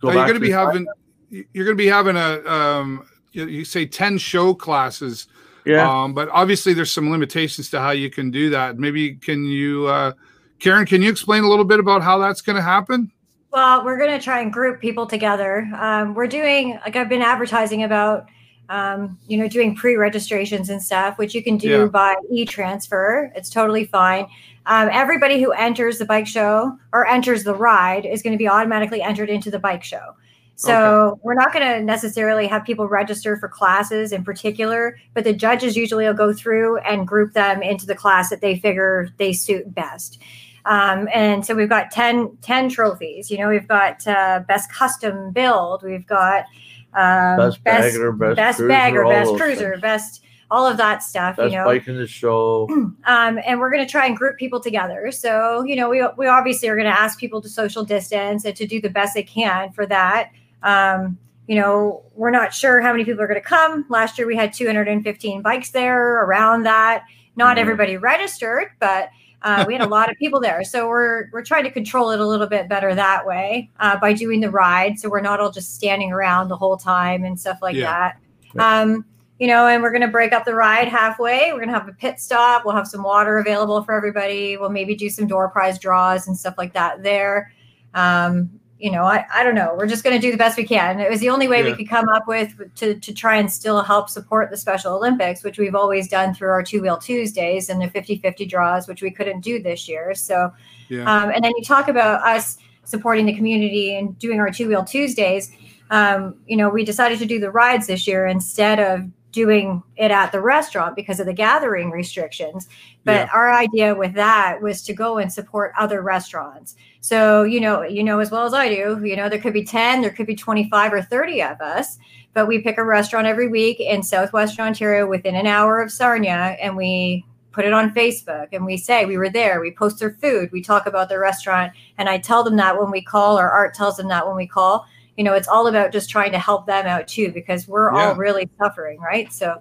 go 0.00 0.10
you're 0.10 0.26
gonna 0.26 0.40
be 0.40 0.50
having 0.50 0.88
you're 1.30 1.66
gonna 1.66 1.76
be 1.76 1.86
having 1.86 2.16
a 2.16 2.44
um, 2.50 3.06
you 3.30 3.64
say 3.64 3.86
10 3.86 4.18
show 4.18 4.54
classes 4.54 5.28
Yeah. 5.64 5.88
Um, 5.88 6.14
but 6.14 6.28
obviously, 6.30 6.72
there's 6.72 6.92
some 6.92 7.10
limitations 7.10 7.70
to 7.70 7.80
how 7.80 7.90
you 7.90 8.10
can 8.10 8.30
do 8.30 8.50
that. 8.50 8.78
Maybe 8.78 9.14
can 9.14 9.44
you, 9.44 9.86
uh, 9.86 10.12
Karen, 10.58 10.86
can 10.86 11.02
you 11.02 11.10
explain 11.10 11.44
a 11.44 11.48
little 11.48 11.64
bit 11.64 11.80
about 11.80 12.02
how 12.02 12.18
that's 12.18 12.40
going 12.40 12.56
to 12.56 12.62
happen? 12.62 13.10
Well, 13.52 13.84
we're 13.84 13.98
going 13.98 14.16
to 14.16 14.22
try 14.22 14.40
and 14.40 14.52
group 14.52 14.80
people 14.80 15.06
together. 15.06 15.68
Um, 15.76 16.14
we're 16.14 16.28
doing, 16.28 16.78
like, 16.84 16.96
I've 16.96 17.08
been 17.08 17.22
advertising 17.22 17.82
about, 17.82 18.26
um, 18.68 19.18
you 19.26 19.36
know, 19.36 19.48
doing 19.48 19.74
pre 19.74 19.96
registrations 19.96 20.70
and 20.70 20.80
stuff, 20.80 21.18
which 21.18 21.34
you 21.34 21.42
can 21.42 21.56
do 21.56 21.68
Yeah. 21.68 21.84
by 21.86 22.14
e 22.30 22.44
transfer. 22.44 23.32
It's 23.34 23.50
totally 23.50 23.86
fine. 23.86 24.26
Um, 24.66 24.88
everybody 24.92 25.42
who 25.42 25.50
enters 25.52 25.98
the 25.98 26.04
bike 26.04 26.26
show 26.26 26.78
or 26.92 27.06
enters 27.06 27.42
the 27.42 27.54
ride 27.54 28.06
is 28.06 28.22
going 28.22 28.32
to 28.32 28.38
be 28.38 28.48
automatically 28.48 29.02
entered 29.02 29.28
into 29.30 29.50
the 29.50 29.58
bike 29.58 29.82
show. 29.82 30.14
So 30.60 31.20
we're 31.22 31.34
not 31.34 31.52
going 31.52 31.66
to 31.66 31.82
necessarily 31.82 32.46
have 32.46 32.64
people 32.64 32.86
register 32.86 33.36
for 33.36 33.48
classes 33.48 34.12
in 34.12 34.24
particular, 34.24 34.98
but 35.14 35.24
the 35.24 35.32
judges 35.32 35.76
usually 35.76 36.04
will 36.04 36.14
go 36.14 36.32
through 36.32 36.78
and 36.78 37.06
group 37.06 37.32
them 37.32 37.62
into 37.62 37.86
the 37.86 37.94
class 37.94 38.30
that 38.30 38.40
they 38.40 38.58
figure 38.58 39.08
they 39.18 39.32
suit 39.32 39.74
best. 39.74 40.20
Um, 40.66 41.08
and 41.14 41.46
so 41.46 41.54
we've 41.54 41.68
got 41.68 41.90
10, 41.90 42.36
10 42.42 42.68
trophies. 42.68 43.30
You 43.30 43.38
know, 43.38 43.48
we've 43.48 43.66
got 43.66 44.06
uh, 44.06 44.40
best 44.46 44.70
custom 44.70 45.32
build, 45.32 45.82
we've 45.82 46.06
got 46.06 46.44
um, 46.92 47.36
Best 47.36 47.64
bagger, 47.64 48.12
best 48.12 48.58
cruiser, 48.58 48.68
bagger, 48.68 49.04
best 49.04 49.36
cruiser, 49.36 49.70
things. 49.70 49.82
best 49.82 50.24
all 50.50 50.66
of 50.66 50.76
that 50.78 51.02
stuff. 51.02 51.36
Best 51.36 51.52
you 51.52 51.58
know, 51.58 51.64
bike 51.64 51.86
in 51.86 51.96
the 51.96 52.06
show. 52.06 52.66
um, 52.70 53.38
and 53.46 53.60
we're 53.60 53.70
going 53.70 53.84
to 53.84 53.90
try 53.90 54.06
and 54.06 54.16
group 54.16 54.36
people 54.36 54.60
together. 54.60 55.12
So, 55.12 55.62
you 55.62 55.76
know, 55.76 55.88
we, 55.88 56.04
we 56.16 56.26
obviously 56.26 56.68
are 56.68 56.74
going 56.74 56.90
to 56.90 56.98
ask 56.98 57.18
people 57.18 57.40
to 57.42 57.48
social 57.48 57.84
distance 57.84 58.44
and 58.44 58.56
to 58.56 58.66
do 58.66 58.80
the 58.80 58.90
best 58.90 59.14
they 59.14 59.22
can 59.22 59.72
for 59.72 59.86
that. 59.86 60.30
Um, 60.62 61.18
you 61.46 61.56
know, 61.56 62.02
we're 62.14 62.30
not 62.30 62.54
sure 62.54 62.80
how 62.80 62.92
many 62.92 63.04
people 63.04 63.22
are 63.22 63.26
going 63.26 63.40
to 63.40 63.46
come. 63.46 63.84
Last 63.88 64.18
year 64.18 64.26
we 64.26 64.36
had 64.36 64.52
215 64.52 65.42
bikes 65.42 65.70
there 65.70 66.22
around 66.24 66.62
that. 66.64 67.04
Not 67.36 67.56
Mhm. 67.56 67.60
everybody 67.60 67.96
registered, 67.96 68.68
but 68.78 69.08
uh, 69.42 69.64
we 69.66 69.72
had 69.72 69.82
a 69.82 69.88
lot 69.88 70.10
of 70.10 70.16
people 70.18 70.38
there. 70.38 70.62
So 70.64 70.86
we're 70.86 71.28
we're 71.32 71.42
trying 71.44 71.64
to 71.64 71.70
control 71.70 72.10
it 72.10 72.20
a 72.20 72.26
little 72.26 72.46
bit 72.46 72.68
better 72.68 72.94
that 72.94 73.24
way 73.26 73.70
uh, 73.80 73.98
by 73.98 74.12
doing 74.12 74.40
the 74.40 74.50
ride. 74.50 74.98
So 74.98 75.08
we're 75.08 75.22
not 75.22 75.40
all 75.40 75.50
just 75.50 75.74
standing 75.74 76.12
around 76.12 76.48
the 76.48 76.56
whole 76.56 76.76
time 76.76 77.24
and 77.24 77.40
stuff 77.40 77.58
like 77.62 77.74
Yeah. 77.74 78.12
that. 78.54 78.62
Um, 78.62 79.04
you 79.38 79.46
know, 79.46 79.66
and 79.66 79.82
we're 79.82 79.90
going 79.92 80.02
to 80.02 80.08
break 80.08 80.34
up 80.34 80.44
the 80.44 80.54
ride 80.54 80.88
halfway. 80.88 81.50
We're 81.50 81.60
going 81.60 81.68
to 81.68 81.74
have 81.74 81.88
a 81.88 81.92
pit 81.94 82.20
stop. 82.20 82.66
We'll 82.66 82.74
have 82.76 82.86
some 82.86 83.02
water 83.02 83.38
available 83.38 83.82
for 83.82 83.94
everybody. 83.94 84.58
We'll 84.58 84.68
maybe 84.68 84.94
do 84.94 85.08
some 85.08 85.26
door 85.26 85.48
prize 85.48 85.78
draws 85.78 86.28
and 86.28 86.36
stuff 86.38 86.54
like 86.58 86.74
that 86.74 87.02
there. 87.02 87.50
Um, 87.94 88.59
you 88.80 88.90
know, 88.90 89.04
I, 89.04 89.26
I 89.32 89.44
don't 89.44 89.54
know. 89.54 89.74
We're 89.76 89.86
just 89.86 90.02
going 90.02 90.18
to 90.18 90.20
do 90.20 90.32
the 90.32 90.38
best 90.38 90.56
we 90.56 90.64
can. 90.64 91.00
It 91.00 91.10
was 91.10 91.20
the 91.20 91.28
only 91.28 91.48
way 91.48 91.62
we 91.62 91.74
could 91.74 91.88
come 91.88 92.08
up 92.08 92.26
with 92.26 92.74
to, 92.76 92.98
to 92.98 93.14
try 93.14 93.36
and 93.36 93.52
still 93.52 93.82
help 93.82 94.08
support 94.08 94.50
the 94.50 94.56
Special 94.56 94.94
Olympics, 94.96 95.44
which 95.44 95.58
we've 95.58 95.74
always 95.74 96.08
done 96.08 96.32
through 96.34 96.48
our 96.48 96.62
two 96.62 96.80
wheel 96.80 96.96
Tuesdays 96.96 97.68
and 97.68 97.80
the 97.80 97.90
50 97.90 98.18
50 98.18 98.46
draws, 98.46 98.88
which 98.88 99.02
we 99.02 99.10
couldn't 99.10 99.40
do 99.40 99.62
this 99.62 99.86
year. 99.86 100.14
So, 100.14 100.50
Yeah. 100.88 101.02
um, 101.04 101.30
and 101.30 101.44
then 101.44 101.52
you 101.56 101.62
talk 101.62 101.88
about 101.88 102.22
us 102.26 102.56
supporting 102.84 103.26
the 103.26 103.34
community 103.34 103.96
and 103.96 104.18
doing 104.18 104.40
our 104.40 104.50
two 104.50 104.68
wheel 104.68 104.84
Tuesdays. 104.84 105.52
Um, 105.90 106.36
you 106.46 106.56
know, 106.56 106.70
we 106.70 106.84
decided 106.84 107.18
to 107.18 107.26
do 107.26 107.38
the 107.38 107.50
rides 107.50 107.86
this 107.86 108.06
year 108.06 108.26
instead 108.26 108.80
of 108.80 109.04
doing 109.32 109.82
it 109.96 110.10
at 110.10 110.32
the 110.32 110.40
restaurant 110.40 110.96
because 110.96 111.20
of 111.20 111.26
the 111.26 111.32
gathering 111.32 111.90
restrictions. 111.90 112.68
But 113.04 113.12
Yeah. 113.12 113.28
our 113.32 113.52
idea 113.52 113.94
with 113.94 114.14
that 114.14 114.60
was 114.60 114.82
to 114.82 114.92
go 114.92 115.18
and 115.18 115.32
support 115.32 115.72
other 115.78 116.02
restaurants. 116.02 116.74
So, 117.00 117.42
you 117.44 117.60
know, 117.60 117.82
you 117.82 118.02
know 118.02 118.18
as 118.18 118.30
well 118.30 118.44
as 118.44 118.54
I 118.54 118.68
do, 118.68 119.00
you 119.04 119.16
know, 119.16 119.28
there 119.28 119.38
could 119.38 119.52
be 119.52 119.64
10, 119.64 120.02
there 120.02 120.10
could 120.10 120.26
be 120.26 120.36
25 120.36 120.92
or 120.92 121.02
30 121.02 121.42
of 121.42 121.60
us, 121.60 121.98
but 122.34 122.46
we 122.46 122.58
pick 122.60 122.78
a 122.78 122.84
restaurant 122.84 123.26
every 123.26 123.48
week 123.48 123.80
in 123.80 124.02
Southwestern 124.02 124.66
Ontario 124.66 125.06
within 125.06 125.34
an 125.36 125.46
hour 125.46 125.80
of 125.80 125.90
Sarnia 125.90 126.56
and 126.60 126.76
we 126.76 127.24
put 127.52 127.64
it 127.64 127.72
on 127.72 127.92
Facebook 127.92 128.48
and 128.52 128.64
we 128.64 128.76
say 128.76 129.04
we 129.04 129.16
were 129.18 129.30
there, 129.30 129.60
we 129.60 129.72
post 129.72 129.98
their 129.98 130.12
food, 130.12 130.50
we 130.52 130.62
talk 130.62 130.86
about 130.86 131.08
the 131.08 131.18
restaurant, 131.18 131.72
and 131.98 132.08
I 132.08 132.18
tell 132.18 132.44
them 132.44 132.56
that 132.56 132.78
when 132.80 132.90
we 132.90 133.02
call, 133.02 133.38
or 133.38 133.50
Art 133.50 133.74
tells 133.74 133.96
them 133.96 134.08
that 134.08 134.26
when 134.26 134.36
we 134.36 134.46
call. 134.46 134.86
You 135.20 135.24
know, 135.24 135.34
it's 135.34 135.48
all 135.48 135.66
about 135.66 135.92
just 135.92 136.08
trying 136.08 136.32
to 136.32 136.38
help 136.38 136.64
them 136.66 136.86
out 136.86 137.06
too, 137.06 137.30
because 137.30 137.68
we're 137.68 137.94
Yeah. 137.94 138.08
all 138.08 138.14
really 138.14 138.48
suffering, 138.56 138.98
right? 139.00 139.30
So, 139.30 139.58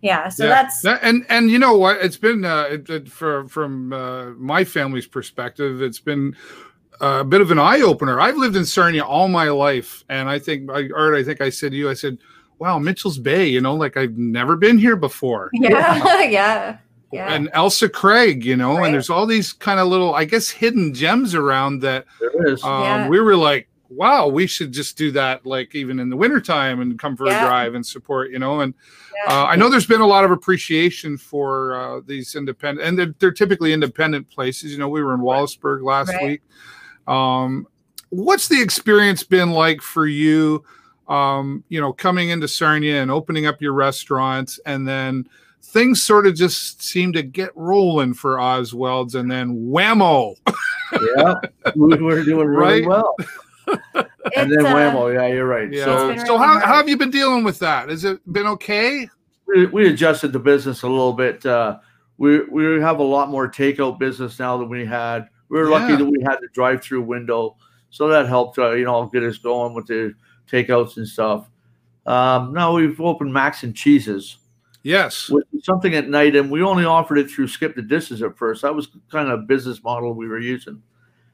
yeah, 0.00 0.30
so 0.30 0.44
Yeah. 0.44 0.48
that's 0.48 0.80
That- 0.80 1.00
and 1.02 1.26
and 1.28 1.50
you 1.50 1.58
know 1.58 1.76
what? 1.76 1.98
It's 2.00 2.16
been 2.16 2.42
uh, 2.42 2.62
it, 2.70 2.88
it, 2.88 3.08
for, 3.10 3.46
from 3.48 3.92
uh, 3.92 4.30
my 4.38 4.64
family's 4.64 5.06
perspective, 5.06 5.82
it's 5.82 6.00
been 6.00 6.34
a 7.02 7.22
bit 7.22 7.42
of 7.42 7.50
an 7.50 7.58
eye 7.58 7.82
opener. 7.82 8.18
I've 8.18 8.38
lived 8.38 8.56
in 8.56 8.64
Sarnia 8.64 9.04
all 9.04 9.28
my 9.28 9.50
life, 9.50 10.04
and 10.08 10.26
I 10.26 10.38
think 10.38 10.70
I, 10.70 10.88
Art, 10.96 11.14
I 11.16 11.22
think 11.22 11.42
I 11.42 11.50
said 11.50 11.72
to 11.72 11.76
you, 11.76 11.90
I 11.90 11.94
said, 11.94 12.16
"Wow, 12.58 12.78
Mitchell's 12.78 13.18
Bay, 13.18 13.46
you 13.46 13.60
know, 13.60 13.74
like 13.74 13.98
I've 13.98 14.16
never 14.16 14.56
been 14.56 14.78
here 14.78 14.96
before." 14.96 15.50
yeah, 15.52 16.22
yeah, 16.30 16.78
yeah. 17.12 17.30
And 17.34 17.50
Ailsa 17.52 17.92
Craig, 17.92 18.42
you 18.42 18.56
know, 18.56 18.78
Right. 18.78 18.86
and 18.86 18.94
there's 18.94 19.10
all 19.10 19.26
these 19.26 19.52
kind 19.52 19.80
of 19.80 19.88
little, 19.88 20.14
I 20.14 20.24
guess, 20.24 20.48
hidden 20.48 20.94
gems 20.94 21.34
around 21.34 21.82
that 21.82 22.06
There 22.20 22.52
is. 22.54 22.64
um, 22.64 22.82
Yeah. 22.82 23.08
we 23.10 23.20
were 23.20 23.36
like, 23.36 23.68
wow, 23.90 24.28
we 24.28 24.46
should 24.46 24.72
just 24.72 24.96
do 24.98 25.10
that, 25.12 25.46
like 25.46 25.74
even 25.74 25.98
in 25.98 26.10
the 26.10 26.16
wintertime 26.16 26.80
and 26.80 26.98
come 26.98 27.16
for 27.16 27.26
Yeah. 27.26 27.36
a 27.38 27.40
drive 27.40 27.74
and 27.74 27.84
support, 27.84 28.30
you 28.30 28.38
know. 28.38 28.60
And 28.60 28.74
Yeah. 29.26 29.32
uh, 29.32 29.44
I 29.46 29.56
know 29.56 29.68
there's 29.68 29.86
been 29.86 30.00
a 30.00 30.06
lot 30.06 30.24
of 30.24 30.30
appreciation 30.30 31.16
for 31.16 31.74
uh, 31.74 32.00
these 32.06 32.34
independent, 32.34 32.86
and 32.86 32.98
they're, 32.98 33.14
they're 33.18 33.32
typically 33.32 33.72
independent 33.72 34.28
places. 34.28 34.72
You 34.72 34.78
know, 34.78 34.88
we 34.88 35.02
were 35.02 35.14
in 35.14 35.20
Wallaceburg 35.20 35.82
last 35.82 36.08
Right. 36.08 36.22
week. 36.22 36.42
Um, 37.06 37.66
what's 38.10 38.48
the 38.48 38.60
experience 38.60 39.22
been 39.22 39.50
like 39.52 39.80
for 39.80 40.06
you? 40.06 40.62
Um, 41.08 41.64
you 41.70 41.80
know, 41.80 41.92
coming 41.92 42.28
into 42.28 42.46
Sarnia 42.48 43.00
and 43.00 43.10
opening 43.10 43.46
up 43.46 43.62
your 43.62 43.72
restaurants, 43.72 44.60
and 44.66 44.86
then 44.86 45.26
things 45.62 46.02
sort 46.02 46.26
of 46.26 46.34
just 46.34 46.82
seem 46.82 47.14
to 47.14 47.22
get 47.22 47.50
rolling 47.56 48.12
for 48.12 48.36
Ozweld's, 48.36 49.14
and 49.14 49.30
then 49.30 49.56
whammo. 49.70 50.34
yeah, 51.16 51.34
we 51.74 51.96
were 51.96 52.22
doing 52.24 52.46
really 52.48 52.80
Right? 52.82 52.86
well. 52.86 53.16
And 54.36 54.52
then 54.52 54.66
uh, 54.66 54.74
whammo, 54.74 55.14
yeah, 55.14 55.26
you're 55.26 55.46
right. 55.46 55.72
Yeah. 55.72 55.84
So 55.84 56.08
been 56.08 56.26
So 56.26 56.38
how, 56.38 56.60
how 56.60 56.76
have 56.76 56.88
you 56.88 56.96
been 56.96 57.10
dealing 57.10 57.44
with 57.44 57.58
that? 57.60 57.88
Has 57.88 58.04
it 58.04 58.20
been 58.30 58.46
okay? 58.46 59.08
we, 59.48 59.66
we 59.66 59.88
adjusted 59.88 60.32
the 60.32 60.38
business 60.38 60.82
a 60.82 60.88
little 60.88 61.12
bit. 61.12 61.44
Uh, 61.44 61.78
we 62.18 62.40
we 62.44 62.80
have 62.80 62.98
a 62.98 63.02
lot 63.02 63.30
more 63.30 63.50
takeout 63.50 63.98
business 63.98 64.38
now 64.38 64.56
than 64.56 64.68
we 64.68 64.84
had. 64.84 65.28
We 65.48 65.58
were 65.58 65.68
lucky 65.70 65.96
that 65.96 66.04
we 66.04 66.20
had 66.22 66.36
the 66.40 66.48
drive-through 66.52 67.02
window, 67.02 67.56
so 67.90 68.08
that 68.08 68.26
helped. 68.26 68.58
Uh, 68.58 68.72
you 68.72 68.84
know, 68.84 69.06
get 69.06 69.22
us 69.22 69.38
going 69.38 69.74
with 69.74 69.86
the 69.86 70.14
takeouts 70.50 70.98
and 70.98 71.08
stuff. 71.08 71.48
Um, 72.06 72.52
now 72.52 72.74
we've 72.74 73.00
opened 73.00 73.32
Max 73.32 73.62
and 73.62 73.74
Cheeses, 73.74 74.38
Yes. 74.82 75.28
which 75.28 75.46
is 75.52 75.64
something 75.64 75.94
at 75.94 76.08
night, 76.08 76.36
and 76.36 76.50
we 76.50 76.62
only 76.62 76.84
offered 76.84 77.18
it 77.18 77.30
through 77.30 77.48
Skip 77.48 77.76
the 77.76 77.82
Dishes 77.82 78.22
at 78.22 78.36
first. 78.36 78.62
That 78.62 78.74
was 78.74 78.88
kind 79.10 79.28
of 79.28 79.40
a 79.40 79.42
business 79.42 79.82
model 79.82 80.14
we 80.14 80.28
were 80.28 80.38
using. 80.38 80.82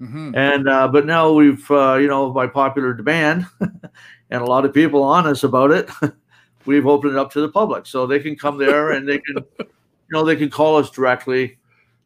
Mhm. 0.00 0.36
And 0.36 0.68
uh, 0.68 0.88
but 0.88 1.06
now 1.06 1.32
we've 1.32 1.68
uh, 1.70 1.94
you 1.94 2.08
know 2.08 2.30
by 2.30 2.46
popular 2.46 2.92
demand, 2.94 3.46
and 3.60 4.42
a 4.42 4.44
lot 4.44 4.64
of 4.64 4.74
people 4.74 5.02
on 5.02 5.26
us 5.26 5.44
about 5.44 5.70
it, 5.70 5.88
we've 6.66 6.86
opened 6.86 7.12
it 7.12 7.18
up 7.18 7.32
to 7.32 7.40
the 7.40 7.48
public, 7.48 7.86
so 7.86 8.06
they 8.06 8.18
can 8.20 8.36
come 8.36 8.58
there 8.58 8.90
and 8.96 9.08
they 9.08 9.18
can, 9.18 9.36
you 9.58 9.66
know, 10.10 10.24
they 10.24 10.36
can 10.36 10.50
call 10.50 10.76
us 10.76 10.90
directly 10.90 11.58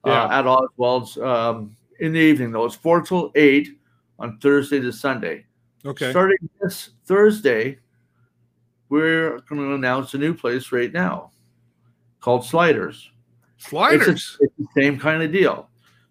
uh, 0.04 0.28
at 0.30 0.44
Ozweld's 0.44 1.16
um, 1.18 1.76
in 2.00 2.12
the 2.12 2.20
evening. 2.20 2.52
Though 2.52 2.66
it's 2.66 2.74
four 2.76 3.00
till 3.00 3.32
eight 3.34 3.70
on 4.18 4.38
Thursday 4.38 4.80
to 4.80 4.92
Sunday. 4.92 5.46
Okay. 5.84 6.10
Starting 6.10 6.36
this 6.60 6.90
Thursday, 7.06 7.78
we're 8.88 9.38
going 9.48 9.60
to 9.60 9.74
announce 9.74 10.12
a 10.14 10.18
new 10.18 10.34
place 10.34 10.72
right 10.72 10.92
now 10.92 11.30
called 12.20 12.44
Sliders. 12.44 13.10
Sliders. 13.58 14.08
It's, 14.08 14.38
a- 14.40 14.44
it's 14.44 14.54
the 14.74 14.82
same 14.82 14.98
kind 14.98 15.22
of 15.22 15.32
deal. 15.32 15.68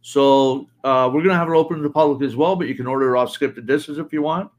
So 0.07 0.69
uh, 0.85 1.11
we're 1.13 1.21
gonna 1.21 1.35
have 1.35 1.49
it 1.49 1.53
open 1.53 1.75
to 1.75 1.83
the 1.83 1.89
public 1.89 2.25
as 2.25 2.33
well, 2.33 2.55
but 2.55 2.69
you 2.69 2.75
can 2.75 2.87
order 2.87 3.13
it 3.13 3.19
off 3.19 3.29
Skip 3.29 3.55
the 3.55 3.61
Dishes 3.61 3.97
if 3.97 4.13
you 4.13 4.21
want. 4.21 4.49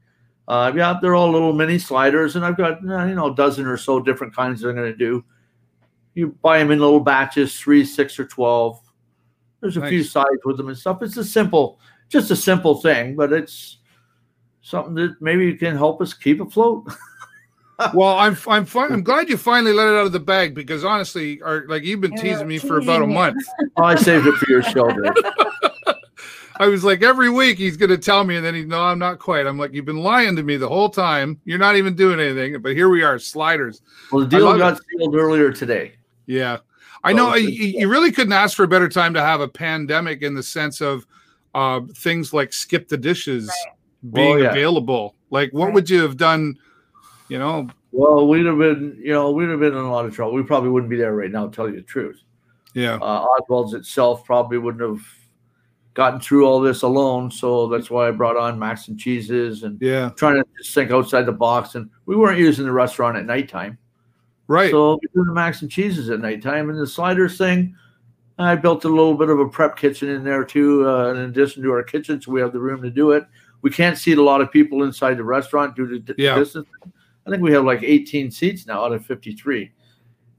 Uh, 0.47 0.71
yeah, 0.75 0.99
they're 1.01 1.15
all 1.15 1.31
little 1.31 1.53
mini 1.53 1.79
sliders, 1.79 2.35
and 2.35 2.45
I've 2.45 2.55
got 2.55 2.83
you 2.83 3.15
know 3.15 3.31
a 3.31 3.35
dozen 3.35 3.65
or 3.65 3.75
so 3.75 3.99
different 3.99 4.35
kinds 4.35 4.63
I'm 4.63 4.75
gonna 4.75 4.95
do. 4.95 5.25
You 6.13 6.37
buy 6.43 6.59
them 6.59 6.69
in 6.69 6.77
little 6.77 6.99
batches, 6.99 7.59
three, 7.59 7.83
six, 7.83 8.19
or 8.19 8.27
twelve. 8.27 8.79
There's 9.59 9.75
a 9.75 9.87
few 9.87 10.03
sides 10.03 10.39
with 10.45 10.57
them 10.57 10.67
and 10.67 10.77
stuff. 10.77 11.01
It's 11.01 11.17
a 11.17 11.23
simple, 11.23 11.79
just 12.09 12.29
a 12.29 12.35
simple 12.35 12.75
thing, 12.75 13.15
but 13.15 13.33
it's 13.33 13.79
something 14.61 14.93
that 14.93 15.19
maybe 15.19 15.47
you 15.47 15.55
can 15.55 15.75
help 15.75 15.99
us 15.99 16.13
keep 16.13 16.41
afloat. 16.41 16.85
well, 17.93 18.17
I'm 18.17 18.37
I'm 18.47 18.65
fi- 18.65 18.87
I'm 18.87 19.03
glad 19.09 19.29
you 19.29 19.37
finally 19.37 19.73
let 19.73 19.87
it 19.87 19.95
out 19.95 20.05
of 20.05 20.11
the 20.11 20.19
bag 20.19 20.53
because 20.53 20.83
honestly, 20.83 21.41
or 21.41 21.65
like 21.67 21.83
you've 21.83 22.01
been 22.01 22.15
Yeah, 22.15 22.21
teasing 22.21 22.47
me 22.47 22.57
for 22.59 22.77
about 22.77 23.01
a 23.01 23.07
month. 23.07 23.37
Oh, 23.77 23.83
I 23.83 23.95
saved 23.95 24.27
it 24.27 24.35
for 24.35 24.49
your 24.49 24.63
show, 24.63 24.89
I 26.59 26.67
was 26.67 26.83
like, 26.83 27.01
every 27.01 27.29
week 27.29 27.57
he's 27.57 27.77
going 27.77 27.89
to 27.89 27.97
tell 27.97 28.25
me, 28.25 28.35
and 28.35 28.45
then 28.45 28.53
he, 28.53 28.65
no, 28.65 28.81
I'm 28.81 28.99
not 28.99 29.17
quite. 29.17 29.47
I'm 29.47 29.57
like, 29.57 29.73
you've 29.73 29.85
been 29.85 30.03
lying 30.03 30.35
to 30.35 30.43
me 30.43 30.57
the 30.57 30.67
whole 30.67 30.89
time. 30.89 31.39
You're 31.45 31.57
not 31.57 31.77
even 31.77 31.95
doing 31.95 32.19
anything, 32.19 32.61
but 32.61 32.73
here 32.75 32.89
we 32.89 33.01
are, 33.01 33.17
sliders. 33.17 33.81
Well, 34.11 34.25
the 34.25 34.35
I 34.35 34.39
deal 34.39 34.47
love 34.49 34.57
got 34.57 34.79
sealed 34.97 35.15
earlier 35.15 35.53
today. 35.53 35.93
Yeah, 36.25 36.57
I 37.01 37.13
know. 37.13 37.31
Oh, 37.31 37.35
you, 37.35 37.47
you 37.49 37.87
really 37.87 38.11
couldn't 38.11 38.33
ask 38.33 38.57
for 38.57 38.63
a 38.63 38.67
better 38.67 38.89
time 38.89 39.13
to 39.13 39.21
have 39.21 39.39
a 39.39 39.47
pandemic 39.47 40.21
in 40.21 40.33
the 40.33 40.43
sense 40.43 40.81
of 40.81 41.07
uh, 41.55 41.79
things 41.95 42.33
like 42.33 42.51
skip 42.51 42.89
the 42.89 42.97
dishes 42.97 43.49
being 44.11 44.33
Oh, 44.33 44.35
yeah. 44.35 44.49
available. 44.51 45.15
Like, 45.29 45.51
what 45.53 45.67
Right. 45.67 45.75
would 45.75 45.89
you 45.89 46.01
have 46.01 46.17
done? 46.17 46.55
You 47.29 47.37
know, 47.39 47.67
Well, 47.91 48.27
we'd 48.27 48.45
have 48.45 48.57
been, 48.57 48.99
you 49.01 49.13
know, 49.13 49.31
we'd 49.31 49.49
have 49.49 49.59
been 49.59 49.73
in 49.73 49.79
a 49.79 49.91
lot 49.91 50.05
of 50.05 50.13
trouble. 50.15 50.33
We 50.33 50.43
probably 50.43 50.69
wouldn't 50.69 50.89
be 50.89 50.97
there 50.97 51.15
right 51.15 51.31
now, 51.31 51.47
to 51.47 51.55
tell 51.55 51.69
you 51.69 51.75
the 51.75 51.81
truth. 51.83 52.21
Yeah. 52.73 52.95
Uh, 52.95 53.25
Ozweld's 53.39 53.73
itself 53.73 54.25
probably 54.25 54.57
wouldn't 54.57 54.81
have 54.81 55.01
gotten 55.93 56.19
through 56.19 56.45
all 56.45 56.59
this 56.59 56.81
alone. 56.81 57.29
So 57.31 57.67
that's 57.67 57.89
why 57.89 58.07
I 58.07 58.11
brought 58.11 58.37
on 58.37 58.57
Max 58.59 58.87
and 58.87 58.99
Cheeses 58.99 59.63
and 59.63 59.79
Yeah. 59.81 60.09
trying 60.15 60.35
to 60.35 60.45
just 60.57 60.73
think 60.73 60.91
outside 60.91 61.23
the 61.25 61.31
box. 61.31 61.75
And 61.75 61.89
we 62.05 62.15
weren't 62.15 62.39
using 62.39 62.65
the 62.65 62.71
restaurant 62.71 63.17
at 63.17 63.25
nighttime. 63.25 63.77
Right. 64.47 64.71
So 64.71 64.99
we 65.13 65.23
the 65.23 65.31
Max 65.33 65.61
and 65.61 65.69
Cheeses 65.69 66.09
at 66.09 66.19
nighttime. 66.19 66.69
And 66.69 66.79
the 66.79 66.87
sliders 66.87 67.37
thing, 67.37 67.75
I 68.37 68.55
built 68.55 68.85
a 68.85 68.89
little 68.89 69.15
bit 69.15 69.29
of 69.29 69.39
a 69.39 69.47
prep 69.49 69.75
kitchen 69.75 70.09
in 70.09 70.23
there 70.23 70.43
too, 70.45 70.87
uh, 70.89 71.11
in 71.11 71.17
addition 71.17 71.61
to 71.63 71.71
our 71.71 71.83
kitchen. 71.83 72.21
So 72.21 72.31
we 72.31 72.39
have 72.41 72.53
the 72.53 72.59
room 72.59 72.81
to 72.83 72.89
do 72.89 73.11
it. 73.11 73.25
We 73.61 73.69
can't 73.69 73.97
seat 73.97 74.17
a 74.17 74.23
lot 74.23 74.41
of 74.41 74.51
people 74.51 74.83
inside 74.83 75.17
the 75.17 75.23
restaurant 75.23 75.75
due 75.75 75.87
to 75.87 75.99
d- 75.99 76.13
Yeah. 76.23 76.35
distance. 76.35 76.67
I 77.25 77.29
think 77.29 77.43
we 77.43 77.51
have 77.53 77.65
like 77.65 77.83
18 77.83 78.31
seats 78.31 78.65
now 78.65 78.83
out 78.83 78.91
of 78.91 79.05
53. 79.05 79.71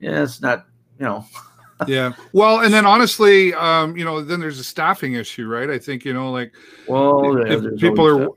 Yeah, 0.01 0.23
it's 0.23 0.41
not, 0.41 0.67
you 0.99 1.05
know, 1.05 1.25
yeah. 1.87 2.13
Well, 2.33 2.61
and 2.61 2.73
then 2.73 2.87
honestly, 2.87 3.55
um, 3.55 3.97
you 3.97 4.05
know, 4.05 4.23
then 4.23 4.41
there's 4.41 4.59
a 4.59 4.65
staffing 4.65 5.15
issue, 5.15 5.47
right? 5.47 5.71
I 5.71 5.79
think, 5.79 6.05
you 6.05 6.13
know, 6.13 6.31
like 6.31 6.53
well, 6.87 7.41
if 7.43 7.49
yeah, 7.49 7.57
there's 7.57 7.81
people 7.81 8.07
are 8.07 8.29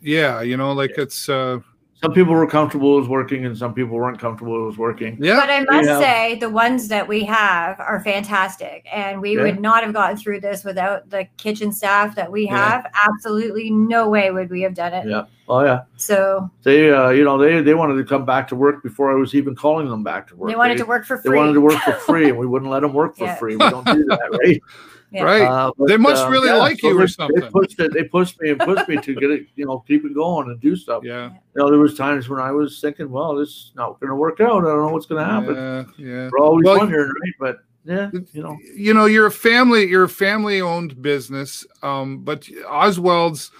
yeah, 0.00 0.42
you 0.42 0.56
know, 0.56 0.72
like 0.72 0.92
it's 0.96 1.28
uh 1.28 1.58
some 2.02 2.12
people 2.12 2.34
were 2.34 2.46
comfortable 2.46 3.00
with 3.00 3.08
working 3.08 3.46
and 3.46 3.56
some 3.56 3.72
people 3.72 3.96
weren't 3.96 4.18
comfortable 4.18 4.66
with 4.66 4.76
working. 4.76 5.16
yeah. 5.20 5.40
But 5.40 5.50
I 5.50 5.60
must 5.64 5.88
Yeah. 5.88 5.98
say, 5.98 6.34
the 6.38 6.50
ones 6.50 6.88
that 6.88 7.08
we 7.08 7.24
have 7.24 7.80
are 7.80 8.00
fantastic, 8.00 8.84
and 8.92 9.20
we 9.20 9.34
Yeah. 9.36 9.44
would 9.44 9.60
not 9.60 9.82
have 9.82 9.94
gotten 9.94 10.16
through 10.16 10.40
this 10.40 10.62
without 10.62 11.08
the 11.08 11.26
kitchen 11.38 11.72
staff 11.72 12.14
that 12.16 12.30
we 12.30 12.44
Yeah. 12.44 12.56
have. 12.56 12.86
Absolutely, 13.08 13.70
no 13.70 14.08
way 14.10 14.30
would 14.30 14.50
we 14.50 14.60
have 14.62 14.74
done 14.74 14.92
it. 14.92 15.06
Yeah. 15.08 15.22
Oh 15.48 15.64
yeah. 15.64 15.82
So 15.96 16.50
They 16.64 16.90
uh, 16.90 17.10
you 17.10 17.24
know, 17.24 17.38
they 17.38 17.60
they 17.62 17.74
wanted 17.74 17.94
to 17.96 18.04
come 18.04 18.24
back 18.24 18.48
to 18.48 18.56
work 18.56 18.82
before 18.82 19.10
I 19.10 19.14
was 19.14 19.34
even 19.34 19.54
calling 19.54 19.88
them 19.88 20.02
back 20.02 20.26
to 20.28 20.36
work. 20.36 20.50
they 20.50 20.56
wanted 20.56 20.76
to 20.78 20.84
work 20.86 21.06
for 21.06 21.16
They 21.16 21.30
free. 21.30 21.38
wanted 21.38 21.54
to 21.54 21.60
work 21.60 21.78
for 21.82 21.92
free 21.92 22.28
and 22.28 22.36
we 22.36 22.46
wouldn't 22.46 22.70
let 22.70 22.80
them 22.80 22.92
work 22.92 23.16
for 23.16 23.24
Yeah. 23.26 23.36
free. 23.36 23.56
We 23.56 23.70
don't 23.70 23.86
do 23.86 24.04
that, 24.06 24.38
right? 24.44 24.60
Yeah. 25.12 25.22
Right. 25.22 25.42
Uh, 25.42 25.70
but, 25.78 25.88
They 25.88 25.96
must 25.96 26.28
really 26.28 26.50
like 26.50 26.82
you 26.82 26.96
or 26.96 27.02
they, 27.02 27.06
something. 27.06 27.40
They 27.40 27.48
pushed 27.48 27.78
it. 27.80 27.92
They 27.92 28.04
pushed 28.04 28.40
me 28.40 28.50
and 28.50 28.60
pushed 28.60 28.88
me 28.88 28.96
to 29.00 29.14
get 29.14 29.30
it, 29.30 29.46
you 29.54 29.64
know, 29.64 29.78
keep 29.86 30.04
it 30.04 30.14
going 30.14 30.48
and 30.50 30.60
do 30.60 30.74
stuff. 30.76 31.04
yeah. 31.04 31.30
You 31.30 31.62
know, 31.62 31.70
there 31.70 31.78
was 31.78 31.94
times 31.96 32.28
when 32.28 32.40
I 32.40 32.50
was 32.50 32.80
thinking, 32.80 33.10
well, 33.10 33.36
this 33.36 33.48
is 33.48 33.72
not 33.76 34.00
going 34.00 34.10
to 34.10 34.16
work 34.16 34.40
out. 34.40 34.64
I 34.64 34.68
don't 34.68 34.86
know 34.86 34.88
what's 34.88 35.06
going 35.06 35.24
to 35.24 35.30
happen. 35.32 35.54
Yeah. 35.54 35.84
Yeah. 36.06 36.28
We're 36.32 36.40
always 36.44 36.64
Well, 36.64 36.78
wondering, 36.78 37.08
right? 37.08 37.34
But 37.38 37.56
yeah, 37.84 38.10
you 38.32 38.42
know, 38.42 38.58
you 38.74 38.92
know 38.92 39.04
you're 39.04 39.26
a 39.26 39.30
family 39.30 39.86
you're 39.86 40.02
a 40.02 40.08
family 40.08 40.60
owned 40.60 41.00
business 41.00 41.64
um 41.84 42.18
but 42.18 42.40
Ozweld's 42.68 43.52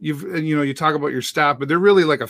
you've 0.00 0.20
you 0.44 0.54
know 0.54 0.60
you 0.60 0.74
talk 0.74 0.94
about 0.94 1.06
your 1.12 1.22
staff 1.22 1.58
but 1.58 1.66
they're 1.66 1.78
really 1.78 2.04
like 2.04 2.20
a 2.20 2.28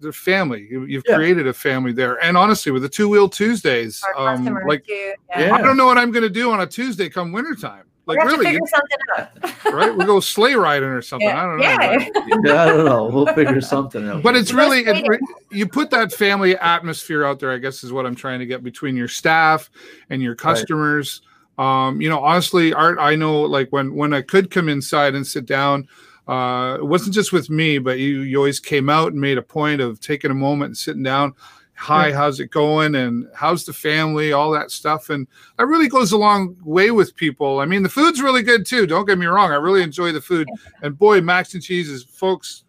they're 0.00 0.12
family 0.12 0.68
you, 0.70 0.84
you've 0.84 1.02
Yeah. 1.08 1.16
created 1.16 1.48
a 1.48 1.52
family 1.52 1.90
there 1.90 2.22
and 2.24 2.36
honestly 2.36 2.70
with 2.70 2.82
the 2.82 2.88
two 2.88 3.08
wheel 3.08 3.28
tuesdays 3.28 4.00
um 4.16 4.44
like. 4.68 4.84
Yeah. 4.88 5.56
i 5.56 5.60
don't 5.60 5.76
know 5.76 5.86
what 5.86 5.98
i'm 5.98 6.12
gonna 6.12 6.28
do 6.28 6.52
on 6.52 6.60
a 6.60 6.66
tuesday 6.68 7.08
come 7.08 7.32
wintertime 7.32 7.86
like 8.06 8.18
we 8.18 8.22
have 8.22 8.30
to 8.30 8.38
really 8.38 8.52
figure 8.52 8.66
something 8.66 8.98
out. 9.18 9.72
right 9.74 9.96
we 9.96 10.04
go 10.04 10.20
sleigh 10.20 10.54
riding 10.54 10.88
or 10.88 11.02
something 11.12 11.28
i 11.28 11.42
don't 11.42 11.58
know 11.58 11.62
yeah. 11.64 12.08
but- 12.14 12.24
yeah, 12.44 12.62
I 12.62 12.66
don't 12.66 12.84
know. 12.84 13.06
We'll 13.06 13.26
figure 13.34 13.60
something 13.60 14.08
out. 14.08 14.22
but 14.22 14.36
it's 14.36 14.52
really 14.52 14.80
it, 14.80 15.20
you 15.50 15.66
put 15.68 15.90
that 15.90 16.12
family 16.12 16.56
atmosphere 16.56 17.24
out 17.24 17.40
there 17.40 17.50
i 17.50 17.58
guess 17.58 17.82
is 17.84 17.92
what 17.92 18.06
i'm 18.06 18.14
trying 18.14 18.38
to 18.38 18.46
get 18.46 18.62
between 18.62 18.96
your 18.96 19.08
staff 19.08 19.70
and 20.10 20.22
your 20.22 20.34
customers 20.34 21.22
um 21.58 22.00
you 22.00 22.08
know 22.08 22.20
honestly 22.20 22.72
art 22.74 22.98
i 23.00 23.14
know 23.14 23.42
like 23.42 23.68
when 23.70 23.94
when 23.94 24.12
i 24.12 24.20
could 24.22 24.50
come 24.50 24.68
inside 24.68 25.14
and 25.14 25.26
sit 25.26 25.46
down 25.46 25.88
uh 26.28 26.76
it 26.78 26.84
wasn't 26.84 27.14
just 27.14 27.32
with 27.32 27.48
me 27.48 27.78
but 27.78 27.98
you 27.98 28.20
you 28.22 28.36
always 28.36 28.60
came 28.60 28.90
out 28.90 29.12
and 29.12 29.20
made 29.20 29.38
a 29.38 29.42
point 29.42 29.80
of 29.80 29.98
taking 30.00 30.30
a 30.30 30.34
moment 30.34 30.68
and 30.70 30.76
sitting 30.76 31.02
down 31.02 31.32
hi 31.76 32.12
how's 32.12 32.40
it 32.40 32.50
going? 32.50 32.94
And 32.94 33.28
how's 33.34 33.64
the 33.64 33.72
family? 33.72 34.32
All 34.32 34.50
that 34.52 34.70
stuff. 34.70 35.10
And 35.10 35.26
that 35.58 35.66
really 35.66 35.88
goes 35.88 36.12
a 36.12 36.16
long 36.16 36.56
way 36.64 36.90
with 36.90 37.14
people. 37.14 37.60
I 37.60 37.66
mean 37.66 37.82
the 37.82 37.88
food's 37.88 38.20
really 38.20 38.42
good 38.42 38.66
too. 38.66 38.86
Don't 38.86 39.06
get 39.06 39.18
me 39.18 39.26
wrong. 39.26 39.52
I 39.52 39.56
really 39.56 39.82
enjoy 39.82 40.12
the 40.12 40.20
food. 40.20 40.48
And 40.82 40.98
boy 40.98 41.20
max 41.20 41.54
and 41.54 41.62
cheese 41.62 41.88
is 41.88 42.02
folks 42.02 42.64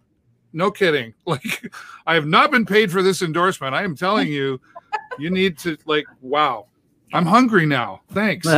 no 0.53 0.69
kidding. 0.71 1.13
Like 1.25 1.71
i 2.05 2.13
have 2.13 2.25
not 2.25 2.51
been 2.51 2.65
paid 2.65 2.91
for 2.91 3.01
this 3.01 3.21
endorsement. 3.21 3.73
I 3.73 3.83
am 3.83 3.95
telling 3.95 4.27
you 4.27 4.59
you 5.17 5.29
need 5.29 5.57
to 5.59 5.77
like 5.85 6.05
wow. 6.21 6.67
I'm 7.13 7.25
hungry 7.25 7.65
now. 7.65 8.01
Thanks. 8.11 8.47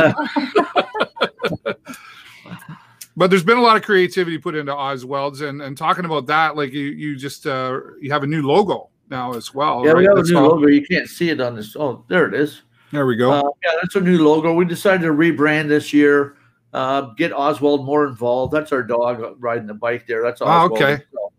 But 3.16 3.28
there's 3.28 3.44
been 3.44 3.58
a 3.58 3.62
lot 3.62 3.76
of 3.76 3.82
creativity 3.82 4.38
put 4.38 4.54
into 4.54 4.72
Ozweld's 4.72 5.40
and 5.40 5.60
and 5.60 5.76
talking 5.76 6.04
about 6.04 6.26
that 6.26 6.56
like 6.56 6.72
you 6.72 6.84
you 6.86 7.16
just 7.16 7.46
uh 7.46 7.78
you 8.00 8.10
have 8.12 8.22
a 8.22 8.26
new 8.26 8.42
logo 8.42 8.89
now 9.10 9.32
as 9.34 9.52
well 9.54 9.82
yeah, 9.84 9.92
we 9.92 10.06
right? 10.06 10.16
have 10.16 10.24
a 10.26 10.28
new 10.30 10.38
all- 10.38 10.48
logo. 10.56 10.68
You 10.68 10.84
can't 10.86 11.08
see 11.08 11.30
it 11.30 11.40
on 11.40 11.54
this. 11.56 11.76
Oh, 11.78 12.04
there 12.08 12.26
it 12.26 12.34
is. 12.34 12.62
there 12.92 13.06
we 13.06 13.16
go 13.16 13.30
Uh, 13.32 13.42
yeah, 13.64 13.72
that's 13.82 13.96
our 13.96 14.02
new 14.02 14.24
logo. 14.26 14.54
We 14.54 14.64
decided 14.64 15.02
to 15.02 15.12
rebrand 15.12 15.68
this 15.68 15.92
year. 15.92 16.36
Uh, 16.72 17.12
get 17.16 17.32
Ozweld 17.32 17.84
more 17.84 18.06
involved. 18.06 18.52
That's 18.52 18.70
our 18.72 18.82
dog 18.82 19.36
riding 19.40 19.66
the 19.66 19.74
bike 19.74 20.06
there. 20.06 20.22
That's 20.22 20.40
Oh, 20.40 20.46
Ozweld. 20.46 20.70
okay. 20.72 20.90
himself. 20.92 21.32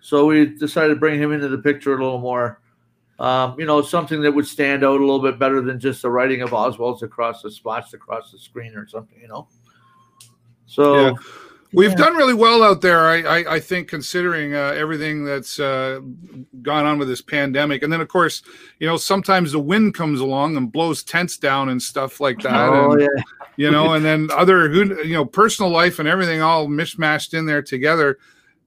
So 0.00 0.26
we 0.26 0.46
decided 0.46 0.94
to 0.94 1.00
bring 1.00 1.20
him 1.20 1.32
into 1.32 1.48
the 1.48 1.58
picture 1.58 1.92
a 1.92 2.02
little 2.02 2.20
more. 2.20 2.60
Um, 3.18 3.54
you 3.58 3.66
know, 3.66 3.82
something 3.82 4.22
that 4.22 4.32
would 4.32 4.46
stand 4.46 4.82
out 4.82 4.98
a 4.98 5.04
little 5.04 5.18
bit 5.20 5.38
better 5.38 5.60
than 5.60 5.78
just 5.78 6.00
the 6.02 6.10
writing 6.10 6.40
of 6.40 6.50
Ozweld's 6.50 7.02
across 7.02 7.42
the 7.42 7.50
splashed 7.50 7.92
across 7.92 8.30
the 8.32 8.38
screen 8.38 8.74
or 8.76 8.86
something. 8.88 9.20
You 9.20 9.28
know. 9.28 9.48
So 10.66 10.94
Yeah. 11.08 11.12
We've 11.72 11.90
yeah. 11.90 11.96
done 11.96 12.16
really 12.16 12.34
well 12.34 12.64
out 12.64 12.80
there, 12.80 13.06
I, 13.06 13.22
I, 13.22 13.54
I 13.54 13.60
think, 13.60 13.86
considering 13.88 14.54
uh, 14.54 14.72
everything 14.76 15.24
that's 15.24 15.60
uh, 15.60 16.00
gone 16.62 16.84
on 16.84 16.98
with 16.98 17.06
this 17.06 17.22
pandemic. 17.22 17.84
And 17.84 17.92
then, 17.92 18.00
of 18.00 18.08
course, 18.08 18.42
you 18.80 18.88
know, 18.88 18.96
sometimes 18.96 19.52
the 19.52 19.60
wind 19.60 19.94
comes 19.94 20.18
along 20.20 20.56
and 20.56 20.72
blows 20.72 21.04
tents 21.04 21.36
down 21.36 21.68
and 21.68 21.80
stuff 21.80 22.18
like 22.18 22.40
that. 22.40 22.52
Oh 22.68 22.92
and, 22.92 23.02
yeah. 23.02 23.22
You 23.56 23.70
know, 23.70 23.92
and 23.92 24.04
then 24.04 24.30
other, 24.32 24.68
who- 24.68 25.02
you 25.04 25.14
know, 25.14 25.24
personal 25.24 25.70
life 25.70 25.98
and 26.00 26.08
everything 26.08 26.42
all 26.42 26.66
mishmashed 26.66 27.34
in 27.38 27.46
there 27.46 27.62
together. 27.62 28.18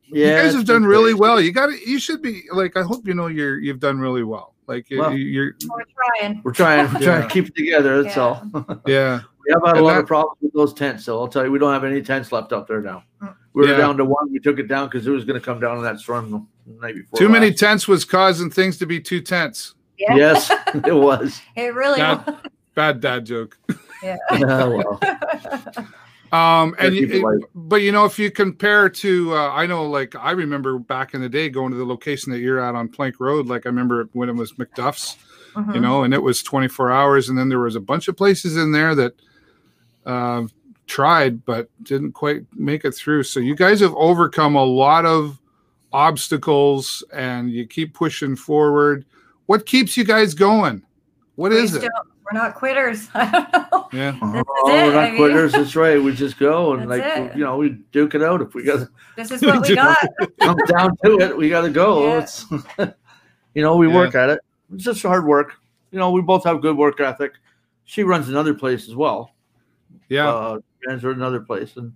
Yeah. 0.08 0.28
you 0.28 0.44
guys 0.44 0.54
have 0.54 0.66
done 0.66 0.86
really 0.86 1.12
crazy. 1.12 1.20
well. 1.20 1.42
You 1.42 1.52
got 1.52 1.68
to, 1.68 1.90
you 1.90 2.00
should 2.00 2.22
be 2.22 2.44
like, 2.54 2.78
I 2.78 2.84
hope 2.84 3.06
you 3.08 3.16
know 3.16 3.28
you're, 3.28 3.60
you've 3.60 3.80
done 3.80 4.00
really 4.00 4.24
well. 4.24 4.54
Like 4.68 4.90
you- 4.90 5.00
Well. 5.00 5.14
you're, 5.18 5.56
We're 5.68 5.84
trying. 6.20 6.42
We're 6.44 6.54
trying. 6.54 6.86
We're 6.94 7.00
trying 7.00 7.02
Yeah. 7.02 7.22
to 7.24 7.28
keep 7.28 7.48
it 7.48 7.56
together. 7.56 8.02
That's 8.04 8.16
Yeah. 8.16 8.22
all. 8.24 8.82
yeah. 8.88 9.22
We 9.46 9.54
have 9.54 9.62
had 9.66 9.78
a 9.78 9.82
lot 9.84 9.94
that- 9.94 10.00
of 10.02 10.08
problems 10.08 10.38
with 10.42 10.54
those 10.54 10.74
tents, 10.74 11.04
so 11.06 11.20
I'll 11.20 11.28
tell 11.28 11.44
you, 11.46 11.52
we 11.52 11.60
don't 11.60 11.74
have 11.74 11.84
any 11.84 12.02
tents 12.02 12.32
left 12.32 12.54
up 12.54 12.68
there 12.68 12.82
now. 12.82 13.04
We 13.54 13.64
were 13.64 13.68
Yeah. 13.72 13.78
down 13.78 13.98
to 13.98 14.06
one. 14.06 14.32
We 14.32 14.40
took 14.40 14.58
it 14.60 14.68
down 14.68 14.88
because 14.88 15.06
it 15.06 15.12
was 15.12 15.26
going 15.26 15.40
to 15.40 15.46
come 15.46 15.60
down 15.60 15.78
in 15.78 15.84
that 15.84 16.00
storm 16.00 16.32
the 16.32 16.74
night 16.82 16.96
before. 16.96 17.20
Too 17.20 17.30
many 17.30 17.52
tents 17.54 17.88
was 17.88 18.04
causing 18.06 18.50
things 18.50 18.78
to 18.80 18.86
be 18.86 19.00
too 19.00 19.22
tense. 19.22 19.76
Yeah. 20.00 20.16
Yes, 20.16 20.50
it 20.88 20.96
was. 20.96 21.40
It 21.56 21.74
really 21.76 22.00
That- 22.00 22.26
was. 22.26 22.36
Bad 22.76 23.00
dad 23.02 23.26
joke. 23.26 23.58
Yeah, 24.04 24.18
well, 24.68 25.00
Um, 26.34 26.76
and 26.80 26.94
keep 26.94 27.12
it 27.12 27.24
but 27.54 27.78
you 27.84 27.92
know, 27.94 28.04
if 28.06 28.18
you 28.20 28.32
compare 28.32 28.90
to, 28.90 29.34
uh, 29.34 29.52
I 29.52 29.66
know, 29.68 29.86
like 29.86 30.14
I 30.16 30.32
remember 30.32 30.78
back 30.80 31.14
in 31.14 31.22
the 31.22 31.30
day 31.30 31.48
going 31.48 31.72
to 31.72 31.78
the 31.78 31.86
location 31.86 32.32
that 32.34 32.40
you're 32.40 32.60
at 32.60 32.74
on 32.76 32.90
Plank 32.90 33.20
Road. 33.20 33.46
Like 33.48 33.66
I 33.66 33.70
remember 33.70 34.10
when 34.14 34.28
it 34.28 34.36
was 34.36 34.52
McDuff's, 34.54 35.16
you 35.56 35.62
Mhm. 35.62 35.82
know, 35.82 36.04
and 36.04 36.14
it 36.14 36.22
was 36.24 36.42
24 36.44 36.92
hours, 36.92 37.30
and 37.30 37.38
then 37.38 37.48
there 37.50 37.60
was 37.60 37.76
a 37.76 37.80
bunch 37.80 38.08
of 38.10 38.18
places 38.18 38.58
in 38.58 38.72
there 38.74 38.94
that 38.96 39.14
uh, 40.06 40.44
tried 40.88 41.46
but 41.46 41.70
didn't 41.84 42.12
quite 42.14 42.46
make 42.54 42.86
it 42.86 42.94
through. 42.94 43.24
So 43.24 43.40
you 43.40 43.56
guys 43.56 43.80
have 43.80 43.94
overcome 43.96 44.56
a 44.56 44.64
lot 44.64 45.06
of 45.06 45.40
obstacles, 45.92 47.04
and 47.14 47.52
you 47.52 47.66
keep 47.68 47.94
pushing 47.94 48.36
forward. 48.36 49.06
What 49.46 49.66
keeps 49.66 49.96
you 49.98 50.04
guys 50.04 50.34
going? 50.34 50.82
What 51.36 51.52
we 51.52 51.58
is 51.58 51.76
it? 51.76 51.84
We're 52.32 52.40
not 52.40 52.56
quitters. 52.56 53.10
I 53.14 53.30
don't 53.30 53.52
know. 53.72 53.90
Yeah. 53.92 54.12
This 54.12 54.44
oh, 54.50 54.70
is 54.70 54.74
we're 54.74 54.74
it. 54.74 54.90
I 54.90 54.94
not 54.94 55.12
mean- 55.12 55.18
quitters. 55.18 55.52
That's 55.52 55.76
right. 55.76 56.02
We 56.02 56.14
just 56.16 56.40
go 56.40 56.74
and 56.74 56.90
That's 56.90 57.02
like 57.02 57.32
it. 57.32 57.38
you 57.38 57.44
know 57.44 57.58
we 57.58 57.70
duke 57.92 58.16
it 58.16 58.24
out. 58.24 58.42
If 58.42 58.54
we 58.56 58.64
got 58.64 58.88
This 59.18 59.32
is 59.32 59.42
what 59.42 59.68
we 59.68 59.76
got. 59.76 59.98
come 60.40 60.58
down 60.68 60.96
to 61.04 61.20
it, 61.20 61.36
we 61.38 61.50
got 61.50 61.62
to 61.62 61.70
go. 61.70 62.08
Yeah. 62.08 62.20
It's 62.22 62.46
you 63.54 63.62
know 63.62 63.76
we 63.76 63.88
Yeah. 63.88 63.96
work 63.96 64.16
at 64.16 64.30
it. 64.30 64.40
It's 64.74 64.84
just 64.84 65.02
hard 65.04 65.26
work. 65.26 65.54
You 65.92 66.00
know 66.00 66.12
we 66.12 66.22
both 66.22 66.44
have 66.46 66.62
good 66.62 66.78
work 66.78 67.00
ethic. 67.02 67.34
She 67.86 68.04
runs 68.04 68.30
another 68.30 68.54
place 68.54 68.88
as 68.88 68.96
well. 68.96 69.33
Yeah. 70.14 70.30
uh, 70.30 70.60
runs 70.88 71.04
another 71.04 71.40
place, 71.42 71.76
and 71.78 71.94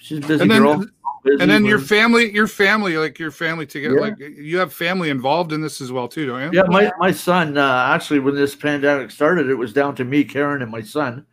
she's 0.00 0.18
a 0.18 0.20
busy 0.22 0.42
and 0.42 0.50
then, 0.50 0.62
girl. 0.62 0.78
busy, 1.24 1.40
and 1.40 1.50
then 1.50 1.64
your 1.64 1.78
family, 1.78 2.32
your 2.32 2.46
family, 2.48 2.96
like 2.96 3.18
your 3.18 3.30
family 3.30 3.66
together, 3.66 3.94
Yeah. 3.96 4.00
like 4.00 4.18
you 4.18 4.58
have 4.58 4.72
family 4.72 5.10
involved 5.10 5.52
in 5.52 5.60
this 5.60 5.80
as 5.80 5.92
well 5.92 6.08
too, 6.08 6.26
don't 6.26 6.40
you? 6.52 6.58
yeah, 6.58 6.64
my 6.68 6.90
my 6.98 7.12
son 7.12 7.56
uh, 7.58 7.86
actually 7.94 8.20
when 8.20 8.34
this 8.34 8.54
pandemic 8.56 9.10
started, 9.10 9.48
it 9.48 9.54
was 9.54 9.72
down 9.72 9.94
to 9.96 10.04
me, 10.04 10.24
Karen, 10.24 10.62
and 10.62 10.70
my 10.70 10.80
son 10.82 11.26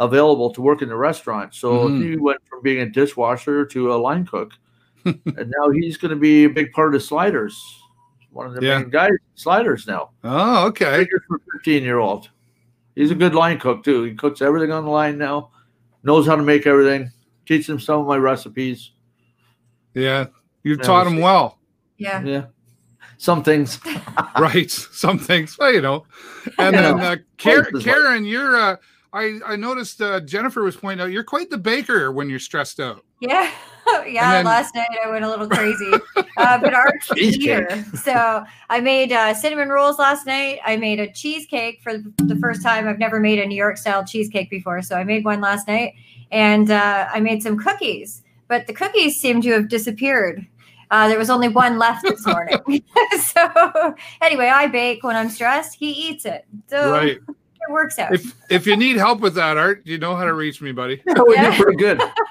available 0.00 0.52
to 0.52 0.62
work 0.62 0.80
in 0.80 0.88
the 0.88 0.96
restaurant. 0.96 1.54
So 1.54 1.88
Mhm. 1.88 2.00
he 2.00 2.16
went 2.16 2.38
from 2.48 2.62
being 2.62 2.80
a 2.82 2.88
dishwasher 2.88 3.64
to 3.66 3.92
a 3.92 3.96
line 3.96 4.24
cook, 4.24 4.52
and 5.04 5.52
now 5.58 5.70
he's 5.70 5.96
going 5.96 6.10
to 6.10 6.16
be 6.16 6.44
a 6.44 6.48
big 6.50 6.72
part 6.72 6.94
of 6.94 7.02
Sliders. 7.02 7.56
One 8.30 8.46
of 8.46 8.54
the 8.54 8.64
Yeah. 8.64 8.78
main 8.78 8.90
guys, 8.90 9.10
Sliders 9.34 9.86
now. 9.86 10.10
Oh, 10.22 10.66
okay. 10.66 10.98
Figure 10.98 11.22
for 11.26 11.40
fifteen 11.52 11.82
year 11.82 11.98
old. 11.98 12.30
He's 12.98 13.12
a 13.12 13.14
good 13.14 13.32
line 13.32 13.60
cook 13.60 13.84
too. 13.84 14.02
He 14.02 14.14
cooks 14.14 14.42
everything 14.42 14.72
on 14.72 14.84
the 14.84 14.90
line 14.90 15.18
now. 15.18 15.52
Knows 16.02 16.26
how 16.26 16.34
to 16.34 16.42
make 16.42 16.66
everything. 16.66 17.12
Teach 17.46 17.68
him 17.68 17.78
some 17.78 18.00
of 18.00 18.08
my 18.08 18.16
recipes. 18.16 18.90
Yeah, 19.94 20.26
you've 20.64 20.78
Yeah, 20.80 20.84
taught 20.84 21.06
him 21.06 21.18
well. 21.18 21.60
Yeah. 21.96 22.22
Yeah. 22.24 22.46
some 23.16 23.44
things. 23.44 23.78
right. 24.38 24.68
Some 24.68 25.16
things, 25.16 25.56
well, 25.56 25.72
you 25.72 25.80
know. 25.80 26.06
And 26.58 26.74
then 26.76 26.98
uh, 27.00 27.16
Karen, 27.36 27.64
life 27.66 27.74
is 27.74 27.86
life. 27.86 27.94
Karen, 27.94 28.24
you're. 28.24 28.56
Uh, 28.56 28.76
I 29.12 29.38
I 29.46 29.56
noticed 29.56 30.00
uh, 30.02 30.20
Jennifer 30.20 30.62
was 30.62 30.76
pointing 30.76 31.02
out 31.04 31.10
you're 31.10 31.24
quite 31.24 31.50
the 31.50 31.58
baker 31.58 32.12
when 32.12 32.28
you're 32.28 32.38
stressed 32.38 32.78
out. 32.80 33.04
Yeah, 33.20 33.50
yeah. 34.06 34.32
then- 34.32 34.44
last 34.44 34.74
night 34.74 34.88
I 35.04 35.08
went 35.10 35.24
a 35.24 35.28
little 35.28 35.48
crazy, 35.48 35.90
uh, 36.36 36.58
but 36.58 36.74
Art's 36.74 37.06
Cheesecake. 37.14 37.42
here. 37.42 37.84
So 38.02 38.44
I 38.70 38.80
made 38.80 39.12
uh, 39.12 39.34
cinnamon 39.34 39.70
rolls 39.70 39.98
last 39.98 40.26
night. 40.26 40.60
I 40.64 40.76
made 40.76 41.00
a 41.00 41.10
cheesecake 41.12 41.80
for 41.82 41.94
the 41.98 42.36
first 42.40 42.62
time. 42.62 42.86
I've 42.86 42.98
never 42.98 43.18
made 43.18 43.38
a 43.38 43.46
New 43.46 43.56
York 43.56 43.76
style 43.78 44.04
cheesecake 44.04 44.50
before, 44.50 44.82
so 44.82 44.94
I 44.96 45.04
made 45.04 45.24
one 45.24 45.40
last 45.40 45.66
night, 45.68 45.94
and 46.30 46.70
uh, 46.70 47.08
I 47.12 47.20
made 47.20 47.42
some 47.42 47.58
cookies. 47.58 48.22
But 48.46 48.66
the 48.66 48.72
cookies 48.72 49.20
seem 49.20 49.40
to 49.42 49.50
have 49.52 49.68
disappeared. 49.68 50.46
Uh, 50.90 51.06
there 51.08 51.18
was 51.18 51.28
only 51.28 51.48
one 51.48 51.76
left 51.78 52.02
this 52.02 52.24
morning. 52.26 52.82
so 53.20 53.94
anyway, 54.22 54.46
I 54.48 54.66
bake 54.68 55.02
when 55.02 55.16
I'm 55.16 55.28
stressed. 55.28 55.74
He 55.74 55.90
eats 55.90 56.24
it, 56.24 56.46
so 56.68 56.92
Right. 56.92 57.18
It 57.68 57.72
works 57.72 57.98
out. 57.98 58.12
If 58.14 58.34
if 58.50 58.66
you 58.66 58.76
need 58.76 58.96
help 58.96 59.20
with 59.20 59.34
that, 59.34 59.56
Art, 59.56 59.82
you 59.84 59.98
know 59.98 60.14
how 60.16 60.24
to 60.24 60.32
reach 60.34 60.60
me, 60.60 60.72
buddy. 60.72 61.02
Yeah, 61.06 61.14
we 61.26 61.34
Yeah. 61.34 61.50
did 61.50 61.60
pretty 61.62 61.76
good. 61.76 62.02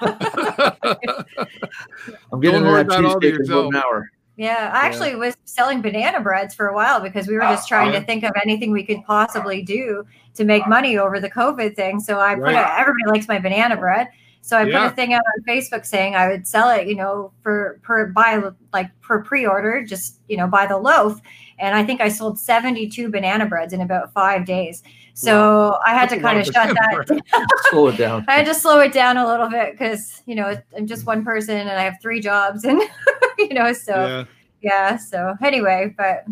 I'm 2.32 2.40
getting 2.40 2.62
Don't 2.62 2.64
hoard 2.64 2.88
that 2.88 3.02
that 3.02 3.04
all 3.04 3.20
to 3.20 3.30
cheesecake 3.30 3.40
in 3.46 3.52
about 3.52 3.66
an 3.68 3.76
hour. 3.76 4.10
Yeah, 4.36 4.70
I 4.72 4.86
actually 4.86 5.16
was 5.16 5.36
selling 5.46 5.82
banana 5.82 6.20
breads 6.20 6.54
for 6.54 6.68
a 6.68 6.74
while 6.74 7.00
because 7.00 7.26
we 7.26 7.34
were 7.34 7.40
just 7.40 7.64
ah, 7.64 7.68
trying 7.68 7.92
Yeah. 7.92 8.00
to 8.00 8.06
think 8.06 8.22
of 8.22 8.30
anything 8.44 8.70
we 8.70 8.84
could 8.84 9.02
possibly 9.04 9.62
do 9.62 10.04
to 10.34 10.44
make 10.44 10.66
money 10.68 10.96
over 10.96 11.18
the 11.18 11.30
COVID 11.30 11.74
thing. 11.74 11.98
So 11.98 12.20
I 12.20 12.34
put 12.36 12.44
Right. 12.44 12.54
a, 12.54 12.78
everybody 12.78 13.06
likes 13.10 13.26
my 13.26 13.40
banana 13.40 13.76
bread. 13.76 14.08
So 14.48 14.56
I 14.56 14.64
Yeah. 14.64 14.80
put 14.80 14.92
a 14.92 14.94
thing 14.96 15.12
out 15.12 15.20
on 15.36 15.44
Facebook 15.44 15.84
saying 15.84 16.16
I 16.16 16.26
would 16.28 16.46
sell 16.46 16.70
it, 16.70 16.88
you 16.88 16.94
know, 16.94 17.32
for 17.42 17.78
per 17.82 18.06
buy 18.06 18.42
like 18.72 18.88
per 19.02 19.22
pre-order, 19.22 19.84
just 19.84 20.20
you 20.26 20.38
know, 20.38 20.46
buy 20.46 20.66
the 20.66 20.78
loaf. 20.78 21.20
And 21.58 21.74
I 21.76 21.84
think 21.84 22.00
I 22.00 22.08
sold 22.08 22.38
72 22.38 23.10
banana 23.10 23.44
breads 23.44 23.74
in 23.74 23.82
about 23.82 24.10
five 24.14 24.46
days. 24.46 24.82
So 25.12 25.76
I 25.84 25.90
had 25.90 26.08
That's 26.08 26.14
to 26.14 26.20
kind 26.20 26.38
of 26.38 26.48
of 26.48 26.54
shut 26.54 26.68
banana 26.68 27.04
that 27.18 27.46
Slow 27.70 27.88
it 27.88 27.98
down. 27.98 28.24
I 28.26 28.32
had 28.36 28.46
to 28.46 28.54
slow 28.54 28.80
it 28.80 28.92
down 28.94 29.18
a 29.18 29.26
little 29.26 29.50
bit 29.50 29.72
because 29.72 30.22
you 30.24 30.34
know 30.34 30.56
I'm 30.74 30.86
just 30.86 31.04
one 31.06 31.24
person 31.24 31.58
and 31.58 31.68
I 31.68 31.82
have 31.82 31.96
three 32.00 32.20
jobs 32.20 32.64
and 32.64 32.80
you 33.38 33.52
know 33.52 33.74
so 33.74 33.92
yeah. 33.94 34.24
yeah 34.62 34.96
so 34.96 35.34
anyway 35.42 35.94
but 35.98 36.24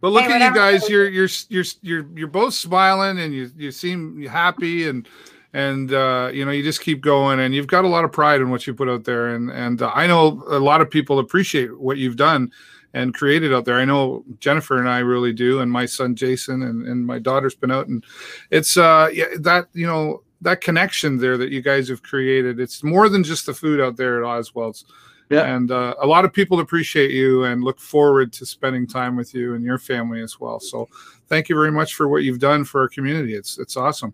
But 0.00 0.12
look 0.12 0.22
Hey, 0.24 0.34
at 0.34 0.48
you 0.48 0.54
guys. 0.54 0.88
You're 0.88 1.08
you're 1.08 1.28
you're 1.48 1.64
you're 1.82 2.06
you're 2.14 2.28
both 2.28 2.54
smiling 2.54 3.18
and 3.18 3.34
you 3.34 3.50
you 3.56 3.70
seem 3.72 4.22
happy 4.26 4.86
and 4.88 5.08
and 5.52 5.92
uh, 5.92 6.30
you 6.32 6.44
know 6.44 6.50
you 6.50 6.62
just 6.62 6.80
keep 6.80 7.00
going 7.00 7.40
and 7.40 7.54
you've 7.54 7.66
got 7.66 7.84
a 7.84 7.88
lot 7.88 8.04
of 8.04 8.12
pride 8.12 8.40
in 8.40 8.50
what 8.50 8.66
you 8.66 8.74
put 8.74 8.88
out 8.88 9.04
there 9.04 9.34
and 9.34 9.50
and 9.50 9.82
uh, 9.82 9.90
I 9.94 10.06
know 10.06 10.42
a 10.48 10.58
lot 10.58 10.80
of 10.80 10.90
people 10.90 11.18
appreciate 11.18 11.78
what 11.78 11.98
you've 11.98 12.16
done 12.16 12.50
and 12.92 13.14
created 13.14 13.54
out 13.54 13.66
there. 13.66 13.78
I 13.78 13.84
know 13.84 14.24
Jennifer 14.40 14.78
and 14.78 14.88
I 14.88 14.98
really 14.98 15.32
do, 15.32 15.60
and 15.60 15.70
my 15.70 15.86
son 15.86 16.14
Jason 16.14 16.62
and 16.62 16.86
and 16.86 17.06
my 17.06 17.18
daughter's 17.18 17.54
been 17.54 17.70
out 17.70 17.88
and 17.88 18.04
it's 18.50 18.76
uh 18.76 19.08
yeah 19.12 19.26
that 19.40 19.66
you 19.72 19.86
know 19.86 20.22
that 20.42 20.60
connection 20.60 21.18
there 21.18 21.36
that 21.36 21.50
you 21.50 21.60
guys 21.60 21.88
have 21.88 22.02
created. 22.02 22.60
It's 22.60 22.82
more 22.82 23.08
than 23.08 23.22
just 23.22 23.46
the 23.46 23.54
food 23.54 23.80
out 23.80 23.96
there 23.96 24.22
at 24.22 24.26
Ozweld's. 24.26 24.84
Yeah. 25.28 25.44
And 25.44 25.70
uh, 25.70 25.94
a 26.00 26.06
lot 26.06 26.24
of 26.24 26.32
people 26.32 26.58
appreciate 26.58 27.12
you 27.12 27.44
and 27.44 27.62
look 27.62 27.78
forward 27.78 28.32
to 28.34 28.46
spending 28.46 28.86
time 28.86 29.14
with 29.16 29.32
you 29.32 29.54
and 29.54 29.64
your 29.64 29.78
family 29.78 30.20
as 30.22 30.40
well. 30.40 30.58
So 30.58 30.88
thank 31.30 31.48
you 31.48 31.54
very 31.54 31.70
much 31.70 31.94
for 31.94 32.08
what 32.08 32.24
you've 32.24 32.40
done 32.40 32.64
for 32.64 32.82
our 32.82 32.88
community. 32.88 33.34
It's 33.34 33.58
it's 33.58 33.76
awesome. 33.76 34.12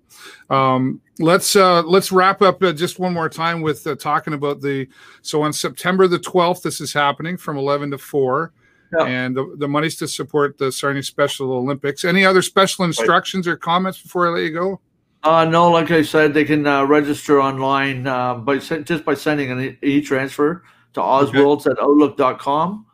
Um, 0.50 1.00
let's 1.18 1.56
uh, 1.56 1.82
let's 1.82 2.12
wrap 2.12 2.42
up 2.42 2.62
uh, 2.62 2.72
just 2.72 3.00
one 3.00 3.12
more 3.12 3.28
time 3.28 3.62
with 3.62 3.84
uh, 3.86 3.96
talking 3.96 4.34
about 4.34 4.60
the. 4.60 4.86
So 5.22 5.42
on 5.42 5.52
September 5.52 6.06
the 6.06 6.20
twelfth, 6.20 6.62
this 6.62 6.80
is 6.80 6.92
happening 6.92 7.36
from 7.36 7.56
eleven 7.56 7.90
to 7.90 7.98
four. 7.98 8.52
Yeah. 8.96 9.06
And 9.06 9.36
the, 9.36 9.56
the 9.58 9.66
money's 9.66 9.96
to 9.96 10.06
support 10.06 10.58
the 10.58 10.70
Sarnia 10.70 11.02
Special 11.02 11.52
Olympics. 11.52 12.04
Any 12.04 12.24
other 12.24 12.40
special 12.40 12.84
instructions 12.84 13.48
or 13.48 13.56
comments 13.56 14.00
before 14.00 14.28
I 14.28 14.30
let 14.30 14.42
you 14.44 14.52
go? 14.52 14.80
Uh, 15.24 15.44
no, 15.44 15.72
like 15.72 15.90
I 15.90 16.02
said, 16.02 16.32
they 16.32 16.44
can 16.44 16.64
uh, 16.68 16.84
register 16.84 17.40
online 17.42 18.06
uh, 18.06 18.34
by 18.34 18.58
just 18.58 19.04
by 19.04 19.14
sending 19.14 19.50
an 19.50 19.76
e 19.82 20.00
transfer 20.00 20.62
to 20.92 21.00
ozwelds 21.00 21.66
at 21.68 21.80
outlook.com. 21.80 22.85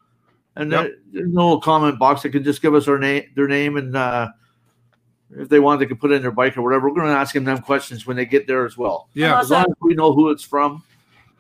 And 0.56 0.70
Yep. 0.70 0.80
there- 0.82 0.96
there's 1.12 1.26
a 1.30 1.34
little 1.34 1.60
comment 1.60 1.98
box. 1.98 2.22
They 2.22 2.28
can 2.28 2.44
just 2.44 2.60
give 2.62 2.74
us 2.74 2.86
their 2.86 2.98
name, 2.98 3.24
their 3.34 3.48
name, 3.48 3.76
and 3.76 3.96
uh, 3.96 4.28
if 5.30 5.48
they 5.48 5.60
want, 5.60 5.80
they 5.80 5.86
can 5.86 5.96
put 5.96 6.12
in 6.12 6.20
their 6.22 6.30
bike 6.30 6.56
or 6.58 6.62
whatever. 6.62 6.88
We're 6.88 6.94
going 6.94 7.06
to 7.06 7.12
ask 7.18 7.32
them 7.34 7.44
them 7.44 7.58
questions 7.62 8.06
when 8.06 8.16
they 8.16 8.26
get 8.26 8.46
there 8.46 8.66
as 8.66 8.76
well. 8.76 9.08
Yeah. 9.14 9.40
As 9.40 9.50
long 9.50 9.62
as 9.62 9.74
we 9.80 9.94
know 9.94 10.12
who 10.12 10.30
it's 10.30 10.44
from, 10.44 10.82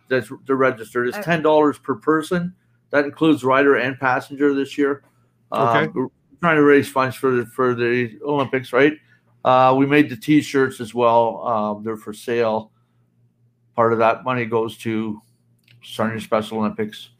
that's 0.08 0.30
they're 0.46 0.56
registered. 0.56 1.08
It's 1.08 1.18
ten 1.18 1.42
dollars 1.42 1.78
per 1.78 1.94
person. 1.94 2.54
That 2.90 3.04
includes 3.04 3.44
rider 3.44 3.76
and 3.76 3.98
passenger 3.98 4.54
this 4.54 4.76
year. 4.78 5.02
Okay. 5.52 5.84
Um, 5.86 5.92
we're 5.94 6.08
trying 6.40 6.56
to 6.56 6.62
raise 6.62 6.88
funds 6.88 7.16
for 7.16 7.30
the 7.32 7.46
for 7.46 7.74
the 7.74 8.18
Olympics, 8.24 8.72
right? 8.72 8.94
Uh, 9.44 9.74
we 9.76 9.86
made 9.86 10.08
the 10.08 10.16
T-shirts 10.16 10.80
as 10.80 10.94
well. 10.94 11.46
Um, 11.46 11.82
they're 11.84 11.96
for 11.96 12.12
sale. 12.12 12.70
Part 13.74 13.92
of 13.92 13.98
that 13.98 14.24
money 14.24 14.44
goes 14.46 14.76
to 14.78 15.20
Sarnia 15.82 16.20
Special 16.20 16.58
Olympics. 16.58 17.10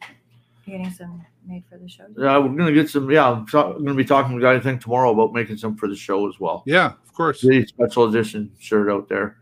getting 0.65 0.89
some 0.91 1.25
made 1.47 1.63
for 1.69 1.77
the 1.77 1.87
show 1.87 2.03
Uh, 2.05 2.39
we're 2.41 2.55
gonna 2.55 2.71
get 2.71 2.89
some. 2.89 3.09
Yeah, 3.09 3.29
I'm, 3.29 3.45
ta- 3.47 3.71
I'm 3.73 3.83
gonna 3.83 3.95
be 3.95 4.05
talking 4.05 4.33
with 4.33 4.41
the 4.41 4.47
guy 4.49 4.55
I 4.55 4.59
think 4.59 4.81
tomorrow 4.81 5.11
about 5.11 5.33
making 5.33 5.57
some 5.57 5.75
for 5.75 5.87
the 5.87 5.95
show 5.95 6.27
as 6.27 6.39
well. 6.39 6.63
Yeah, 6.65 6.93
of 7.03 7.13
course. 7.13 7.41
The 7.41 7.65
special 7.65 8.05
edition 8.05 8.51
shirt 8.59 8.89
out 8.89 9.09
there. 9.09 9.37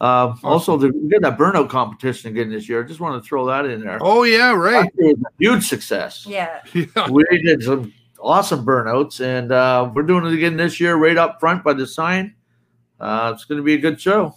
Um, 0.00 0.38
Also, 0.44 0.76
the, 0.76 0.90
we 0.92 1.08
got 1.08 1.22
that 1.22 1.38
burnout 1.38 1.68
competition 1.68 2.30
again 2.30 2.50
this 2.50 2.68
year. 2.68 2.84
I 2.84 2.86
just 2.86 3.00
want 3.00 3.20
to 3.22 3.26
throw 3.28 3.46
that 3.46 3.64
in 3.66 3.80
there. 3.80 3.98
Oh 4.00 4.22
yeah, 4.22 4.52
right. 4.52 4.88
Was 4.96 5.14
a 5.14 5.26
huge 5.38 5.66
success. 5.66 6.24
yeah 6.28 6.60
Yeah. 6.72 7.10
We 7.10 7.24
did 7.42 7.62
some 7.64 7.92
awesome 8.20 8.64
burnouts, 8.64 9.20
and 9.20 9.50
uh, 9.50 9.90
we're 9.94 10.02
doing 10.02 10.24
it 10.26 10.34
again 10.34 10.56
this 10.56 10.78
year, 10.78 10.96
right 10.96 11.16
up 11.16 11.40
front 11.40 11.64
by 11.64 11.72
the 11.72 11.86
sign. 11.86 12.34
Uh, 13.00 13.32
it's 13.34 13.44
going 13.44 13.58
to 13.58 13.62
be 13.64 13.74
a 13.74 13.78
good 13.78 14.00
show. 14.00 14.34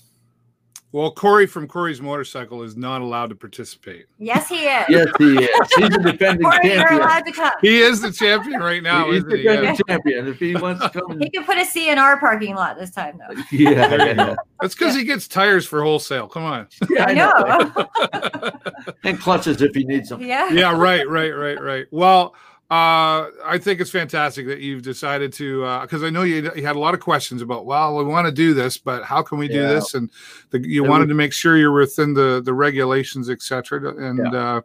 Well, 0.93 1.09
Corey 1.11 1.45
from 1.47 1.69
Corey's 1.69 2.01
Motorcycle 2.01 2.63
is 2.63 2.75
not 2.75 3.01
allowed 3.01 3.29
to 3.29 3.35
participate. 3.35 4.07
yes 4.19 4.49
he 4.49 4.65
is 4.65 4.85
Yes, 4.89 5.07
he 5.17 5.37
is. 5.37 5.49
He's 5.77 5.85
a 5.85 5.89
defending 6.11 6.43
Corey, 6.43 6.59
you're 6.67 6.77
champion. 6.79 7.01
allowed 7.01 7.25
to 7.25 7.31
come 7.31 7.51
He 7.61 7.79
is 7.79 8.01
the 8.01 8.11
champion 8.11 8.59
right 8.59 8.83
now, 8.83 9.05
He's 9.09 9.23
isn't 9.23 9.31
he? 9.37 9.43
defending 9.43 9.63
Yeah. 9.75 9.77
champion. 9.87 10.27
If 10.27 10.39
he 10.39 10.55
wants 10.55 10.81
to 10.83 10.89
come, 11.01 11.19
he 11.19 11.25
and, 11.25 11.33
can 11.33 11.43
put 11.45 11.57
a 11.57 11.65
C 11.65 11.89
in 11.89 11.97
our 11.97 12.19
parking 12.19 12.55
lot 12.55 12.77
this 12.77 12.91
time 12.91 13.17
though 13.19 13.41
yeah, 13.51 13.87
There 13.87 13.99
you 14.09 14.15
yeah. 14.15 14.35
That's 14.59 14.75
because 14.75 14.93
he 14.95 15.03
gets 15.05 15.27
tires 15.27 15.65
for 15.65 15.81
wholesale. 15.81 16.27
Come 16.27 16.43
on. 16.43 16.67
yeah, 16.89 17.05
I 17.07 17.13
know 17.13 18.91
and 19.03 19.19
clutches 19.19 19.61
if 19.61 19.73
he 19.73 19.83
needs 19.85 20.09
them. 20.09 20.21
yeah 20.21 20.49
Yeah, 20.49 20.75
right, 20.77 21.07
right, 21.07 21.31
right, 21.31 21.61
right. 21.61 21.85
Well, 21.91 22.35
uh, 22.71 23.27
I 23.45 23.57
think 23.59 23.81
it's 23.81 23.91
fantastic 23.91 24.47
that 24.47 24.59
you've 24.61 24.81
decided 24.81 25.33
to, 25.33 25.79
because 25.81 26.03
I 26.03 26.09
know 26.09 26.23
you, 26.23 26.49
you 26.55 26.65
had 26.65 26.77
a 26.77 26.79
lot 26.79 26.93
of 26.93 27.01
questions 27.01 27.41
about, 27.41 27.65
well, 27.65 27.97
we 27.97 28.05
want 28.05 28.27
to 28.27 28.31
do 28.31 28.53
this, 28.53 28.77
but 28.77 29.03
how 29.03 29.21
can 29.21 29.37
we 29.37 29.49
do 29.49 29.55
Yeah. 29.55 29.67
this? 29.67 29.93
And 29.93 30.09
the, 30.51 30.65
you 30.65 30.83
And 30.83 30.89
wanted 30.89 31.05
we- 31.05 31.09
to 31.09 31.15
make 31.15 31.33
sure 31.33 31.57
you're 31.57 31.73
within 31.73 32.13
the 32.13 32.41
the 32.43 32.53
regulations, 32.53 33.29
et 33.29 33.41
cetera. 33.41 33.93
And 33.97 34.33
uh, 34.33 34.61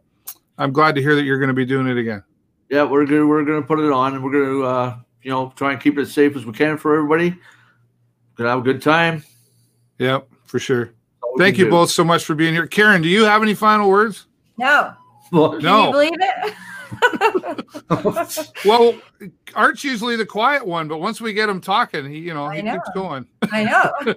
I'm 0.57 0.73
glad 0.73 0.95
to 0.95 1.03
hear 1.03 1.17
that 1.17 1.25
you're 1.25 1.39
going 1.41 1.49
to 1.49 1.55
be 1.55 1.65
doing 1.67 1.89
it 1.89 1.97
again. 1.99 2.23
Yeah, 2.71 2.85
we're 2.85 3.07
gonna 3.07 3.27
we're 3.27 3.45
gonna 3.45 3.63
put 3.63 3.79
it 3.81 3.91
on, 3.93 4.15
and 4.15 4.23
we're 4.25 4.33
gonna 4.33 4.61
uh, 4.65 4.97
you 5.23 5.31
know 5.31 5.53
try 5.57 5.73
and 5.73 5.81
keep 5.81 5.99
it 5.99 6.03
as 6.03 6.13
safe 6.13 6.37
as 6.37 6.47
we 6.47 6.53
can 6.53 6.77
for 6.79 6.95
everybody. 6.97 7.37
Gonna 8.37 8.51
have 8.51 8.59
a 8.61 8.63
good 8.63 8.83
time. 8.83 9.25
Yep, 9.99 10.29
for 10.47 10.59
sure. 10.59 10.85
That's 10.87 10.95
all 11.23 11.33
we 11.37 11.43
Thank 11.45 11.59
you 11.59 11.65
do. 11.67 11.71
both 11.71 11.91
so 11.91 12.03
much 12.05 12.25
for 12.25 12.35
being 12.35 12.55
here. 12.55 12.67
Karen, 12.67 13.03
do 13.03 13.09
you 13.09 13.25
have 13.25 13.43
any 13.43 13.55
final 13.55 13.89
words? 13.89 14.27
no 14.59 14.95
Well, 15.33 15.51
can 15.53 15.63
No. 15.63 15.87
you 15.87 15.93
believe 15.93 16.13
it 16.15 16.55
Well, 18.65 18.95
Art's 19.55 19.85
usually 19.85 20.17
the 20.17 20.27
quiet 20.27 20.67
one, 20.67 20.89
but 20.89 20.99
once 20.99 21.21
we 21.21 21.33
get 21.33 21.49
him 21.49 21.61
talking, 21.61 22.09
he, 22.11 22.19
you 22.19 22.35
know, 22.35 22.45
I 22.45 22.57
he 22.57 22.63
know. 22.63 22.73
keeps 22.73 22.91
going. 22.95 23.27
I 23.53 23.65
know. 23.65 24.17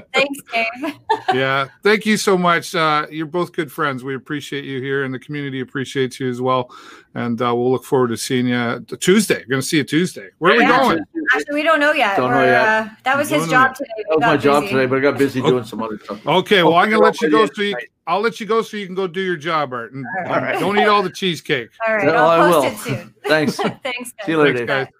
Thanks 0.12 0.40
Dave. 0.52 0.94
Yeah 1.34 1.68
thank 1.82 2.04
you 2.06 2.16
so 2.16 2.36
much. 2.36 2.74
Uh, 2.74 3.06
you're 3.10 3.26
both 3.26 3.52
good 3.52 3.72
friends. 3.72 4.04
We 4.04 4.14
appreciate 4.14 4.64
you 4.64 4.80
here 4.80 5.04
and 5.04 5.12
the 5.14 5.18
community 5.18 5.60
appreciates 5.60 6.20
you 6.20 6.28
as 6.28 6.40
well. 6.40 6.70
And 7.14 7.40
uh, 7.40 7.54
we'll 7.54 7.72
look 7.72 7.84
forward 7.84 8.08
to 8.08 8.16
seeing 8.16 8.46
you 8.48 8.84
tuesday. 9.00 9.44
Going 9.48 9.62
to 9.62 9.66
see 9.66 9.78
you 9.78 9.84
tuesday. 9.84 10.28
Where 10.38 10.52
are 10.52 10.56
we 10.58 10.62
Yeah. 10.64 10.78
going 10.82 11.04
actually 11.34 11.54
we 11.54 11.62
don't 11.62 11.80
know 11.80 11.92
yet 11.92 12.16
Don't 12.16 12.30
know 12.30 12.44
yet. 12.44 12.62
Uh, 12.68 12.88
that 13.04 13.16
was 13.16 13.28
his 13.28 13.48
job 13.48 13.70
yet. 13.70 13.76
today 13.76 13.90
We 13.96 14.04
That 14.04 14.14
was 14.16 14.20
got 14.20 14.28
my 14.30 14.36
job 14.36 14.62
today, 14.68 14.86
but 14.86 14.98
I 14.98 15.00
got 15.00 15.18
busy 15.18 15.40
doing 15.40 15.64
some 15.64 15.82
other 15.82 15.98
stuff. 15.98 16.26
okay 16.26 16.62
well 16.62 16.74
i'm 16.76 16.88
going 16.90 17.00
to 17.00 17.04
let 17.04 17.20
you 17.20 17.30
go 17.30 17.46
so 17.46 17.62
you 17.62 17.76
i'll 18.06 18.20
let 18.20 18.40
you 18.40 18.46
go 18.46 18.62
so 18.62 18.76
you 18.76 18.86
can 18.86 18.94
go 18.94 19.06
do 19.06 19.20
your 19.20 19.36
job 19.36 19.72
art 19.72 19.92
and, 19.92 20.04
All 20.26 20.32
and 20.34 20.44
right. 20.44 20.58
don't 20.60 20.78
eat 20.78 20.86
all 20.88 21.02
the 21.02 21.10
cheesecake 21.10 21.70
all 21.86 21.94
right 21.94 22.06
Yeah, 22.06 22.12
I 22.24 22.36
i'll 22.38 22.50
will. 22.50 22.62
post 22.62 22.74
it 22.74 22.78
soon 22.96 23.14
Thanks. 23.26 23.56
thanks 23.82 24.12
See 24.24 24.32
you 24.32 24.38
later. 24.38 24.66
Thanks, 24.66 24.90
guys. 24.90 24.97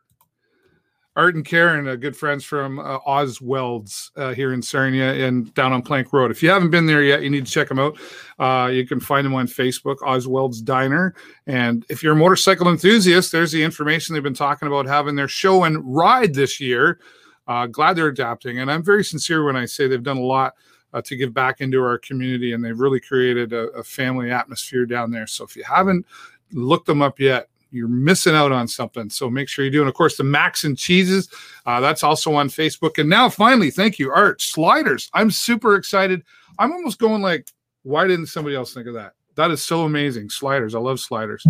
Art 1.19 1.35
and 1.35 1.45
Karen, 1.45 1.89
uh, 1.89 1.97
good 1.97 2.17
friends 2.17 2.45
from 2.45 2.79
uh, 2.79 3.01
Ozwelds 3.01 4.13
uh, 4.17 4.33
here 4.35 4.53
in 4.53 4.63
Sarnia 4.63 5.27
and 5.27 5.53
down 5.55 5.73
on 5.73 5.83
Plank 5.83 6.13
Road. 6.13 6.31
If 6.31 6.45
you 6.45 6.49
haven't 6.49 6.71
been 6.71 6.87
there 6.87 7.03
yet, 7.03 7.23
you 7.23 7.29
need 7.29 7.45
to 7.45 7.51
check 7.51 7.67
them 7.67 7.81
out. 7.81 7.99
Uh, 8.39 8.69
you 8.69 8.87
can 8.87 9.01
find 9.01 9.27
them 9.27 9.35
on 9.35 9.49
Facebook, 9.49 9.97
Ozwelds 9.97 10.63
Diner. 10.63 11.17
And 11.49 11.85
if 11.89 12.05
you're 12.05 12.13
a 12.13 12.17
motorcycle 12.17 12.69
enthusiast, 12.69 13.33
there's 13.33 13.51
the 13.51 13.65
information 13.65 14.15
they've 14.15 14.23
been 14.23 14.33
talking 14.33 14.69
about 14.69 14.87
having 14.87 15.17
their 15.17 15.27
show 15.27 15.65
and 15.65 15.83
ride 15.85 16.35
this 16.35 16.61
year. 16.61 17.01
Uh, 17.49 17.67
glad 17.67 17.97
they're 17.97 18.07
adapting. 18.07 18.61
And 18.61 18.71
I'm 18.71 18.85
very 18.85 19.03
sincere 19.03 19.45
when 19.45 19.57
I 19.57 19.65
say 19.65 19.89
they've 19.89 20.01
done 20.01 20.19
a 20.19 20.25
lot 20.25 20.55
uh, 20.95 21.03
to 21.03 21.17
give 21.17 21.35
back 21.35 21.61
into 21.61 21.83
our 21.83 21.99
community 21.99 22.53
and 22.53 22.65
they've 22.65 22.79
really 22.79 23.01
created 23.01 23.53
a, 23.53 23.71
a 23.71 23.83
family 23.83 24.31
atmosphere 24.31 24.87
down 24.87 25.11
there. 25.11 25.27
So 25.27 25.43
if 25.43 25.57
you 25.57 25.65
haven't 25.65 26.07
looked 26.53 26.87
them 26.87 27.03
up 27.03 27.19
yet, 27.19 27.49
you're 27.71 27.89
missing 27.89 28.35
out 28.35 28.53
on 28.53 28.69
something. 28.69 29.11
So 29.11 29.29
make 29.29 29.49
sure 29.49 29.65
you 29.65 29.71
do. 29.71 29.81
And 29.81 29.89
of 29.89 29.95
course, 29.95 30.17
the 30.17 30.25
Max 30.25 30.65
and 30.65 30.77
Cheeses, 30.77 31.29
uh, 31.67 31.81
that's 31.81 32.03
also 32.03 32.35
on 32.35 32.49
Facebook. 32.49 32.99
And 32.99 33.09
now, 33.09 33.29
finally, 33.29 33.71
thank 33.71 33.99
you, 33.99 34.11
Art 34.11 34.41
Sliders. 34.41 35.11
I'm 35.15 35.31
super 35.31 35.75
excited. 35.75 36.23
I'm 36.59 36.73
almost 36.73 36.99
going 36.99 37.23
like, 37.23 37.49
why 37.83 38.07
didn't 38.07 38.27
somebody 38.27 38.57
else 38.57 38.75
think 38.75 38.87
of 38.87 38.95
that? 38.95 39.13
That 39.37 39.51
is 39.51 39.63
so 39.63 39.83
amazing. 39.83 40.31
Sliders. 40.31 40.75
I 40.75 40.81
love 40.81 40.99
sliders. 40.99 41.47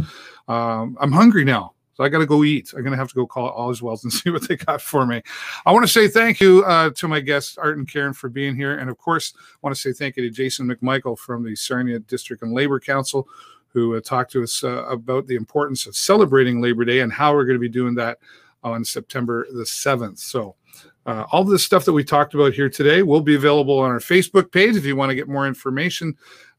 Um, 0.47 0.97
I'm 1.01 1.13
hungry 1.13 1.45
now. 1.45 1.75
So 1.99 2.05
I 2.05 2.09
got 2.09 2.19
to 2.19 2.27
go 2.27 2.45
eat. 2.45 2.73
I'm 2.75 2.83
going 2.83 2.93
to 2.93 2.97
have 2.97 3.09
to 3.09 3.15
go 3.15 3.27
call 3.27 3.53
Ozweld's 3.53 4.05
and 4.05 4.13
see 4.13 4.31
what 4.31 4.47
they 4.47 4.57
got 4.57 4.81
for 4.81 5.05
me. 5.05 5.21
I 5.67 5.73
want 5.73 5.85
to 5.85 5.93
say 5.93 6.07
thank 6.07 6.41
you 6.41 6.65
uh, 6.65 6.91
to 6.91 7.09
my 7.09 7.19
guests, 7.19 7.59
Art 7.59 7.77
and 7.77 7.91
Karen, 7.91 8.13
for 8.13 8.29
being 8.29 8.55
here. 8.55 8.79
And 8.79 8.89
of 8.89 8.99
course, 8.99 9.33
I 9.37 9.59
want 9.63 9.75
to 9.75 9.81
say 9.81 9.93
thank 9.93 10.17
you 10.17 10.23
to 10.23 10.31
Jason 10.31 10.69
McMichael 10.69 11.19
from 11.19 11.45
the 11.45 11.57
Sarnia 11.57 11.99
District 11.99 12.43
and 12.43 12.53
Labor 12.53 12.79
Council, 12.79 13.27
who 13.69 13.97
uh, 13.97 14.01
talked 14.01 14.33
to 14.33 14.43
us 14.43 14.65
uh, 14.65 14.85
about 14.87 15.27
the 15.27 15.37
importance 15.37 15.87
of 15.87 15.97
celebrating 15.97 16.61
Labor 16.61 16.85
Day 16.85 17.01
and 17.01 17.13
how 17.13 17.33
we're 17.35 17.45
going 17.45 17.57
to 17.57 17.61
be 17.61 17.69
doing 17.69 17.95
that 17.97 18.19
on 18.63 18.85
September 18.85 19.47
the 19.53 19.65
7th. 19.65 20.19
So, 20.19 20.57
uh, 21.07 21.25
all 21.33 21.43
the 21.43 21.59
stuff 21.59 21.85
that 21.87 21.93
we 21.93 22.05
talked 22.05 22.35
about 22.35 22.53
here 22.53 22.69
today 22.69 23.03
will 23.03 23.23
be 23.23 23.35
available 23.35 23.79
on 23.79 23.91
our 23.91 23.99
Facebook 23.99 24.53
page 24.53 24.77
if 24.77 24.85
you 24.85 24.95
want 24.95 25.11
to 25.11 25.15
get 25.15 25.27
more 25.27 25.47
information 25.47 26.15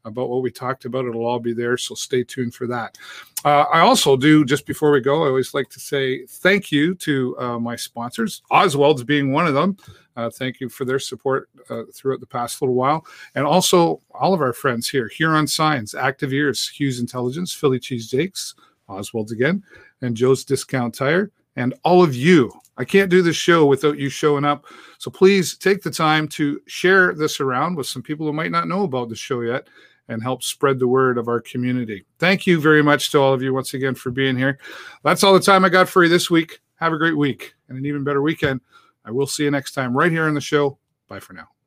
about 0.06 0.30
what 0.30 0.42
we 0.42 0.52
talked 0.52 0.86
about. 0.86 1.06
It'll 1.06 1.26
all 1.26 1.40
be 1.40 1.54
there, 1.54 1.78
so 1.78 1.96
stay 1.96 2.24
tuned 2.24 2.54
for 2.54 2.68
that. 2.68 2.98
Uh, 3.46 3.66
I 3.72 3.80
also 3.80 4.18
do, 4.18 4.44
just 4.44 4.66
before 4.66 4.92
we 4.92 5.00
go, 5.02 5.24
I 5.24 5.28
always 5.28 5.54
like 5.54 5.70
to 5.70 5.80
say 5.80 6.26
thank 6.26 6.72
you 6.72 6.96
to 6.96 7.38
uh, 7.40 7.60
my 7.60 7.76
sponsors, 7.76 8.42
Ozweld's 8.52 9.04
being 9.04 9.32
one 9.32 9.48
of 9.48 9.54
them. 9.54 9.78
Uh, 10.18 10.30
thank 10.30 10.60
you 10.60 10.68
for 10.68 10.84
their 10.84 11.00
support 11.00 11.50
uh, 11.70 11.84
throughout 11.94 12.20
the 12.20 12.26
past 12.26 12.62
little 12.62 12.76
while. 12.76 13.06
And 13.36 13.46
also 13.46 14.02
all 14.12 14.34
of 14.34 14.42
our 14.42 14.52
friends 14.52 14.90
here 14.90 15.08
Huron 15.08 15.48
Signs, 15.48 15.96
Active 15.96 16.34
Ears, 16.34 16.68
Hughes 16.68 17.00
Intelligence, 17.00 17.54
Philly 17.54 17.80
Cheese 17.80 18.10
Jakes, 18.10 18.56
Ozweld's 18.90 19.32
again, 19.32 19.64
and 20.02 20.18
Joe's 20.18 20.44
Discount 20.44 20.94
Tire, 20.94 21.32
and 21.56 21.74
all 21.84 22.04
of 22.04 22.16
you. 22.16 22.52
I 22.78 22.86
can't 22.86 23.10
do 23.10 23.22
this 23.22 23.36
show 23.36 23.66
without 23.66 23.98
you 23.98 24.10
showing 24.10 24.46
up. 24.46 24.66
So 24.98 25.12
please 25.12 25.58
take 25.58 25.82
the 25.82 25.92
time 25.92 26.28
to 26.30 26.62
share 26.66 27.14
this 27.14 27.40
around 27.40 27.76
with 27.76 27.88
some 27.88 28.02
people 28.02 28.26
who 28.26 28.34
might 28.34 28.52
not 28.52 28.68
know 28.68 28.84
about 28.84 29.10
the 29.10 29.16
show 29.16 29.42
yet 29.42 29.68
and 30.10 30.22
help 30.22 30.44
spread 30.44 30.80
the 30.80 30.88
word 30.88 31.18
of 31.18 31.28
our 31.28 31.40
community. 31.40 32.04
Thank 32.18 32.46
you 32.46 32.60
very 32.60 32.84
much 32.84 33.12
to 33.12 33.20
all 33.20 33.34
of 33.34 33.42
you 33.42 33.54
once 33.54 33.74
again 33.74 33.96
for 33.96 34.12
being 34.12 34.36
here. 34.36 34.60
That's 35.04 35.24
all 35.24 35.34
the 35.34 35.40
time 35.40 35.64
I 35.64 35.70
got 35.70 35.88
for 35.88 36.04
you 36.04 36.10
this 36.10 36.30
week. 36.30 36.60
Have 36.76 36.94
a 36.94 36.98
great 36.98 37.16
week 37.18 37.54
and 37.70 37.78
an 37.78 37.86
even 37.86 38.04
better 38.04 38.22
weekend. 38.22 38.62
I 39.06 39.12
will 39.12 39.28
see 39.28 39.44
you 39.44 39.52
next 39.52 39.72
time 39.72 39.96
right 39.96 40.12
here 40.12 40.28
on 40.28 40.34
the 40.34 40.42
show. 40.42 40.78
Bye 41.08 41.20
for 41.20 41.34
now. 41.34 41.59